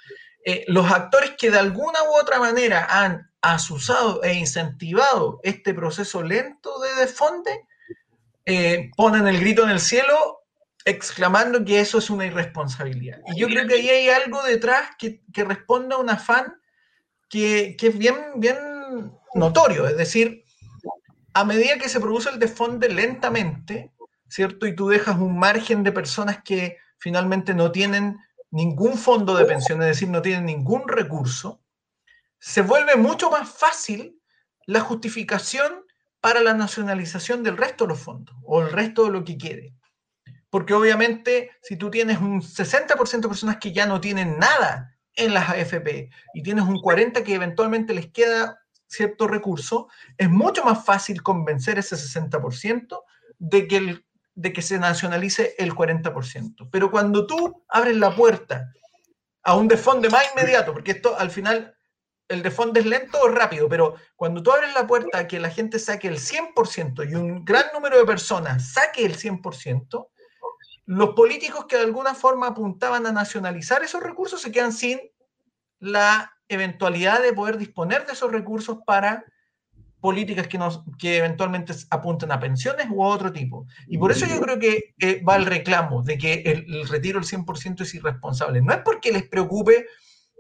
eh, 0.46 0.64
los 0.70 0.90
actores 0.90 1.32
que 1.38 1.52
de 1.52 1.60
alguna 1.60 2.02
u 2.04 2.18
otra 2.18 2.40
manera 2.40 2.88
han 2.90 3.30
asusado 3.42 4.24
e 4.24 4.34
incentivado 4.36 5.42
este 5.44 5.74
proceso 5.74 6.24
lento 6.24 6.80
de 6.80 6.96
desfonde, 7.02 7.66
eh, 8.46 8.90
ponen 8.96 9.28
el 9.28 9.42
grito 9.42 9.64
en 9.64 9.72
el 9.72 9.82
cielo 9.82 10.46
exclamando 10.86 11.66
que 11.66 11.82
eso 11.82 11.98
es 11.98 12.10
una 12.10 12.26
irresponsabilidad. 12.26 13.20
Y 13.36 13.38
yo 13.38 13.48
creo 13.48 13.68
que 13.68 13.74
ahí 13.74 13.90
hay 13.90 14.10
algo 14.12 14.42
detrás 14.44 14.92
que, 14.98 15.22
que 15.34 15.44
responde 15.44 15.96
a 15.96 15.98
un 15.98 16.10
afán 16.10 16.56
que, 17.28 17.76
que 17.78 17.88
es 17.88 17.98
bien, 17.98 18.16
bien 18.38 18.56
notorio, 19.34 19.88
es 19.88 19.98
decir, 19.98 20.44
a 21.34 21.44
medida 21.44 21.78
que 21.78 21.90
se 21.90 22.00
produce 22.00 22.30
el 22.30 22.40
desfonde 22.40 22.90
lentamente, 22.90 23.92
¿cierto? 24.28 24.66
Y 24.66 24.76
tú 24.76 24.90
dejas 24.90 25.18
un 25.18 25.38
margen 25.38 25.84
de 25.84 25.92
personas 25.92 26.42
que 26.44 26.78
finalmente 26.98 27.54
no 27.54 27.72
tienen 27.72 28.18
ningún 28.52 28.98
fondo 28.98 29.36
de 29.36 29.46
pensión, 29.46 29.82
es 29.82 29.90
decir, 29.90 30.10
no 30.10 30.22
tienen 30.22 30.46
ningún 30.46 30.88
recurso, 30.88 31.62
se 32.40 32.62
vuelve 32.62 32.96
mucho 32.96 33.30
más 33.30 33.50
fácil 33.50 34.22
la 34.66 34.82
justificación 34.82 35.86
para 36.20 36.42
la 36.42 36.54
nacionalización 36.54 37.44
del 37.44 37.58
resto 37.58 37.86
de 37.86 37.90
los 37.90 38.00
fondos 38.00 38.36
o 38.44 38.62
el 38.62 38.72
resto 38.72 39.06
de 39.06 39.12
lo 39.12 39.24
que 39.24 39.38
quede. 39.38 39.74
Porque 40.50 40.74
obviamente 40.74 41.52
si 41.62 41.76
tú 41.76 41.92
tienes 41.92 42.20
un 42.20 42.42
60% 42.42 43.22
de 43.22 43.28
personas 43.28 43.58
que 43.58 43.74
ya 43.74 43.86
no 43.86 44.02
tienen 44.02 44.40
nada 44.40 44.98
en 45.14 45.34
las 45.34 45.50
AFP 45.50 46.10
y 46.34 46.44
tienes 46.44 46.66
un 46.66 46.78
40% 46.78 47.24
que 47.24 47.36
eventualmente 47.36 47.94
les 47.94 48.12
queda 48.12 48.60
cierto 48.88 49.28
recurso, 49.28 49.88
es 50.18 50.30
mucho 50.30 50.64
más 50.64 50.84
fácil 50.86 51.22
convencer 51.22 51.78
ese 51.78 51.96
60% 51.96 53.04
de 53.40 53.68
que 53.68 54.02
de 54.38 54.54
que 54.54 54.62
se 54.62 54.78
nacionalice 54.78 55.56
el 55.58 55.74
40%. 55.74 56.70
Pero 56.72 56.92
cuando 56.92 57.26
tú 57.26 57.64
abres 57.68 57.98
la 57.98 58.16
puerta 58.16 58.72
a 59.42 59.56
un 59.56 59.68
defonde 59.68 60.10
más 60.12 60.26
inmediato, 60.32 60.74
porque 60.74 60.92
esto 60.92 61.18
al 61.18 61.32
final 61.32 61.76
el 62.28 62.44
defonde 62.44 62.82
es 62.82 62.86
lento 62.86 63.20
o 63.20 63.30
rápido, 63.30 63.68
pero 63.68 63.96
cuando 64.16 64.44
tú 64.44 64.52
abres 64.52 64.74
la 64.76 64.86
puerta 64.86 65.18
a 65.18 65.28
que 65.28 65.40
la 65.40 65.50
gente 65.50 65.80
saque 65.80 66.08
el 66.08 66.20
100% 66.20 67.10
y 67.10 67.16
un 67.16 67.46
gran 67.46 67.66
número 67.74 67.98
de 67.98 68.06
personas 68.06 68.74
saque 68.74 69.06
el 69.06 69.18
100%, 69.18 70.08
los 70.86 71.10
políticos 71.16 71.66
que 71.68 71.78
de 71.78 71.84
alguna 71.84 72.14
forma 72.14 72.48
apuntaban 72.48 73.08
a 73.08 73.12
nacionalizar 73.12 73.84
esos 73.84 74.04
recursos 74.04 74.40
se 74.40 74.52
quedan 74.52 74.72
sin 74.72 75.00
la 75.80 76.34
eventualidad 76.50 77.22
de 77.22 77.34
poder 77.34 77.58
disponer 77.58 78.06
de 78.06 78.14
esos 78.14 78.32
recursos 78.32 78.80
para 78.86 79.26
políticas 80.00 80.48
que, 80.48 80.58
nos, 80.58 80.84
que 80.98 81.18
eventualmente 81.18 81.74
apunten 81.90 82.32
a 82.32 82.40
pensiones 82.40 82.88
u 82.90 83.04
otro 83.04 83.32
tipo. 83.34 83.66
Y 83.88 83.98
por 83.98 84.12
eso 84.12 84.26
yo 84.26 84.40
creo 84.40 84.60
que 84.60 84.94
va 85.28 85.36
el 85.36 85.46
reclamo 85.46 86.04
de 86.04 86.18
que 86.18 86.34
el, 86.46 86.74
el 86.74 86.88
retiro 86.88 87.20
del 87.20 87.28
100% 87.28 87.82
es 87.82 87.96
irresponsable. 87.96 88.62
No 88.62 88.74
es 88.74 88.80
porque 88.86 89.12
les 89.12 89.28
preocupe 89.28 89.86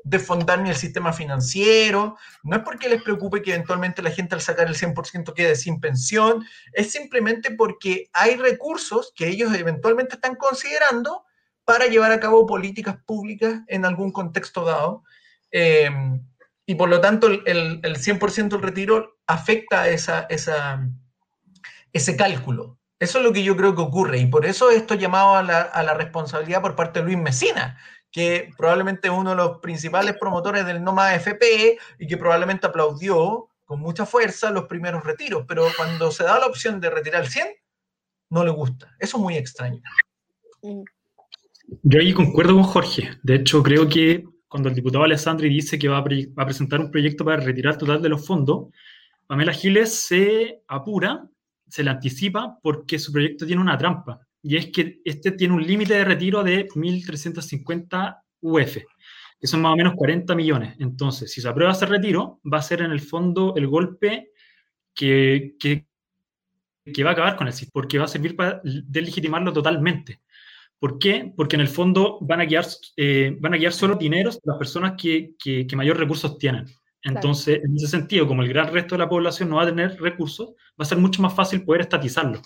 desfondar 0.04 0.62
ni 0.62 0.70
el 0.70 0.76
sistema 0.76 1.12
financiero, 1.12 2.18
no 2.44 2.56
es 2.56 2.64
porque 2.64 2.88
les 2.88 3.04
preocupe 3.04 3.42
que 3.42 3.54
eventualmente 3.54 4.02
la 4.02 4.12
gente 4.12 4.36
al 4.36 4.42
sacar 4.42 4.68
el 4.68 4.76
100% 4.76 5.34
quede 5.34 5.56
sin 5.56 5.82
pensión, 5.82 6.46
es 6.72 6.92
simplemente 6.92 7.52
porque 7.52 8.10
hay 8.14 8.38
recursos 8.38 9.12
que 9.16 9.28
ellos 9.28 9.54
eventualmente 9.54 10.16
están 10.16 10.36
considerando 10.36 11.26
para 11.66 11.88
llevar 11.88 12.14
a 12.14 12.20
cabo 12.22 12.46
políticas 12.46 12.98
públicas 13.06 13.62
en 13.68 13.84
algún 13.84 14.12
contexto 14.14 14.64
dado. 14.64 15.04
Eh, 15.52 15.90
y 16.66 16.76
por 16.76 16.90
lo 16.90 17.00
tanto, 17.00 17.28
el, 17.28 17.42
el 17.46 17.98
100% 17.98 18.50
del 18.50 18.62
retiro 18.62 19.18
afecta 19.26 19.88
esa, 19.90 20.22
esa, 20.30 20.90
ese 21.94 22.18
cálculo. 22.18 22.78
Eso 23.00 23.20
es 23.20 23.24
lo 23.24 23.32
que 23.32 23.44
yo 23.44 23.56
creo 23.56 23.76
que 23.76 23.82
ocurre 23.82 24.18
y 24.18 24.26
por 24.26 24.46
eso 24.46 24.72
esto 24.72 24.96
llamado 24.96 25.36
a 25.36 25.44
la, 25.44 25.62
a 25.62 25.84
la 25.84 25.94
responsabilidad 25.94 26.62
por 26.62 26.76
parte 26.76 27.00
de 27.00 27.06
Luis 27.06 27.18
Mesina, 27.18 27.78
que 28.12 28.50
probablemente 28.58 29.08
es 29.08 29.14
uno 29.14 29.32
de 29.32 29.36
los 29.36 29.60
principales 29.60 30.16
promotores 30.20 30.66
del 30.66 30.84
no 30.84 30.94
más 30.94 31.16
FP 31.16 31.78
y 32.00 32.08
que 32.08 32.18
probablemente 32.18 32.66
aplaudió 32.66 33.50
con 33.66 33.82
mucha 33.82 34.06
fuerza 34.06 34.50
los 34.50 34.66
primeros 34.66 35.04
retiros, 35.04 35.46
pero 35.48 35.68
cuando 35.76 36.12
se 36.12 36.24
da 36.24 36.40
la 36.40 36.48
opción 36.48 36.80
de 36.80 36.90
retirar 36.90 37.24
el 37.24 37.30
100, 37.30 37.48
no 38.32 38.44
le 38.44 38.52
gusta. 38.52 38.96
Eso 39.00 39.18
es 39.18 39.24
muy 39.24 39.38
extraño. 39.38 39.82
Yo 41.84 42.00
ahí 42.00 42.14
concuerdo 42.14 42.56
con 42.56 42.64
Jorge. 42.64 43.12
De 43.24 43.36
hecho, 43.36 43.62
creo 43.62 43.88
que 43.88 44.24
cuando 44.48 44.70
el 44.70 44.76
diputado 44.76 45.04
Alessandri 45.04 45.50
dice 45.50 45.78
que 45.78 45.90
va 45.90 45.98
a, 45.98 46.46
presentar 46.46 46.80
un 46.80 46.92
proyecto 46.92 47.26
para 47.26 47.42
retirar 47.42 47.78
total 47.78 48.02
de 48.02 48.10
los 48.10 48.26
fondos, 48.26 48.68
Pamela 49.26 49.54
Giles 49.54 49.94
se 49.94 50.62
apura, 50.68 51.28
se 51.68 51.84
le 51.84 51.90
anticipa 51.90 52.58
porque 52.62 52.98
su 52.98 53.12
proyecto 53.12 53.46
tiene 53.46 53.62
una 53.62 53.78
trampa 53.78 54.22
y 54.42 54.56
es 54.56 54.68
que 54.68 55.02
este 55.04 55.32
tiene 55.32 55.54
un 55.54 55.66
límite 55.66 55.96
de 55.96 56.06
retiro 56.06 56.44
de 56.44 56.68
1.350 56.70 58.22
UF, 58.42 58.78
que 59.40 59.48
son 59.48 59.62
más 59.62 59.74
o 59.74 59.76
menos 59.76 59.94
40 59.96 60.36
millones. 60.36 60.76
Entonces, 60.80 61.32
si 61.32 61.42
se 61.42 61.50
aprueba 61.50 61.74
ese 61.74 61.86
retiro, 61.86 62.40
va 62.52 62.60
a 62.60 62.62
ser 62.62 62.82
en 62.82 62.92
el 62.92 63.02
fondo 63.02 63.54
el 63.58 63.68
golpe 63.68 64.32
que, 64.94 65.56
que, 65.60 65.86
va 67.04 67.10
a 67.10 67.14
acabar 67.14 67.36
con 67.36 67.48
el 67.48 67.54
SIS, 67.54 67.70
porque 67.72 67.98
va 68.00 68.06
a 68.06 68.08
servir 68.08 68.36
para 68.36 68.62
delegitimarlo 68.64 69.52
totalmente. 69.52 70.22
¿Por 70.80 71.00
qué? 71.00 71.34
Porque 71.36 71.56
en 71.56 71.62
el 71.62 71.68
fondo 71.68 72.20
van 72.22 72.42
a 72.42 72.48
quedar, 72.48 72.66
eh, 72.96 73.36
van 73.40 73.54
a 73.54 73.58
quedar 73.58 73.74
solo 73.74 73.96
dineros 73.96 74.40
las 74.44 74.58
personas 74.58 74.94
que, 75.02 75.34
que, 75.40 75.66
que 75.66 75.76
mayor 75.76 75.98
recursos 75.98 76.38
tienen. 76.38 76.66
Entonces, 77.02 77.56
claro. 77.56 77.70
en 77.70 77.76
ese 77.78 77.88
sentido, 77.88 78.28
como 78.28 78.44
el 78.44 78.50
gran 78.50 78.72
resto 78.72 78.96
de 78.96 79.00
la 79.00 79.10
población 79.10 79.50
no 79.50 79.58
va 79.58 79.64
a 79.64 79.68
tener 79.68 80.00
recursos, 80.00 80.50
va 80.50 80.84
a 80.84 80.86
ser 80.86 80.98
mucho 80.98 81.22
más 81.22 81.34
fácil 81.34 81.64
poder 81.64 81.82
estatizarlo. 81.82 82.42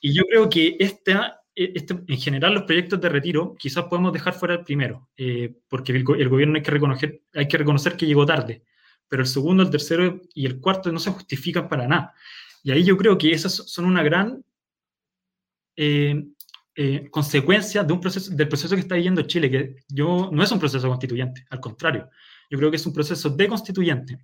Y 0.00 0.14
yo 0.14 0.24
creo 0.24 0.48
que 0.48 0.76
esta, 0.78 1.40
este, 1.54 1.94
en 2.06 2.18
general 2.18 2.54
los 2.54 2.64
proyectos 2.64 3.00
de 3.00 3.08
retiro 3.08 3.54
quizás 3.58 3.84
podemos 3.84 4.12
dejar 4.12 4.34
fuera 4.34 4.54
el 4.54 4.64
primero, 4.64 5.08
eh, 5.16 5.54
porque 5.68 5.92
el, 5.92 6.04
el, 6.18 6.28
gobierno 6.28 6.56
hay 6.56 6.62
que, 6.62 6.70
reconocer, 6.70 7.22
hay 7.34 7.46
que 7.46 7.58
reconocer 7.58 7.96
que 7.96 8.06
llegó 8.06 8.26
tarde, 8.26 8.64
pero 9.08 9.22
el 9.22 9.28
segundo, 9.28 9.62
el 9.62 9.70
tercero 9.70 10.20
y 10.34 10.46
el 10.46 10.60
cuarto 10.60 10.90
no 10.90 10.98
se 10.98 11.10
justifican 11.10 11.68
para 11.68 11.86
nada. 11.86 12.14
Y 12.64 12.70
ahí 12.70 12.84
yo 12.84 12.96
creo 12.96 13.18
que 13.18 13.32
esas 13.32 13.52
son 13.52 13.84
una 13.84 14.02
gran 14.02 14.44
eh, 15.76 16.24
eh, 16.74 17.08
consecuencia 17.10 17.84
de 17.84 17.92
un 17.92 18.00
proceso, 18.00 18.34
del 18.34 18.48
proceso 18.48 18.74
que 18.74 18.80
está 18.80 18.94
viviendo 18.94 19.22
Chile, 19.22 19.50
que 19.50 19.76
yo, 19.88 20.30
no 20.32 20.42
es 20.42 20.50
un 20.52 20.58
proceso 20.58 20.88
constituyente, 20.88 21.44
al 21.50 21.60
contrario, 21.60 22.08
yo 22.48 22.58
creo 22.58 22.70
que 22.70 22.76
es 22.76 22.86
un 22.86 22.94
proceso 22.94 23.28
de 23.30 23.48
constituyente, 23.48 24.18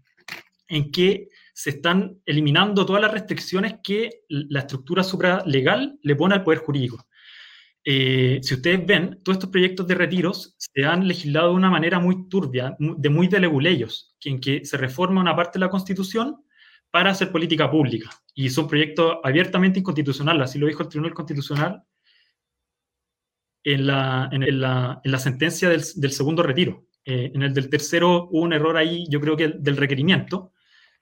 en 0.68 0.90
que 0.90 1.28
se 1.52 1.70
están 1.70 2.20
eliminando 2.24 2.86
todas 2.86 3.02
las 3.02 3.12
restricciones 3.12 3.76
que 3.82 4.22
la 4.28 4.60
estructura 4.60 5.02
supralegal 5.02 5.98
le 6.02 6.16
pone 6.16 6.34
al 6.36 6.44
poder 6.44 6.60
jurídico. 6.60 7.06
Eh, 7.84 8.40
si 8.42 8.54
ustedes 8.54 8.86
ven, 8.86 9.18
todos 9.22 9.36
estos 9.36 9.50
proyectos 9.50 9.86
de 9.86 9.94
retiros 9.94 10.54
se 10.58 10.84
han 10.84 11.08
legislado 11.08 11.48
de 11.48 11.54
una 11.54 11.70
manera 11.70 11.98
muy 11.98 12.28
turbia, 12.28 12.76
de 12.78 13.08
muy 13.08 13.28
de 13.28 13.40
leguleyos, 13.40 14.14
en 14.24 14.40
que 14.40 14.64
se 14.64 14.76
reforma 14.76 15.20
una 15.20 15.34
parte 15.34 15.58
de 15.58 15.64
la 15.64 15.70
Constitución 15.70 16.36
para 16.90 17.10
hacer 17.10 17.32
política 17.32 17.70
pública. 17.70 18.10
Y 18.34 18.50
son 18.50 18.68
proyectos 18.68 19.16
abiertamente 19.24 19.80
inconstitucionales, 19.80 20.44
así 20.44 20.58
lo 20.58 20.66
dijo 20.66 20.82
el 20.82 20.88
Tribunal 20.88 21.14
Constitucional 21.14 21.82
en 23.64 23.86
la, 23.86 24.28
en 24.32 24.60
la, 24.60 25.00
en 25.02 25.12
la 25.12 25.18
sentencia 25.18 25.68
del, 25.68 25.82
del, 25.96 26.12
segundo 26.12 26.42
retiro. 26.42 26.86
Eh, 27.04 27.32
en 27.34 27.42
el 27.42 27.54
del 27.54 27.68
tercero 27.68 28.28
hubo 28.30 28.42
un 28.42 28.52
error 28.52 28.76
ahí, 28.76 29.06
yo 29.08 29.20
creo 29.20 29.36
que 29.36 29.48
del 29.48 29.76
requerimiento, 29.76 30.52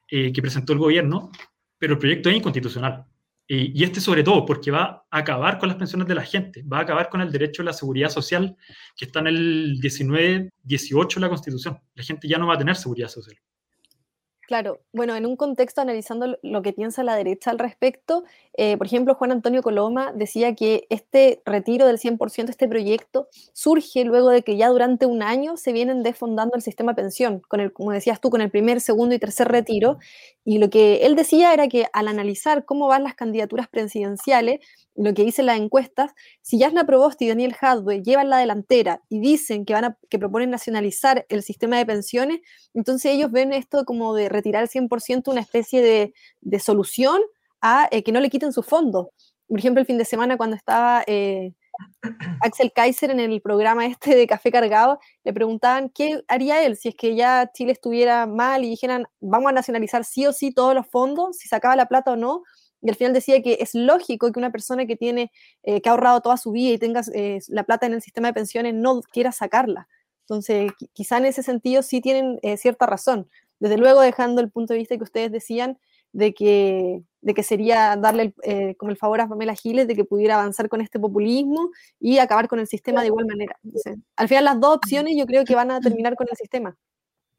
eh, 0.08 0.32
que 0.32 0.42
presentó 0.42 0.72
el 0.72 0.78
gobierno, 0.78 1.30
pero 1.78 1.94
el 1.94 1.98
proyecto 1.98 2.30
es 2.30 2.36
inconstitucional. 2.36 3.04
Eh, 3.48 3.70
y 3.74 3.84
este 3.84 4.00
sobre 4.00 4.24
todo 4.24 4.44
porque 4.44 4.72
va 4.72 5.06
a 5.08 5.18
acabar 5.18 5.58
con 5.58 5.68
las 5.68 5.78
pensiones 5.78 6.08
de 6.08 6.16
la 6.16 6.24
gente, 6.24 6.62
va 6.62 6.78
a 6.78 6.82
acabar 6.82 7.08
con 7.08 7.20
el 7.20 7.30
derecho 7.30 7.62
a 7.62 7.66
la 7.66 7.72
seguridad 7.72 8.08
social 8.08 8.56
que 8.96 9.04
está 9.04 9.20
en 9.20 9.28
el 9.28 9.78
19, 9.80 10.50
18 10.62 11.20
de 11.20 11.26
la 11.26 11.28
Constitución. 11.28 11.78
La 11.94 12.02
gente 12.02 12.26
ya 12.26 12.38
no 12.38 12.48
va 12.48 12.54
a 12.54 12.58
tener 12.58 12.74
seguridad 12.74 13.08
social. 13.08 13.36
Claro, 14.46 14.80
bueno, 14.92 15.16
en 15.16 15.26
un 15.26 15.34
contexto 15.34 15.80
analizando 15.80 16.38
lo 16.40 16.62
que 16.62 16.72
piensa 16.72 17.02
la 17.02 17.16
derecha 17.16 17.50
al 17.50 17.58
respecto, 17.58 18.22
eh, 18.56 18.76
por 18.76 18.86
ejemplo, 18.86 19.16
Juan 19.16 19.32
Antonio 19.32 19.60
Coloma 19.60 20.12
decía 20.12 20.54
que 20.54 20.86
este 20.88 21.42
retiro 21.44 21.84
del 21.86 21.98
100%, 21.98 22.50
este 22.50 22.68
proyecto, 22.68 23.28
surge 23.52 24.04
luego 24.04 24.30
de 24.30 24.42
que 24.42 24.56
ya 24.56 24.68
durante 24.68 25.04
un 25.04 25.24
año 25.24 25.56
se 25.56 25.72
vienen 25.72 26.04
desfondando 26.04 26.54
el 26.54 26.62
sistema 26.62 26.94
pensión, 26.94 27.40
con 27.48 27.58
el, 27.58 27.72
como 27.72 27.90
decías 27.90 28.20
tú, 28.20 28.30
con 28.30 28.40
el 28.40 28.50
primer, 28.50 28.80
segundo 28.80 29.16
y 29.16 29.18
tercer 29.18 29.48
retiro, 29.48 29.98
y 30.44 30.58
lo 30.58 30.70
que 30.70 31.04
él 31.06 31.16
decía 31.16 31.52
era 31.52 31.66
que 31.66 31.86
al 31.92 32.06
analizar 32.06 32.64
cómo 32.64 32.86
van 32.86 33.02
las 33.02 33.16
candidaturas 33.16 33.68
presidenciales, 33.68 34.60
lo 34.94 35.12
que 35.12 35.24
dicen 35.24 35.46
las 35.46 35.58
encuestas, 35.58 36.12
si 36.40 36.58
Yasna 36.58 36.86
Provost 36.86 37.20
y 37.20 37.28
Daniel 37.28 37.54
Hadwe 37.60 38.02
llevan 38.02 38.30
la 38.30 38.38
delantera 38.38 39.02
y 39.08 39.20
dicen 39.20 39.64
que, 39.64 39.74
van 39.74 39.84
a, 39.84 39.98
que 40.08 40.18
proponen 40.18 40.50
nacionalizar 40.50 41.26
el 41.28 41.42
sistema 41.42 41.76
de 41.76 41.84
pensiones, 41.84 42.40
entonces 42.72 43.12
ellos 43.12 43.30
ven 43.30 43.52
esto 43.52 43.84
como 43.84 44.14
de 44.14 44.28
retirar 44.36 44.62
el 44.62 44.68
100% 44.68 45.28
una 45.28 45.40
especie 45.40 45.82
de, 45.82 46.14
de 46.40 46.58
solución 46.58 47.20
a 47.60 47.88
eh, 47.90 48.02
que 48.02 48.12
no 48.12 48.20
le 48.20 48.30
quiten 48.30 48.52
su 48.52 48.62
fondo. 48.62 49.10
Por 49.48 49.58
ejemplo, 49.58 49.80
el 49.80 49.86
fin 49.86 49.98
de 49.98 50.04
semana 50.04 50.36
cuando 50.36 50.56
estaba 50.56 51.04
eh, 51.06 51.52
Axel 52.42 52.72
Kaiser 52.72 53.10
en 53.10 53.20
el 53.20 53.40
programa 53.40 53.86
este 53.86 54.14
de 54.14 54.26
Café 54.26 54.50
Cargado, 54.50 54.98
le 55.24 55.32
preguntaban 55.32 55.90
qué 55.90 56.22
haría 56.28 56.64
él 56.64 56.76
si 56.76 56.88
es 56.88 56.94
que 56.94 57.14
ya 57.14 57.50
Chile 57.52 57.72
estuviera 57.72 58.26
mal 58.26 58.64
y 58.64 58.70
dijeran 58.70 59.04
vamos 59.20 59.50
a 59.50 59.52
nacionalizar 59.52 60.04
sí 60.04 60.26
o 60.26 60.32
sí 60.32 60.52
todos 60.52 60.74
los 60.74 60.86
fondos, 60.86 61.36
si 61.38 61.48
sacaba 61.48 61.76
la 61.76 61.86
plata 61.86 62.12
o 62.12 62.16
no, 62.16 62.42
y 62.82 62.90
al 62.90 62.96
final 62.96 63.12
decía 63.12 63.42
que 63.42 63.58
es 63.60 63.74
lógico 63.74 64.30
que 64.30 64.38
una 64.38 64.52
persona 64.52 64.86
que 64.86 64.96
tiene, 64.96 65.32
eh, 65.62 65.80
que 65.80 65.88
ha 65.88 65.92
ahorrado 65.92 66.20
toda 66.20 66.36
su 66.36 66.52
vida 66.52 66.74
y 66.74 66.78
tenga 66.78 67.02
eh, 67.14 67.40
la 67.48 67.64
plata 67.64 67.86
en 67.86 67.94
el 67.94 68.02
sistema 68.02 68.28
de 68.28 68.34
pensiones 68.34 68.74
no 68.74 69.00
quiera 69.00 69.32
sacarla. 69.32 69.88
Entonces, 70.22 70.72
quizá 70.92 71.18
en 71.18 71.26
ese 71.26 71.42
sentido 71.42 71.82
sí 71.82 72.00
tienen 72.00 72.38
eh, 72.42 72.56
cierta 72.56 72.86
razón. 72.86 73.28
Desde 73.58 73.78
luego, 73.78 74.00
dejando 74.00 74.40
el 74.40 74.50
punto 74.50 74.72
de 74.72 74.78
vista 74.78 74.96
que 74.96 75.04
ustedes 75.04 75.32
decían 75.32 75.78
de 76.12 76.32
que, 76.32 77.02
de 77.20 77.34
que 77.34 77.42
sería 77.42 77.96
darle 77.96 78.34
eh, 78.42 78.74
como 78.76 78.90
el 78.90 78.96
favor 78.96 79.20
a 79.20 79.28
Pamela 79.28 79.54
Giles 79.54 79.86
de 79.86 79.94
que 79.94 80.04
pudiera 80.04 80.36
avanzar 80.36 80.68
con 80.68 80.80
este 80.80 80.98
populismo 80.98 81.70
y 82.00 82.18
acabar 82.18 82.48
con 82.48 82.58
el 82.58 82.66
sistema 82.66 83.00
de 83.00 83.08
igual 83.08 83.26
manera. 83.26 83.58
Entonces, 83.64 83.96
al 84.16 84.28
final, 84.28 84.44
las 84.44 84.60
dos 84.60 84.76
opciones 84.76 85.14
yo 85.16 85.26
creo 85.26 85.44
que 85.44 85.54
van 85.54 85.70
a 85.70 85.80
terminar 85.80 86.16
con 86.16 86.26
el 86.30 86.36
sistema. 86.36 86.76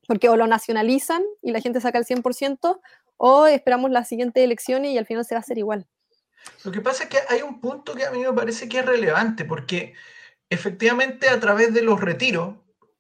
Porque 0.07 0.29
o 0.29 0.37
lo 0.37 0.47
nacionalizan 0.47 1.23
y 1.41 1.51
la 1.51 1.59
gente 1.59 1.81
saca 1.81 1.97
el 1.97 2.05
100%, 2.05 2.79
o 3.17 3.47
esperamos 3.47 3.91
las 3.91 4.07
siguientes 4.07 4.43
elecciones 4.43 4.91
y 4.91 4.97
al 4.97 5.05
final 5.05 5.25
se 5.25 5.35
va 5.35 5.39
a 5.39 5.41
hacer 5.41 5.57
igual. 5.57 5.87
Lo 6.63 6.71
que 6.71 6.81
pasa 6.81 7.03
es 7.03 7.09
que 7.09 7.17
hay 7.29 7.41
un 7.41 7.59
punto 7.59 7.93
que 7.93 8.05
a 8.05 8.11
mí 8.11 8.19
me 8.19 8.31
parece 8.31 8.69
que 8.69 8.79
es 8.79 8.85
relevante, 8.85 9.43
porque 9.43 9.93
efectivamente 10.49 11.27
a 11.29 11.39
través 11.39 11.73
de 11.73 11.81
los 11.81 11.99
retiros, 11.99 12.55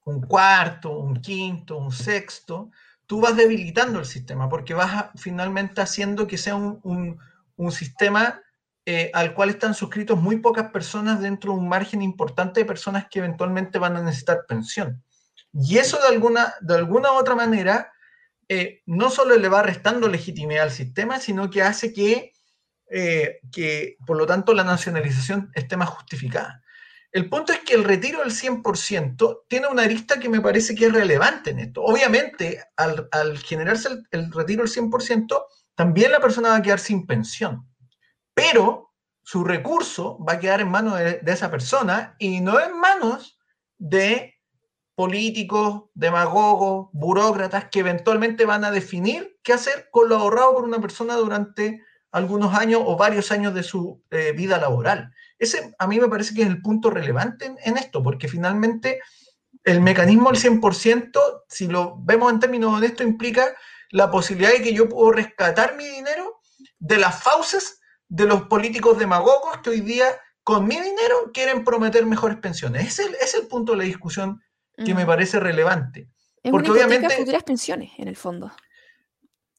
un 0.05 0.21
cuarto, 0.21 0.97
un 0.97 1.21
quinto, 1.21 1.77
un 1.77 1.91
sexto, 1.91 2.71
tú 3.07 3.21
vas 3.21 3.35
debilitando 3.35 3.99
el 3.99 4.05
sistema, 4.05 4.49
porque 4.49 4.73
vas 4.73 5.07
finalmente 5.15 5.81
haciendo 5.81 6.27
que 6.27 6.37
sea 6.37 6.55
un, 6.55 7.19
un, 7.55 7.71
sistema 7.71 8.41
eh, 8.85 9.09
al 9.13 9.33
cual 9.33 9.49
están 9.49 9.73
suscritos 9.73 10.21
muy 10.21 10.37
pocas 10.37 10.69
personas 10.71 11.19
dentro 11.19 11.53
de 11.53 11.59
un 11.59 11.67
margen 11.67 12.01
importante 12.01 12.59
de 12.59 12.65
personas 12.65 13.07
que 13.09 13.19
eventualmente 13.19 13.79
van 13.79 13.97
a 13.97 14.03
necesitar 14.03 14.45
pensión. 14.47 15.03
Y 15.53 15.77
eso 15.77 15.97
de 15.99 16.07
alguna, 16.09 16.53
de 16.61 16.75
alguna 16.75 17.13
otra 17.13 17.33
manera 17.33 17.91
eh, 18.49 18.81
no 18.85 19.09
solo 19.09 19.35
le 19.35 19.49
va 19.49 19.63
restando 19.63 20.07
legitimidad 20.07 20.63
al 20.63 20.71
sistema, 20.71 21.19
sino 21.19 21.49
que 21.49 21.63
hace 21.63 21.93
que 21.93 22.33
eh, 22.89 23.41
que 23.51 23.97
por 24.05 24.15
lo 24.15 24.25
tanto 24.25 24.53
la 24.53 24.63
nacionalización 24.63 25.51
esté 25.53 25.75
más 25.75 25.89
justificada. 25.89 26.63
El 27.17 27.29
punto 27.29 27.51
es 27.51 27.61
que 27.61 27.73
el 27.73 27.83
retiro 27.83 28.19
del 28.19 28.29
100% 28.29 29.45
tiene 29.47 29.65
una 29.65 29.81
arista 29.81 30.19
que 30.19 30.29
me 30.29 30.39
parece 30.39 30.75
que 30.75 30.85
es 30.85 30.93
relevante 30.93 31.49
en 31.49 31.57
esto. 31.57 31.81
Obviamente, 31.81 32.63
al, 32.75 33.39
generarse 33.39 33.89
el, 34.11 34.31
retiro 34.31 34.63
del 34.63 34.71
100%, 34.71 35.43
también 35.73 36.11
la 36.11 36.19
persona 36.19 36.49
va 36.49 36.57
a 36.57 36.61
quedar 36.61 36.77
sin 36.77 37.07
pensión, 37.07 37.67
pero 38.35 38.93
su 39.23 39.43
recurso 39.43 40.23
va 40.23 40.33
a 40.33 40.39
quedar 40.39 40.61
en 40.61 40.69
manos 40.69 40.99
de, 40.99 41.19
esa 41.25 41.49
persona 41.49 42.15
y 42.19 42.39
no 42.39 42.59
en 42.59 42.79
manos 42.79 43.39
de 43.79 44.35
políticos, 44.93 45.85
demagogos, 45.95 46.89
burócratas 46.93 47.65
que 47.71 47.79
eventualmente 47.79 48.45
van 48.45 48.63
a 48.63 48.69
definir 48.69 49.39
qué 49.41 49.53
hacer 49.53 49.89
con 49.89 50.07
lo 50.07 50.17
ahorrado 50.17 50.53
por 50.53 50.65
una 50.65 50.79
persona 50.79 51.15
durante 51.15 51.81
algunos 52.11 52.53
años 52.53 52.83
o 52.85 52.95
varios 52.95 53.31
años 53.31 53.55
de 53.55 53.63
su 53.63 54.03
eh, 54.11 54.33
vida 54.33 54.59
laboral. 54.59 55.11
Ese 55.39 55.75
a 55.77 55.87
mí 55.87 55.99
me 55.99 56.07
parece 56.07 56.33
que 56.33 56.41
es 56.41 56.47
el 56.47 56.61
punto 56.61 56.89
relevante 56.89 57.53
en, 57.63 57.77
esto, 57.77 58.01
porque 58.01 58.27
finalmente 58.27 58.99
el 59.63 59.81
mecanismo 59.81 60.31
del 60.31 60.41
100%, 60.41 61.43
si 61.47 61.67
lo 61.67 61.97
vemos 61.99 62.31
en 62.31 62.39
términos 62.39 62.73
honestos, 62.73 63.05
implica 63.05 63.55
la 63.91 64.09
posibilidad 64.09 64.51
de 64.51 64.61
que 64.61 64.73
yo 64.73 64.89
puedo 64.89 65.11
rescatar 65.11 65.75
mi 65.75 65.85
dinero 65.85 66.39
de 66.79 66.97
las 66.97 67.21
fauces 67.21 67.79
de 68.09 68.25
los 68.25 68.43
políticos 68.43 68.97
demagogos 68.97 69.59
que 69.61 69.69
hoy 69.69 69.81
día 69.81 70.07
con 70.43 70.65
mi 70.65 70.75
dinero 70.75 71.31
quieren 71.33 71.63
prometer 71.63 72.05
mejores 72.05 72.37
pensiones. 72.37 72.87
Ese 72.87 73.03
es 73.21 73.35
el, 73.35 73.47
punto 73.47 73.73
de 73.73 73.79
la 73.79 73.83
discusión 73.83 74.41
que 74.77 74.93
me 74.93 75.05
parece 75.05 75.39
relevante. 75.39 76.07
Es 76.41 76.51
porque 76.51 76.71
una 76.71 76.85
obviamente 76.85 77.09
futuras 77.09 77.43
pensiones, 77.43 77.91
en 77.97 78.07
el 78.07 78.15
fondo. 78.15 78.51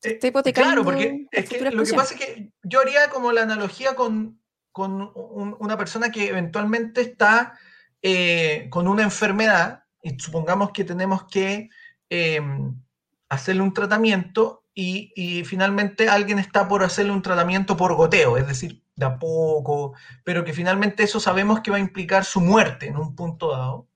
Eh, 0.02 0.18
claro, 0.54 0.84
porque 0.84 1.26
lo 1.72 1.84
que 1.84 1.92
pasa 1.92 2.14
es 2.14 2.20
que 2.20 2.52
yo 2.62 2.80
haría 2.80 3.10
como 3.10 3.32
la 3.32 3.42
analogía 3.42 3.96
con, 3.96 4.37
una 4.74 5.76
persona 5.76 6.10
que 6.10 6.28
eventualmente 6.28 7.00
está 7.00 7.58
eh, 8.02 8.68
con 8.70 8.86
una 8.86 9.02
enfermedad 9.02 9.84
y 10.02 10.18
supongamos 10.20 10.70
que 10.72 10.84
tenemos 10.84 11.24
que 11.24 11.68
em, 12.08 12.80
hacerle 13.28 13.62
un 13.62 13.74
tratamiento 13.74 14.64
y, 14.74 15.42
finalmente 15.44 16.08
alguien 16.08 16.38
está 16.38 16.68
por 16.68 16.84
hacerle 16.84 17.10
un 17.10 17.22
tratamiento 17.22 17.76
por 17.76 17.96
goteo, 17.96 18.36
es 18.36 18.46
decir, 18.46 18.84
de 18.94 19.06
a 19.06 19.18
poco, 19.18 19.94
pero 20.22 20.44
que 20.44 20.52
finalmente 20.52 21.02
eso 21.02 21.18
sabemos 21.18 21.60
que 21.60 21.72
va 21.72 21.78
a 21.78 21.80
implicar 21.80 22.24
su 22.24 22.40
muerte 22.40 22.86
en 22.86 22.96
un 22.96 23.16
punto 23.16 23.50
dado. 23.50 23.88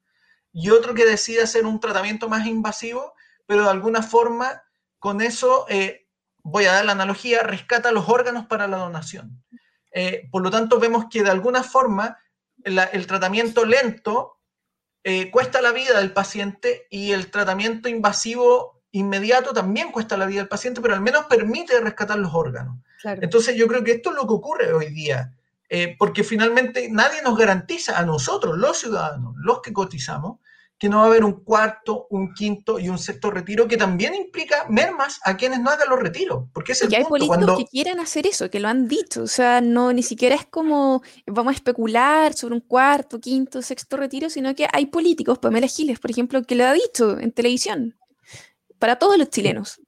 Y 0.53 0.71
otro 0.71 0.95
que 0.95 1.05
decide 1.05 1.43
hacer 1.43 1.67
un 1.67 1.79
tratamiento 1.79 2.29
más 2.29 2.47
invasivo, 2.49 3.15
pero 3.47 3.63
de 3.63 3.71
alguna 3.71 4.03
forma 4.03 4.65
con 4.99 5.21
eso, 5.21 5.67
eh, 5.69 6.09
voy 6.43 6.65
a 6.65 6.73
dar 6.73 6.85
la 6.85 6.93
analogía, 6.93 7.43
rescata 7.43 7.93
los 7.93 8.09
órganos 8.09 8.47
para 8.47 8.67
la 8.67 8.79
donación. 8.79 9.42
Eh, 9.93 10.29
por 10.31 10.43
lo 10.43 10.51
tanto, 10.51 10.79
vemos 10.79 11.07
que 11.11 11.23
de 11.23 11.31
alguna 11.31 11.63
forma 11.63 12.19
el 12.65 13.07
tratamiento 13.07 13.65
lento 13.65 14.39
eh, 15.03 15.31
cuesta 15.31 15.61
la 15.61 15.73
vida 15.73 15.99
del 15.99 16.13
paciente 16.13 16.87
y 16.91 17.11
el 17.11 17.31
tratamiento 17.31 17.89
invasivo 17.89 18.83
inmediato 18.93 19.53
también 19.53 19.91
cuesta 19.91 20.17
la 20.17 20.27
vida 20.27 20.41
del 20.41 20.49
paciente, 20.49 20.81
pero 20.81 20.95
al 20.95 21.01
menos 21.01 21.25
permite 21.25 21.81
rescatar 21.81 22.19
los 22.19 22.33
órganos. 22.35 22.79
Entonces 23.05 23.57
yo 23.57 23.67
creo 23.67 23.83
que 23.83 23.93
esto 23.93 24.11
es 24.11 24.17
lo 24.17 24.27
que 24.29 24.35
ocurre 24.35 24.73
hoy 24.73 24.91
día, 24.91 25.35
porque 25.99 26.23
finalmente 26.23 26.89
nadie 26.91 27.21
nos 27.23 27.37
garantiza 27.37 27.99
a 27.99 28.05
nosotros, 28.05 28.57
los 28.57 28.79
ciudadanos, 28.79 29.35
los 29.39 29.61
que 29.61 29.73
cotizamos, 29.73 30.39
que 30.83 30.89
no 30.89 30.97
va 30.97 31.05
a 31.05 31.07
haber 31.07 31.25
un 31.25 31.45
cuarto, 31.45 32.09
un 32.11 32.35
quinto 32.35 32.81
y 32.81 32.89
un 32.89 32.99
sexto 32.99 33.31
retiro, 33.31 33.69
que 33.69 33.77
también 33.77 34.17
implica 34.17 34.67
mermas 34.69 35.21
a 35.23 35.37
quienes 35.37 35.61
no 35.61 35.71
hagan 35.71 35.89
los 35.89 36.01
retiros. 36.01 36.47
Porque 36.53 36.73
es 36.73 36.83
el 36.83 36.93
hay 36.93 37.05
políticos 37.05 37.57
que 37.57 37.67
quieren 37.67 38.01
hacer 38.01 38.27
eso, 38.27 38.51
que 38.51 38.59
lo 38.59 38.67
han 38.67 38.89
dicho. 38.89 39.23
O 39.23 39.29
sea, 39.29 39.61
no 39.61 39.93
ni 39.93 40.03
siquiera 40.03 40.35
es 40.35 40.45
como 40.45 41.03
vamos 41.25 41.53
a 41.53 41.55
especular 41.55 42.35
sobre 42.35 42.57
un 42.57 42.63
cuarto, 42.63 43.21
quinto, 43.21 43.63
sexto 43.63 43.97
retiro, 43.97 44.29
sino 44.29 44.57
que 44.57 44.67
hay 44.73 44.87
políticos, 44.87 45.39
Pamela 45.39 45.69
Giles, 45.69 46.01
por 46.01 46.11
ejemplo, 46.11 46.43
que 46.43 46.57
lo 46.57 46.65
ha 46.65 46.73
dicho 46.73 47.17
en 47.17 47.31
televisión, 47.31 47.97
para 48.81 48.97
todos 48.97 49.17
los 49.17 49.31
chilenos. 49.31 49.81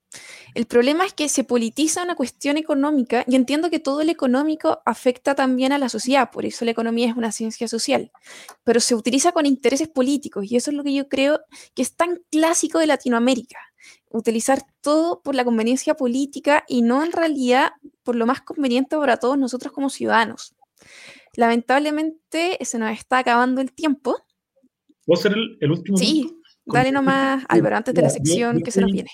El 0.54 0.66
problema 0.66 1.04
es 1.04 1.12
que 1.12 1.28
se 1.28 1.42
politiza 1.42 2.04
una 2.04 2.14
cuestión 2.14 2.56
económica 2.56 3.24
y 3.26 3.34
entiendo 3.34 3.70
que 3.70 3.80
todo 3.80 4.00
el 4.02 4.08
económico 4.08 4.80
afecta 4.86 5.34
también 5.34 5.72
a 5.72 5.78
la 5.78 5.88
sociedad, 5.88 6.30
por 6.30 6.46
eso 6.46 6.64
la 6.64 6.70
economía 6.70 7.08
es 7.08 7.16
una 7.16 7.32
ciencia 7.32 7.66
social, 7.66 8.12
pero 8.62 8.78
se 8.78 8.94
utiliza 8.94 9.32
con 9.32 9.46
intereses 9.46 9.88
políticos 9.88 10.46
y 10.48 10.56
eso 10.56 10.70
es 10.70 10.76
lo 10.76 10.84
que 10.84 10.94
yo 10.94 11.08
creo 11.08 11.40
que 11.74 11.82
es 11.82 11.96
tan 11.96 12.20
clásico 12.30 12.78
de 12.78 12.86
Latinoamérica, 12.86 13.58
utilizar 14.10 14.62
todo 14.80 15.20
por 15.22 15.34
la 15.34 15.44
conveniencia 15.44 15.94
política 15.96 16.64
y 16.68 16.82
no 16.82 17.02
en 17.02 17.10
realidad 17.10 17.72
por 18.04 18.14
lo 18.14 18.26
más 18.26 18.40
conveniente 18.40 18.96
para 18.96 19.16
todos 19.16 19.36
nosotros 19.36 19.72
como 19.72 19.90
ciudadanos. 19.90 20.54
Lamentablemente 21.36 22.58
se 22.60 22.78
nos 22.78 22.92
está 22.92 23.18
acabando 23.18 23.60
el 23.60 23.72
tiempo. 23.72 24.16
¿Puedo 25.04 25.20
ser 25.20 25.34
el, 25.60 25.70
último? 25.70 25.98
Sí, 25.98 26.30
dale 26.64 26.92
nomás, 26.92 27.44
Álvaro, 27.48 27.76
antes 27.76 27.92
de 27.92 28.02
la 28.02 28.10
sección 28.10 28.62
que 28.62 28.70
se 28.70 28.80
nos 28.80 28.92
viene. 28.92 29.10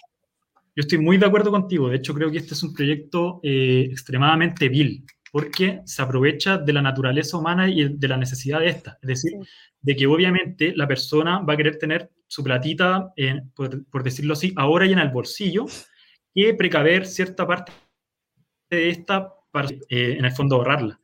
Yo 0.76 0.82
estoy 0.82 0.98
muy 0.98 1.18
de 1.18 1.26
acuerdo 1.26 1.50
contigo. 1.50 1.88
De 1.88 1.96
hecho, 1.96 2.14
creo 2.14 2.30
que 2.30 2.38
este 2.38 2.54
es 2.54 2.62
un 2.62 2.72
proyecto 2.72 3.40
eh, 3.42 3.88
extremadamente 3.90 4.68
vil, 4.68 5.04
porque 5.32 5.80
se 5.84 6.02
aprovecha 6.02 6.58
de 6.58 6.72
la 6.72 6.82
naturaleza 6.82 7.36
humana 7.36 7.68
y 7.68 7.96
de 7.96 8.08
la 8.08 8.16
necesidad 8.16 8.60
de 8.60 8.68
esta. 8.68 8.98
Es 9.02 9.08
decir, 9.08 9.32
de 9.80 9.96
que 9.96 10.06
obviamente 10.06 10.72
la 10.76 10.86
persona 10.86 11.40
va 11.40 11.54
a 11.54 11.56
querer 11.56 11.76
tener 11.76 12.10
su 12.28 12.44
platita, 12.44 13.12
por, 13.54 14.02
decirlo 14.04 14.34
así, 14.34 14.52
ahora 14.56 14.86
y 14.86 14.92
en 14.92 15.00
el 15.00 15.10
bolsillo, 15.10 15.66
y 16.32 16.52
precaver 16.52 17.06
cierta 17.06 17.46
parte 17.46 17.72
de 18.70 18.90
esta 18.90 19.34
para, 19.50 19.68
eh, 19.70 20.16
en 20.18 20.24
el 20.24 20.32
fondo, 20.32 20.56
ahorrarla. 20.56 21.00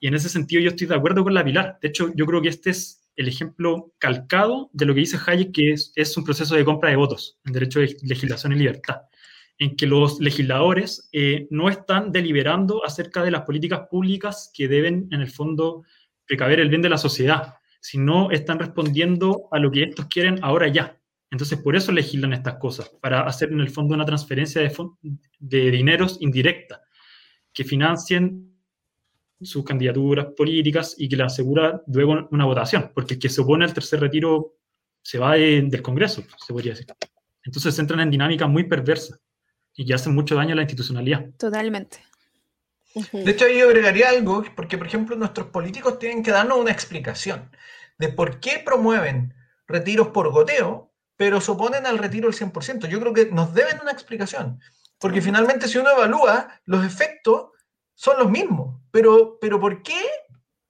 Y 0.00 0.06
en 0.08 0.14
ese 0.14 0.30
sentido 0.30 0.62
yo 0.62 0.70
estoy 0.70 0.86
de 0.86 0.94
acuerdo 0.94 1.22
con 1.22 1.34
la 1.34 1.44
Pilar. 1.44 1.78
De 1.82 1.88
hecho, 1.88 2.10
yo 2.14 2.24
creo 2.24 2.40
que 2.40 2.48
este 2.48 2.70
es 2.70 3.06
el 3.16 3.28
ejemplo 3.28 3.92
calcado 3.98 4.70
de 4.72 4.86
lo 4.86 4.94
que 4.94 5.00
dice 5.00 5.18
Hayek, 5.26 5.52
que 5.52 5.72
es, 5.72 5.92
es 5.94 6.16
un 6.16 6.24
proceso 6.24 6.54
de 6.54 6.64
compra 6.64 6.88
de 6.88 6.96
votos 6.96 7.38
en 7.44 7.52
derecho 7.52 7.80
de 7.80 7.94
legislación 8.02 8.52
y 8.52 8.56
libertad 8.56 9.09
en 9.60 9.76
que 9.76 9.86
los 9.86 10.20
legisladores 10.20 11.10
eh, 11.12 11.46
no 11.50 11.68
están 11.68 12.10
deliberando 12.12 12.82
acerca 12.84 13.22
de 13.22 13.30
las 13.30 13.42
políticas 13.42 13.88
públicas 13.90 14.50
que 14.54 14.68
deben, 14.68 15.06
en 15.12 15.20
el 15.20 15.30
fondo, 15.30 15.84
precaver 16.26 16.60
el 16.60 16.70
bien 16.70 16.80
de 16.80 16.88
la 16.88 16.96
sociedad, 16.96 17.56
sino 17.78 18.30
están 18.30 18.58
respondiendo 18.58 19.48
a 19.52 19.58
lo 19.58 19.70
que 19.70 19.82
estos 19.82 20.06
quieren 20.06 20.38
ahora 20.40 20.68
ya. 20.68 20.98
Entonces, 21.30 21.58
por 21.58 21.76
eso 21.76 21.92
legislan 21.92 22.32
estas 22.32 22.54
cosas, 22.54 22.88
para 23.02 23.20
hacer 23.26 23.52
en 23.52 23.60
el 23.60 23.68
fondo 23.68 23.94
una 23.94 24.06
transferencia 24.06 24.62
de, 24.62 24.74
de 25.38 25.70
dineros 25.70 26.16
indirecta, 26.20 26.80
que 27.52 27.62
financien 27.62 28.56
sus 29.42 29.62
candidaturas 29.62 30.28
políticas 30.34 30.94
y 30.96 31.06
que 31.06 31.16
le 31.16 31.24
asegura 31.24 31.82
luego 31.86 32.28
una 32.30 32.46
votación, 32.46 32.92
porque 32.94 33.14
el 33.14 33.20
que 33.20 33.28
se 33.28 33.42
opone 33.42 33.66
al 33.66 33.74
tercer 33.74 34.00
retiro 34.00 34.54
se 35.02 35.18
va 35.18 35.34
del 35.34 35.82
Congreso, 35.82 36.24
se 36.38 36.52
podría 36.54 36.72
decir. 36.72 36.86
Entonces 37.44 37.78
entran 37.78 38.00
en 38.00 38.10
dinámicas 38.10 38.48
muy 38.48 38.64
perversas 38.64 39.20
y 39.80 39.86
que 39.86 39.94
hacen 39.94 40.14
mucho 40.14 40.34
daño 40.34 40.52
a 40.52 40.56
la 40.56 40.62
institucionalidad. 40.62 41.30
Totalmente. 41.38 42.04
De 43.12 43.30
hecho, 43.30 43.48
yo 43.48 43.66
agregaría 43.66 44.10
algo, 44.10 44.44
porque 44.54 44.76
por 44.76 44.86
ejemplo 44.86 45.16
nuestros 45.16 45.46
políticos 45.46 45.98
tienen 45.98 46.22
que 46.22 46.32
darnos 46.32 46.58
una 46.58 46.70
explicación 46.70 47.50
de 47.96 48.10
por 48.10 48.40
qué 48.40 48.60
promueven 48.62 49.32
retiros 49.66 50.08
por 50.08 50.30
goteo, 50.32 50.92
pero 51.16 51.40
se 51.40 51.50
oponen 51.52 51.86
al 51.86 51.96
retiro 51.96 52.28
del 52.28 52.38
100%. 52.38 52.88
Yo 52.88 53.00
creo 53.00 53.14
que 53.14 53.30
nos 53.30 53.54
deben 53.54 53.80
una 53.80 53.90
explicación, 53.90 54.60
porque 54.98 55.22
finalmente 55.22 55.66
si 55.66 55.78
uno 55.78 55.92
evalúa, 55.92 56.60
los 56.66 56.84
efectos 56.84 57.52
son 57.94 58.18
los 58.18 58.30
mismos, 58.30 58.82
pero, 58.90 59.38
pero 59.40 59.58
¿por 59.58 59.82
qué 59.82 59.98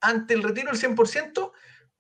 ante 0.01 0.35
el 0.35 0.45
retiro 0.45 0.71
del 0.71 0.81
100% 0.81 1.51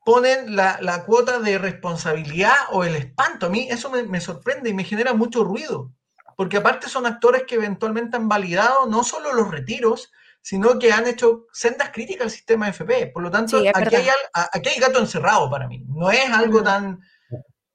ponen 0.04 0.54
la, 0.54 0.78
la 0.80 1.04
cuota 1.04 1.40
de 1.40 1.58
responsabilidad 1.58 2.54
o 2.70 2.84
el 2.84 2.94
espanto? 2.94 3.46
A 3.46 3.50
mí 3.50 3.66
eso 3.68 3.90
me, 3.90 4.04
me 4.04 4.20
sorprende 4.20 4.70
y 4.70 4.74
me 4.74 4.84
genera 4.84 5.12
mucho 5.12 5.42
ruido 5.42 5.92
porque 6.40 6.56
aparte 6.56 6.88
son 6.88 7.04
actores 7.04 7.42
que 7.42 7.56
eventualmente 7.56 8.16
han 8.16 8.26
validado 8.26 8.86
no 8.86 9.04
solo 9.04 9.34
los 9.34 9.50
retiros, 9.50 10.10
sino 10.40 10.78
que 10.78 10.90
han 10.90 11.06
hecho 11.06 11.44
sendas 11.52 11.90
críticas 11.90 12.24
al 12.24 12.30
sistema 12.30 12.66
FP. 12.70 13.08
Por 13.08 13.22
lo 13.22 13.30
tanto, 13.30 13.58
aquí, 13.58 13.94
hay, 13.94 14.80
gato 14.80 15.00
encerrado 15.00 15.50
para 15.50 15.68
mí. 15.68 15.84
No 15.86 16.10
es 16.10 16.30
algo 16.30 16.62
tan... 16.62 16.98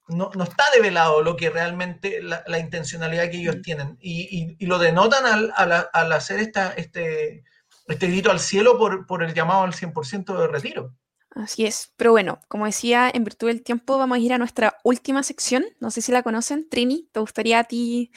No, 0.08 0.32
está 0.44 0.64
develado 0.74 1.22
lo 1.22 1.36
que 1.36 1.52
realmente 1.52 2.24
la, 2.24 2.58
intencionalidad 2.58 3.30
que 3.30 3.38
ellos 3.38 3.62
tienen. 3.62 4.00
Y, 4.02 4.66
lo 4.66 4.80
denotan 4.80 5.52
al, 5.56 6.12
hacer 6.12 6.40
esta, 6.40 6.74
este, 6.74 7.44
este 7.88 8.08
grito 8.08 8.32
al 8.32 8.40
cielo 8.40 8.80
por, 8.80 9.06
por 9.06 9.22
el 9.22 9.36
llamado 9.36 9.62
al 9.62 9.74
100% 9.74 10.40
de 10.40 10.48
retiro. 10.48 10.96
Así 11.36 11.68
es. 11.68 11.94
Pero 11.98 12.14
bueno, 12.14 12.42
como 12.48 12.66
decía, 12.66 13.12
en 13.14 13.26
virtud 13.26 13.50
del 13.50 13.62
tiempo, 13.62 14.00
vamos 14.00 14.16
a 14.16 14.22
ir 14.22 14.34
a 14.34 14.40
nuestra 14.40 14.80
última 14.84 15.22
sección. 15.22 15.66
No 15.80 15.92
sé 15.92 16.02
si 16.02 16.12
la 16.12 16.24
conocen. 16.24 16.68
Trini, 16.68 17.12
¿te 17.12 17.20
gustaría 17.20 17.60
a 17.60 17.66
ti 17.66 18.12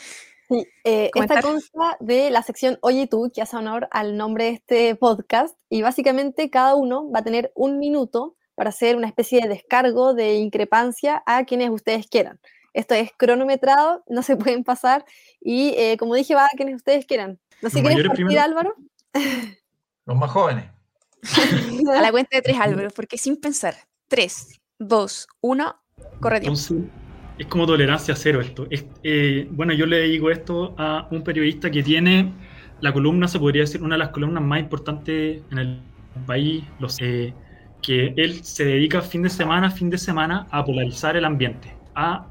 Sí, 0.49 0.67
eh, 0.85 1.11
esta 1.15 1.43
consta 1.43 1.97
de 2.01 2.31
la 2.31 2.43
sección 2.43 2.79
Oye 2.81 3.07
tú, 3.07 3.31
que 3.35 3.43
hace 3.43 3.57
honor 3.57 3.87
al 3.91 4.17
nombre 4.17 4.45
de 4.45 4.51
este 4.51 4.95
podcast, 4.95 5.59
y 5.69 5.83
básicamente 5.83 6.49
cada 6.49 6.75
uno 6.75 7.11
va 7.11 7.21
a 7.21 7.25
tener 7.25 7.53
un 7.55 7.79
minuto 7.79 8.37
para 8.55 8.71
hacer 8.71 8.97
una 8.97 9.07
especie 9.07 9.43
de 9.43 9.49
descargo 9.49 10.15
de 10.15 10.37
increpancia 10.37 11.23
a 11.27 11.45
quienes 11.45 11.71
ustedes 11.71 12.07
quieran. 12.09 12.41
Esto 12.73 12.95
es 12.95 13.11
cronometrado, 13.17 14.03
no 14.09 14.23
se 14.23 14.37
pueden 14.37 14.65
pasar, 14.65 15.05
y 15.41 15.75
eh, 15.77 15.97
como 15.99 16.15
dije, 16.15 16.35
va 16.35 16.47
a 16.47 16.57
quienes 16.57 16.77
ustedes 16.77 17.05
quieran. 17.05 17.39
No 17.61 17.69
sé, 17.69 17.83
¿quieres 17.83 18.07
partir, 18.07 18.39
Álvaro? 18.39 18.75
Los 20.07 20.17
más 20.17 20.31
jóvenes. 20.31 20.71
a 21.93 22.01
la 22.01 22.11
cuenta 22.11 22.37
de 22.37 22.43
tres, 22.43 22.57
Álvaro, 22.61 22.89
porque 22.95 23.19
sin 23.19 23.37
pensar. 23.37 23.75
Tres, 24.09 24.61
dos, 24.79 25.29
uno, 25.43 25.77
corre 26.21 26.41
tiempo. 26.41 26.59
Es 27.39 27.47
como 27.47 27.67
tolerancia 27.67 28.15
cero 28.17 28.41
esto. 28.41 28.67
Eh, 28.71 29.49
bueno, 29.51 29.73
yo 29.73 29.87
le 29.87 30.03
digo 30.03 30.31
esto 30.31 30.75
a 30.77 31.07
un 31.11 31.23
periodista 31.23 31.71
que 31.71 31.83
tiene 31.83 32.33
la 32.81 32.93
columna, 32.93 33.29
se 33.29 33.39
podría 33.39 33.63
decir, 33.63 33.83
una 33.83 33.95
de 33.95 34.01
las 34.01 34.09
columnas 34.11 34.43
más 34.43 34.61
importantes 34.61 35.43
en 35.51 35.59
el 35.59 35.81
país, 36.27 36.65
los, 36.81 37.01
eh, 37.01 37.33
que 37.81 38.13
él 38.17 38.43
se 38.45 38.65
dedica 38.65 39.03
fin 39.03 39.23
de 39.23 39.31
semana, 39.31 39.71
fin 39.71 39.89
de 39.91 39.99
semana 39.99 40.47
a 40.51 40.65
polarizar 40.65 41.17
el 41.17 41.25
ambiente, 41.25 41.75
a, 41.95 42.27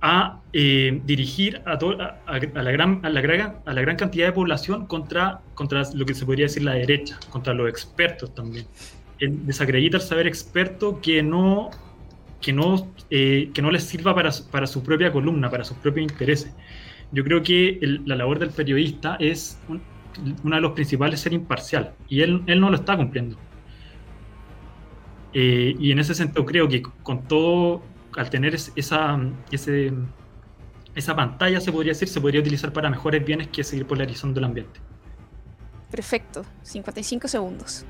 a 0.00 0.40
eh, 0.52 1.00
dirigir 1.04 1.60
a, 1.66 1.72
a, 1.72 2.62
la 2.62 2.70
gran, 2.70 3.00
a, 3.04 3.08
la 3.08 3.20
gran, 3.20 3.58
a 3.66 3.72
la 3.72 3.80
gran 3.80 3.96
cantidad 3.96 4.26
de 4.26 4.32
población 4.32 4.86
contra, 4.86 5.40
contra 5.54 5.82
lo 5.94 6.06
que 6.06 6.14
se 6.14 6.24
podría 6.24 6.46
decir 6.46 6.62
la 6.62 6.74
derecha, 6.74 7.18
contra 7.30 7.54
los 7.54 7.68
expertos 7.68 8.34
también. 8.34 8.66
desacredita 9.18 9.96
el 9.96 10.02
saber 10.02 10.26
experto 10.28 11.00
que 11.00 11.22
no, 11.22 11.70
que 12.42 12.52
no, 12.52 12.92
eh, 13.08 13.50
que 13.54 13.62
no 13.62 13.70
les 13.70 13.84
sirva 13.84 14.14
para, 14.14 14.30
para 14.50 14.66
su 14.66 14.82
propia 14.82 15.10
columna, 15.10 15.48
para 15.48 15.64
sus 15.64 15.78
propios 15.78 16.10
intereses. 16.10 16.52
Yo 17.12 17.24
creo 17.24 17.42
que 17.42 17.78
la 18.04 18.16
labor 18.16 18.38
del 18.38 18.50
periodista 18.50 19.16
es 19.20 19.58
uno 20.42 20.56
de 20.56 20.60
los 20.60 20.72
principales 20.72 21.20
ser 21.20 21.32
imparcial 21.32 21.94
y 22.08 22.20
él, 22.20 22.42
él 22.46 22.60
no 22.60 22.68
lo 22.68 22.76
está 22.76 22.96
cumpliendo. 22.96 23.36
Eh, 25.34 25.74
y 25.78 25.92
en 25.92 25.98
ese 25.98 26.14
sentido 26.14 26.44
creo 26.44 26.68
que 26.68 26.82
con 26.82 27.26
todo, 27.26 27.82
al 28.16 28.28
tener 28.28 28.54
esa, 28.54 29.20
ese, 29.50 29.92
esa 30.94 31.16
pantalla, 31.16 31.60
se 31.60 31.72
podría 31.72 31.92
decir, 31.92 32.08
se 32.08 32.20
podría 32.20 32.40
utilizar 32.40 32.72
para 32.72 32.90
mejores 32.90 33.24
bienes 33.24 33.48
que 33.48 33.64
seguir 33.64 33.86
polarizando 33.86 34.40
el 34.40 34.44
ambiente. 34.44 34.80
Perfecto, 35.90 36.44
55 36.62 37.28
segundos. 37.28 37.84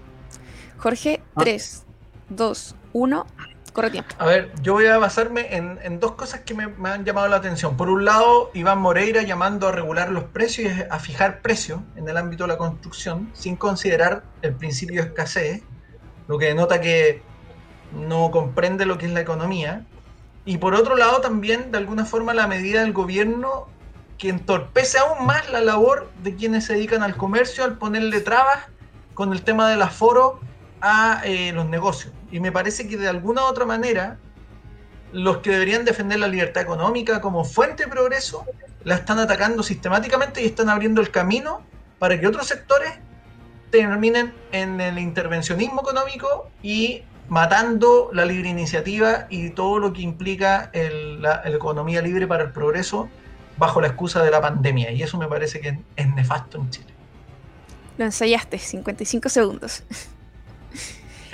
Jorge, 0.78 1.20
3, 1.36 1.84
2, 2.28 2.76
1, 2.92 3.26
corre. 3.72 4.04
A 4.18 4.26
ver, 4.26 4.52
yo 4.62 4.74
voy 4.74 4.86
a 4.86 4.98
basarme 4.98 5.56
en, 5.56 6.00
dos 6.00 6.12
cosas 6.12 6.40
que 6.40 6.54
me, 6.54 6.68
me, 6.68 6.90
han 6.90 7.04
llamado 7.04 7.28
la 7.28 7.36
atención. 7.36 7.76
Por 7.76 7.88
un 7.88 8.04
lado, 8.04 8.50
Iván 8.54 8.78
Moreira 8.78 9.22
llamando 9.22 9.68
a 9.68 9.72
regular 9.72 10.10
los 10.10 10.24
precios 10.24 10.72
y 10.76 10.82
a 10.88 10.98
fijar 10.98 11.40
precios 11.40 11.80
en 11.96 12.08
el 12.08 12.16
ámbito 12.16 12.44
de 12.44 12.48
la 12.48 12.58
construcción 12.58 13.30
sin 13.32 13.56
considerar 13.56 14.24
el 14.42 14.54
principio 14.54 15.02
de 15.02 15.08
escasez, 15.08 15.62
lo 16.28 16.38
que 16.38 16.46
denota 16.46 16.80
que 16.80 17.22
no 17.92 18.30
comprende 18.30 18.86
lo 18.86 18.98
que 18.98 19.06
es 19.06 19.12
la 19.12 19.20
economía. 19.20 19.86
Y 20.44 20.58
por 20.58 20.74
otro 20.74 20.96
lado 20.96 21.20
también, 21.20 21.70
de 21.70 21.78
alguna 21.78 22.04
forma, 22.04 22.34
la 22.34 22.46
medida 22.46 22.82
del 22.82 22.92
gobierno 22.92 23.68
que 24.18 24.28
entorpece 24.28 24.98
aún 24.98 25.26
más 25.26 25.50
la 25.50 25.60
labor 25.60 26.10
de 26.22 26.34
quienes 26.34 26.64
se 26.66 26.74
dedican 26.74 27.02
al 27.02 27.16
comercio 27.16 27.64
al 27.64 27.76
ponerle 27.78 28.20
trabas 28.20 28.66
con 29.14 29.32
el 29.32 29.42
tema 29.42 29.68
del 29.68 29.82
aforo 29.82 30.40
a 30.80 31.22
eh, 31.24 31.52
los 31.52 31.66
negocios. 31.66 32.12
Y 32.32 32.40
me 32.40 32.50
parece 32.50 32.88
que 32.88 32.96
de 32.96 33.08
alguna 33.08 33.42
u 33.42 33.44
otra 33.44 33.66
manera, 33.66 34.18
los 35.12 35.38
que 35.38 35.50
deberían 35.50 35.84
defender 35.84 36.18
la 36.18 36.26
libertad 36.26 36.62
económica 36.62 37.20
como 37.20 37.44
fuente 37.44 37.84
de 37.84 37.90
progreso, 37.90 38.44
la 38.82 38.96
están 38.96 39.20
atacando 39.20 39.62
sistemáticamente 39.62 40.42
y 40.42 40.46
están 40.46 40.68
abriendo 40.68 41.00
el 41.00 41.10
camino 41.10 41.62
para 41.98 42.18
que 42.18 42.26
otros 42.26 42.48
sectores 42.48 42.90
terminen 43.70 44.34
en 44.50 44.80
el 44.80 44.98
intervencionismo 44.98 45.82
económico 45.82 46.50
y 46.62 47.02
matando 47.28 48.10
la 48.12 48.24
libre 48.24 48.48
iniciativa 48.48 49.26
y 49.30 49.50
todo 49.50 49.78
lo 49.78 49.92
que 49.92 50.02
implica 50.02 50.70
la, 50.74 51.42
economía 51.44 52.02
libre 52.02 52.26
para 52.26 52.44
el 52.44 52.50
progreso 52.50 53.08
bajo 53.56 53.80
la 53.80 53.88
excusa 53.88 54.22
de 54.22 54.30
la 54.30 54.40
pandemia. 54.40 54.90
Y 54.90 55.02
eso 55.02 55.18
me 55.18 55.26
parece 55.28 55.60
que 55.60 55.78
es 55.96 56.14
nefasto 56.14 56.58
en 56.58 56.70
Chile. 56.70 56.92
Lo 57.98 58.04
ensayaste, 58.04 58.58
55 58.58 59.28
segundos. 59.28 59.82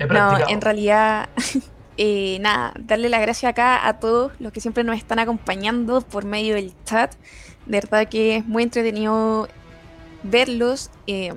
No, 0.06 0.48
en 0.48 0.60
realidad, 0.60 1.28
eh, 1.96 2.38
nada, 2.40 2.72
darle 2.78 3.08
la 3.08 3.20
gracia 3.20 3.50
acá 3.50 3.86
a 3.86 3.98
todos 3.98 4.32
los 4.38 4.52
que 4.52 4.60
siempre 4.60 4.84
nos 4.84 4.96
están 4.96 5.18
acompañando 5.18 6.00
por 6.00 6.24
medio 6.24 6.54
del 6.54 6.72
chat. 6.84 7.14
De 7.66 7.80
verdad 7.80 8.08
que 8.08 8.36
es 8.36 8.46
muy 8.46 8.62
entretenido 8.62 9.48
verlos, 10.22 10.90
eh, 11.06 11.32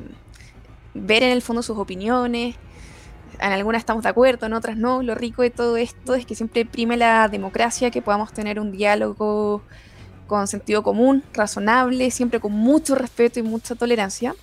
ver 0.94 1.24
en 1.24 1.32
el 1.32 1.42
fondo 1.42 1.62
sus 1.62 1.78
opiniones, 1.78 2.56
en 3.40 3.52
algunas 3.52 3.80
estamos 3.80 4.04
de 4.04 4.10
acuerdo, 4.10 4.46
en 4.46 4.54
otras 4.54 4.78
no. 4.78 5.02
Lo 5.02 5.16
rico 5.16 5.42
de 5.42 5.50
todo 5.50 5.78
esto 5.78 6.16
es 6.16 6.26
que 6.26 6.36
siempre 6.36 6.66
prime 6.66 6.96
la 6.98 7.28
democracia, 7.28 7.92
que 7.92 8.02
podamos 8.02 8.34
tener 8.34 8.60
un 8.60 8.72
diálogo 8.72 9.64
con 10.28 10.48
sentido 10.48 10.84
común, 10.84 11.24
razonable, 11.34 12.12
siempre 12.12 12.40
con 12.40 12.54
mucho 12.54 12.96
respeto 12.96 13.40
y 13.40 13.44
mucha 13.44 13.76
tolerancia. 13.76 14.36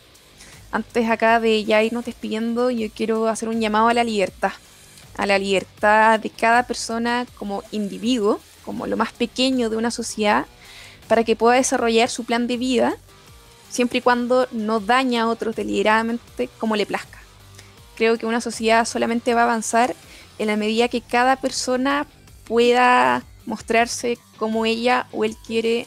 Antes 0.71 1.09
acá 1.09 1.41
de 1.41 1.65
ya 1.65 1.83
irnos 1.83 2.05
despidiendo, 2.05 2.71
yo 2.71 2.89
quiero 2.95 3.29
hacer 3.29 3.49
un 3.49 3.61
llamado 3.61 3.89
a 3.89 3.95
la 3.95 4.05
libertad, 4.05 4.53
a 5.17 5.27
la 5.27 5.39
libertad 5.39 6.21
de 6.21 6.31
cada 6.31 6.67
persona 6.67 7.27
como 7.39 7.63
individuo, 7.73 8.41
como 8.65 8.87
lo 8.87 8.97
más 8.97 9.13
pequeño 9.13 9.71
de 9.71 9.77
una 9.77 9.91
sociedad, 9.91 10.47
para 11.09 11.25
que 11.25 11.37
pueda 11.37 11.57
desarrollar 11.57 12.11
su 12.11 12.25
plan 12.25 12.47
de 12.47 12.59
vida, 12.59 12.97
siempre 13.71 13.99
y 13.99 14.03
cuando 14.03 14.47
no 14.53 14.81
daña 14.81 15.23
a 15.23 15.29
otros 15.29 15.57
deliberadamente 15.57 16.51
como 16.59 16.77
le 16.77 16.87
plazca. 16.87 17.19
Creo 17.97 18.19
que 18.19 18.27
una 18.27 18.41
sociedad 18.41 18.85
solamente 18.85 19.35
va 19.35 19.43
a 19.43 19.45
avanzar 19.45 19.97
en 20.39 20.47
la 20.47 20.57
medida 20.57 20.89
que 20.89 21.01
cada 21.01 21.37
persona 21.37 22.07
pueda 22.47 23.25
mostrarse 23.47 24.19
como 24.37 24.67
ella 24.67 25.07
o 25.13 25.25
él 25.25 25.37
quiere 25.47 25.87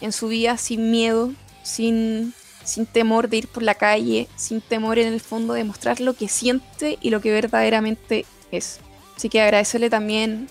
en 0.00 0.12
su 0.12 0.28
vida 0.28 0.58
sin 0.58 0.90
miedo, 0.90 1.32
sin, 1.62 2.34
sin 2.66 2.84
temor 2.84 3.28
de 3.28 3.38
ir 3.38 3.48
por 3.48 3.62
la 3.62 3.74
calle, 3.74 4.28
sin 4.36 4.60
temor 4.60 4.98
en 4.98 5.08
el 5.12 5.20
fondo 5.20 5.54
de 5.54 5.64
mostrar 5.64 6.00
lo 6.00 6.14
que 6.14 6.28
siente 6.28 6.98
y 7.00 7.10
lo 7.10 7.20
que 7.20 7.30
verdaderamente 7.30 8.26
es. 8.50 8.80
Así 9.16 9.28
que 9.28 9.40
agradecerle 9.40 9.88
también 9.88 10.48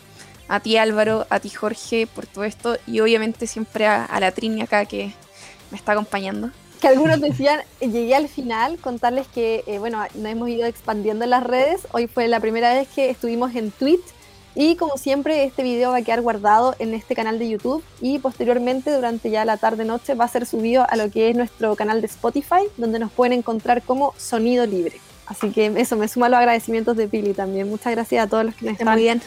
a 0.47 0.59
ti 0.59 0.77
Álvaro, 0.77 1.27
a 1.29 1.39
ti 1.39 1.49
Jorge 1.49 2.07
por 2.07 2.25
todo 2.25 2.43
esto 2.43 2.77
y 2.87 2.99
obviamente 2.99 3.47
siempre 3.47 3.85
a, 3.87 4.19
la 4.19 4.31
Trini 4.31 4.61
acá 4.61 4.85
que 4.85 5.11
me 5.71 5.77
está 5.77 5.93
acompañando 5.93 6.51
que 6.81 6.89
algunos 6.89 7.21
decían, 7.21 7.61
llegué 7.79 8.13
al 8.15 8.27
final, 8.27 8.77
contarles 8.77 9.27
que, 9.27 9.63
eh, 9.65 9.79
bueno, 9.79 10.03
nos 10.13 10.31
hemos 10.31 10.49
ido 10.49 10.67
expandiendo 10.67 11.23
en 11.23 11.31
las 11.31 11.43
redes. 11.43 11.87
Hoy 11.93 12.07
fue 12.07 12.27
la 12.27 12.39
primera 12.41 12.73
vez 12.73 12.87
que 12.89 13.09
estuvimos 13.09 13.55
en 13.55 13.71
Twitch. 13.71 14.03
Y 14.55 14.77
como 14.77 14.97
siempre, 14.97 15.43
este 15.43 15.63
video 15.63 15.91
va 15.91 15.97
a 15.97 16.01
quedar 16.01 16.21
guardado 16.21 16.75
en 16.79 16.93
este 16.93 17.13
canal 17.13 17.37
de 17.37 17.49
YouTube 17.49 17.83
y 17.99 18.19
posteriormente, 18.19 18.89
durante 18.95 19.29
ya 19.29 19.43
la 19.43 19.57
tarde-noche, 19.57 20.15
va 20.15 20.23
a 20.25 20.29
ser 20.29 20.45
subido 20.45 20.89
a 20.89 20.95
lo 20.95 21.11
que 21.11 21.29
es 21.29 21.35
nuestro 21.35 21.75
canal 21.75 21.99
de 21.99 22.07
Spotify, 22.07 22.63
donde 22.77 22.99
nos 22.99 23.11
pueden 23.11 23.33
encontrar 23.33 23.81
como 23.81 24.13
Sonido 24.17 24.65
Libre. 24.65 25.01
Así 25.25 25.51
que 25.51 25.73
eso, 25.75 25.97
me 25.97 26.07
suma 26.07 26.29
los 26.29 26.39
agradecimientos 26.39 26.95
de 26.95 27.09
Pili 27.09 27.33
también. 27.33 27.69
Muchas 27.69 27.91
gracias 27.91 28.25
a 28.25 28.29
todos 28.29 28.45
los 28.45 28.55
que 28.55 28.65
nos 28.65 28.79
están 28.79 28.95
viendo. 28.95 29.25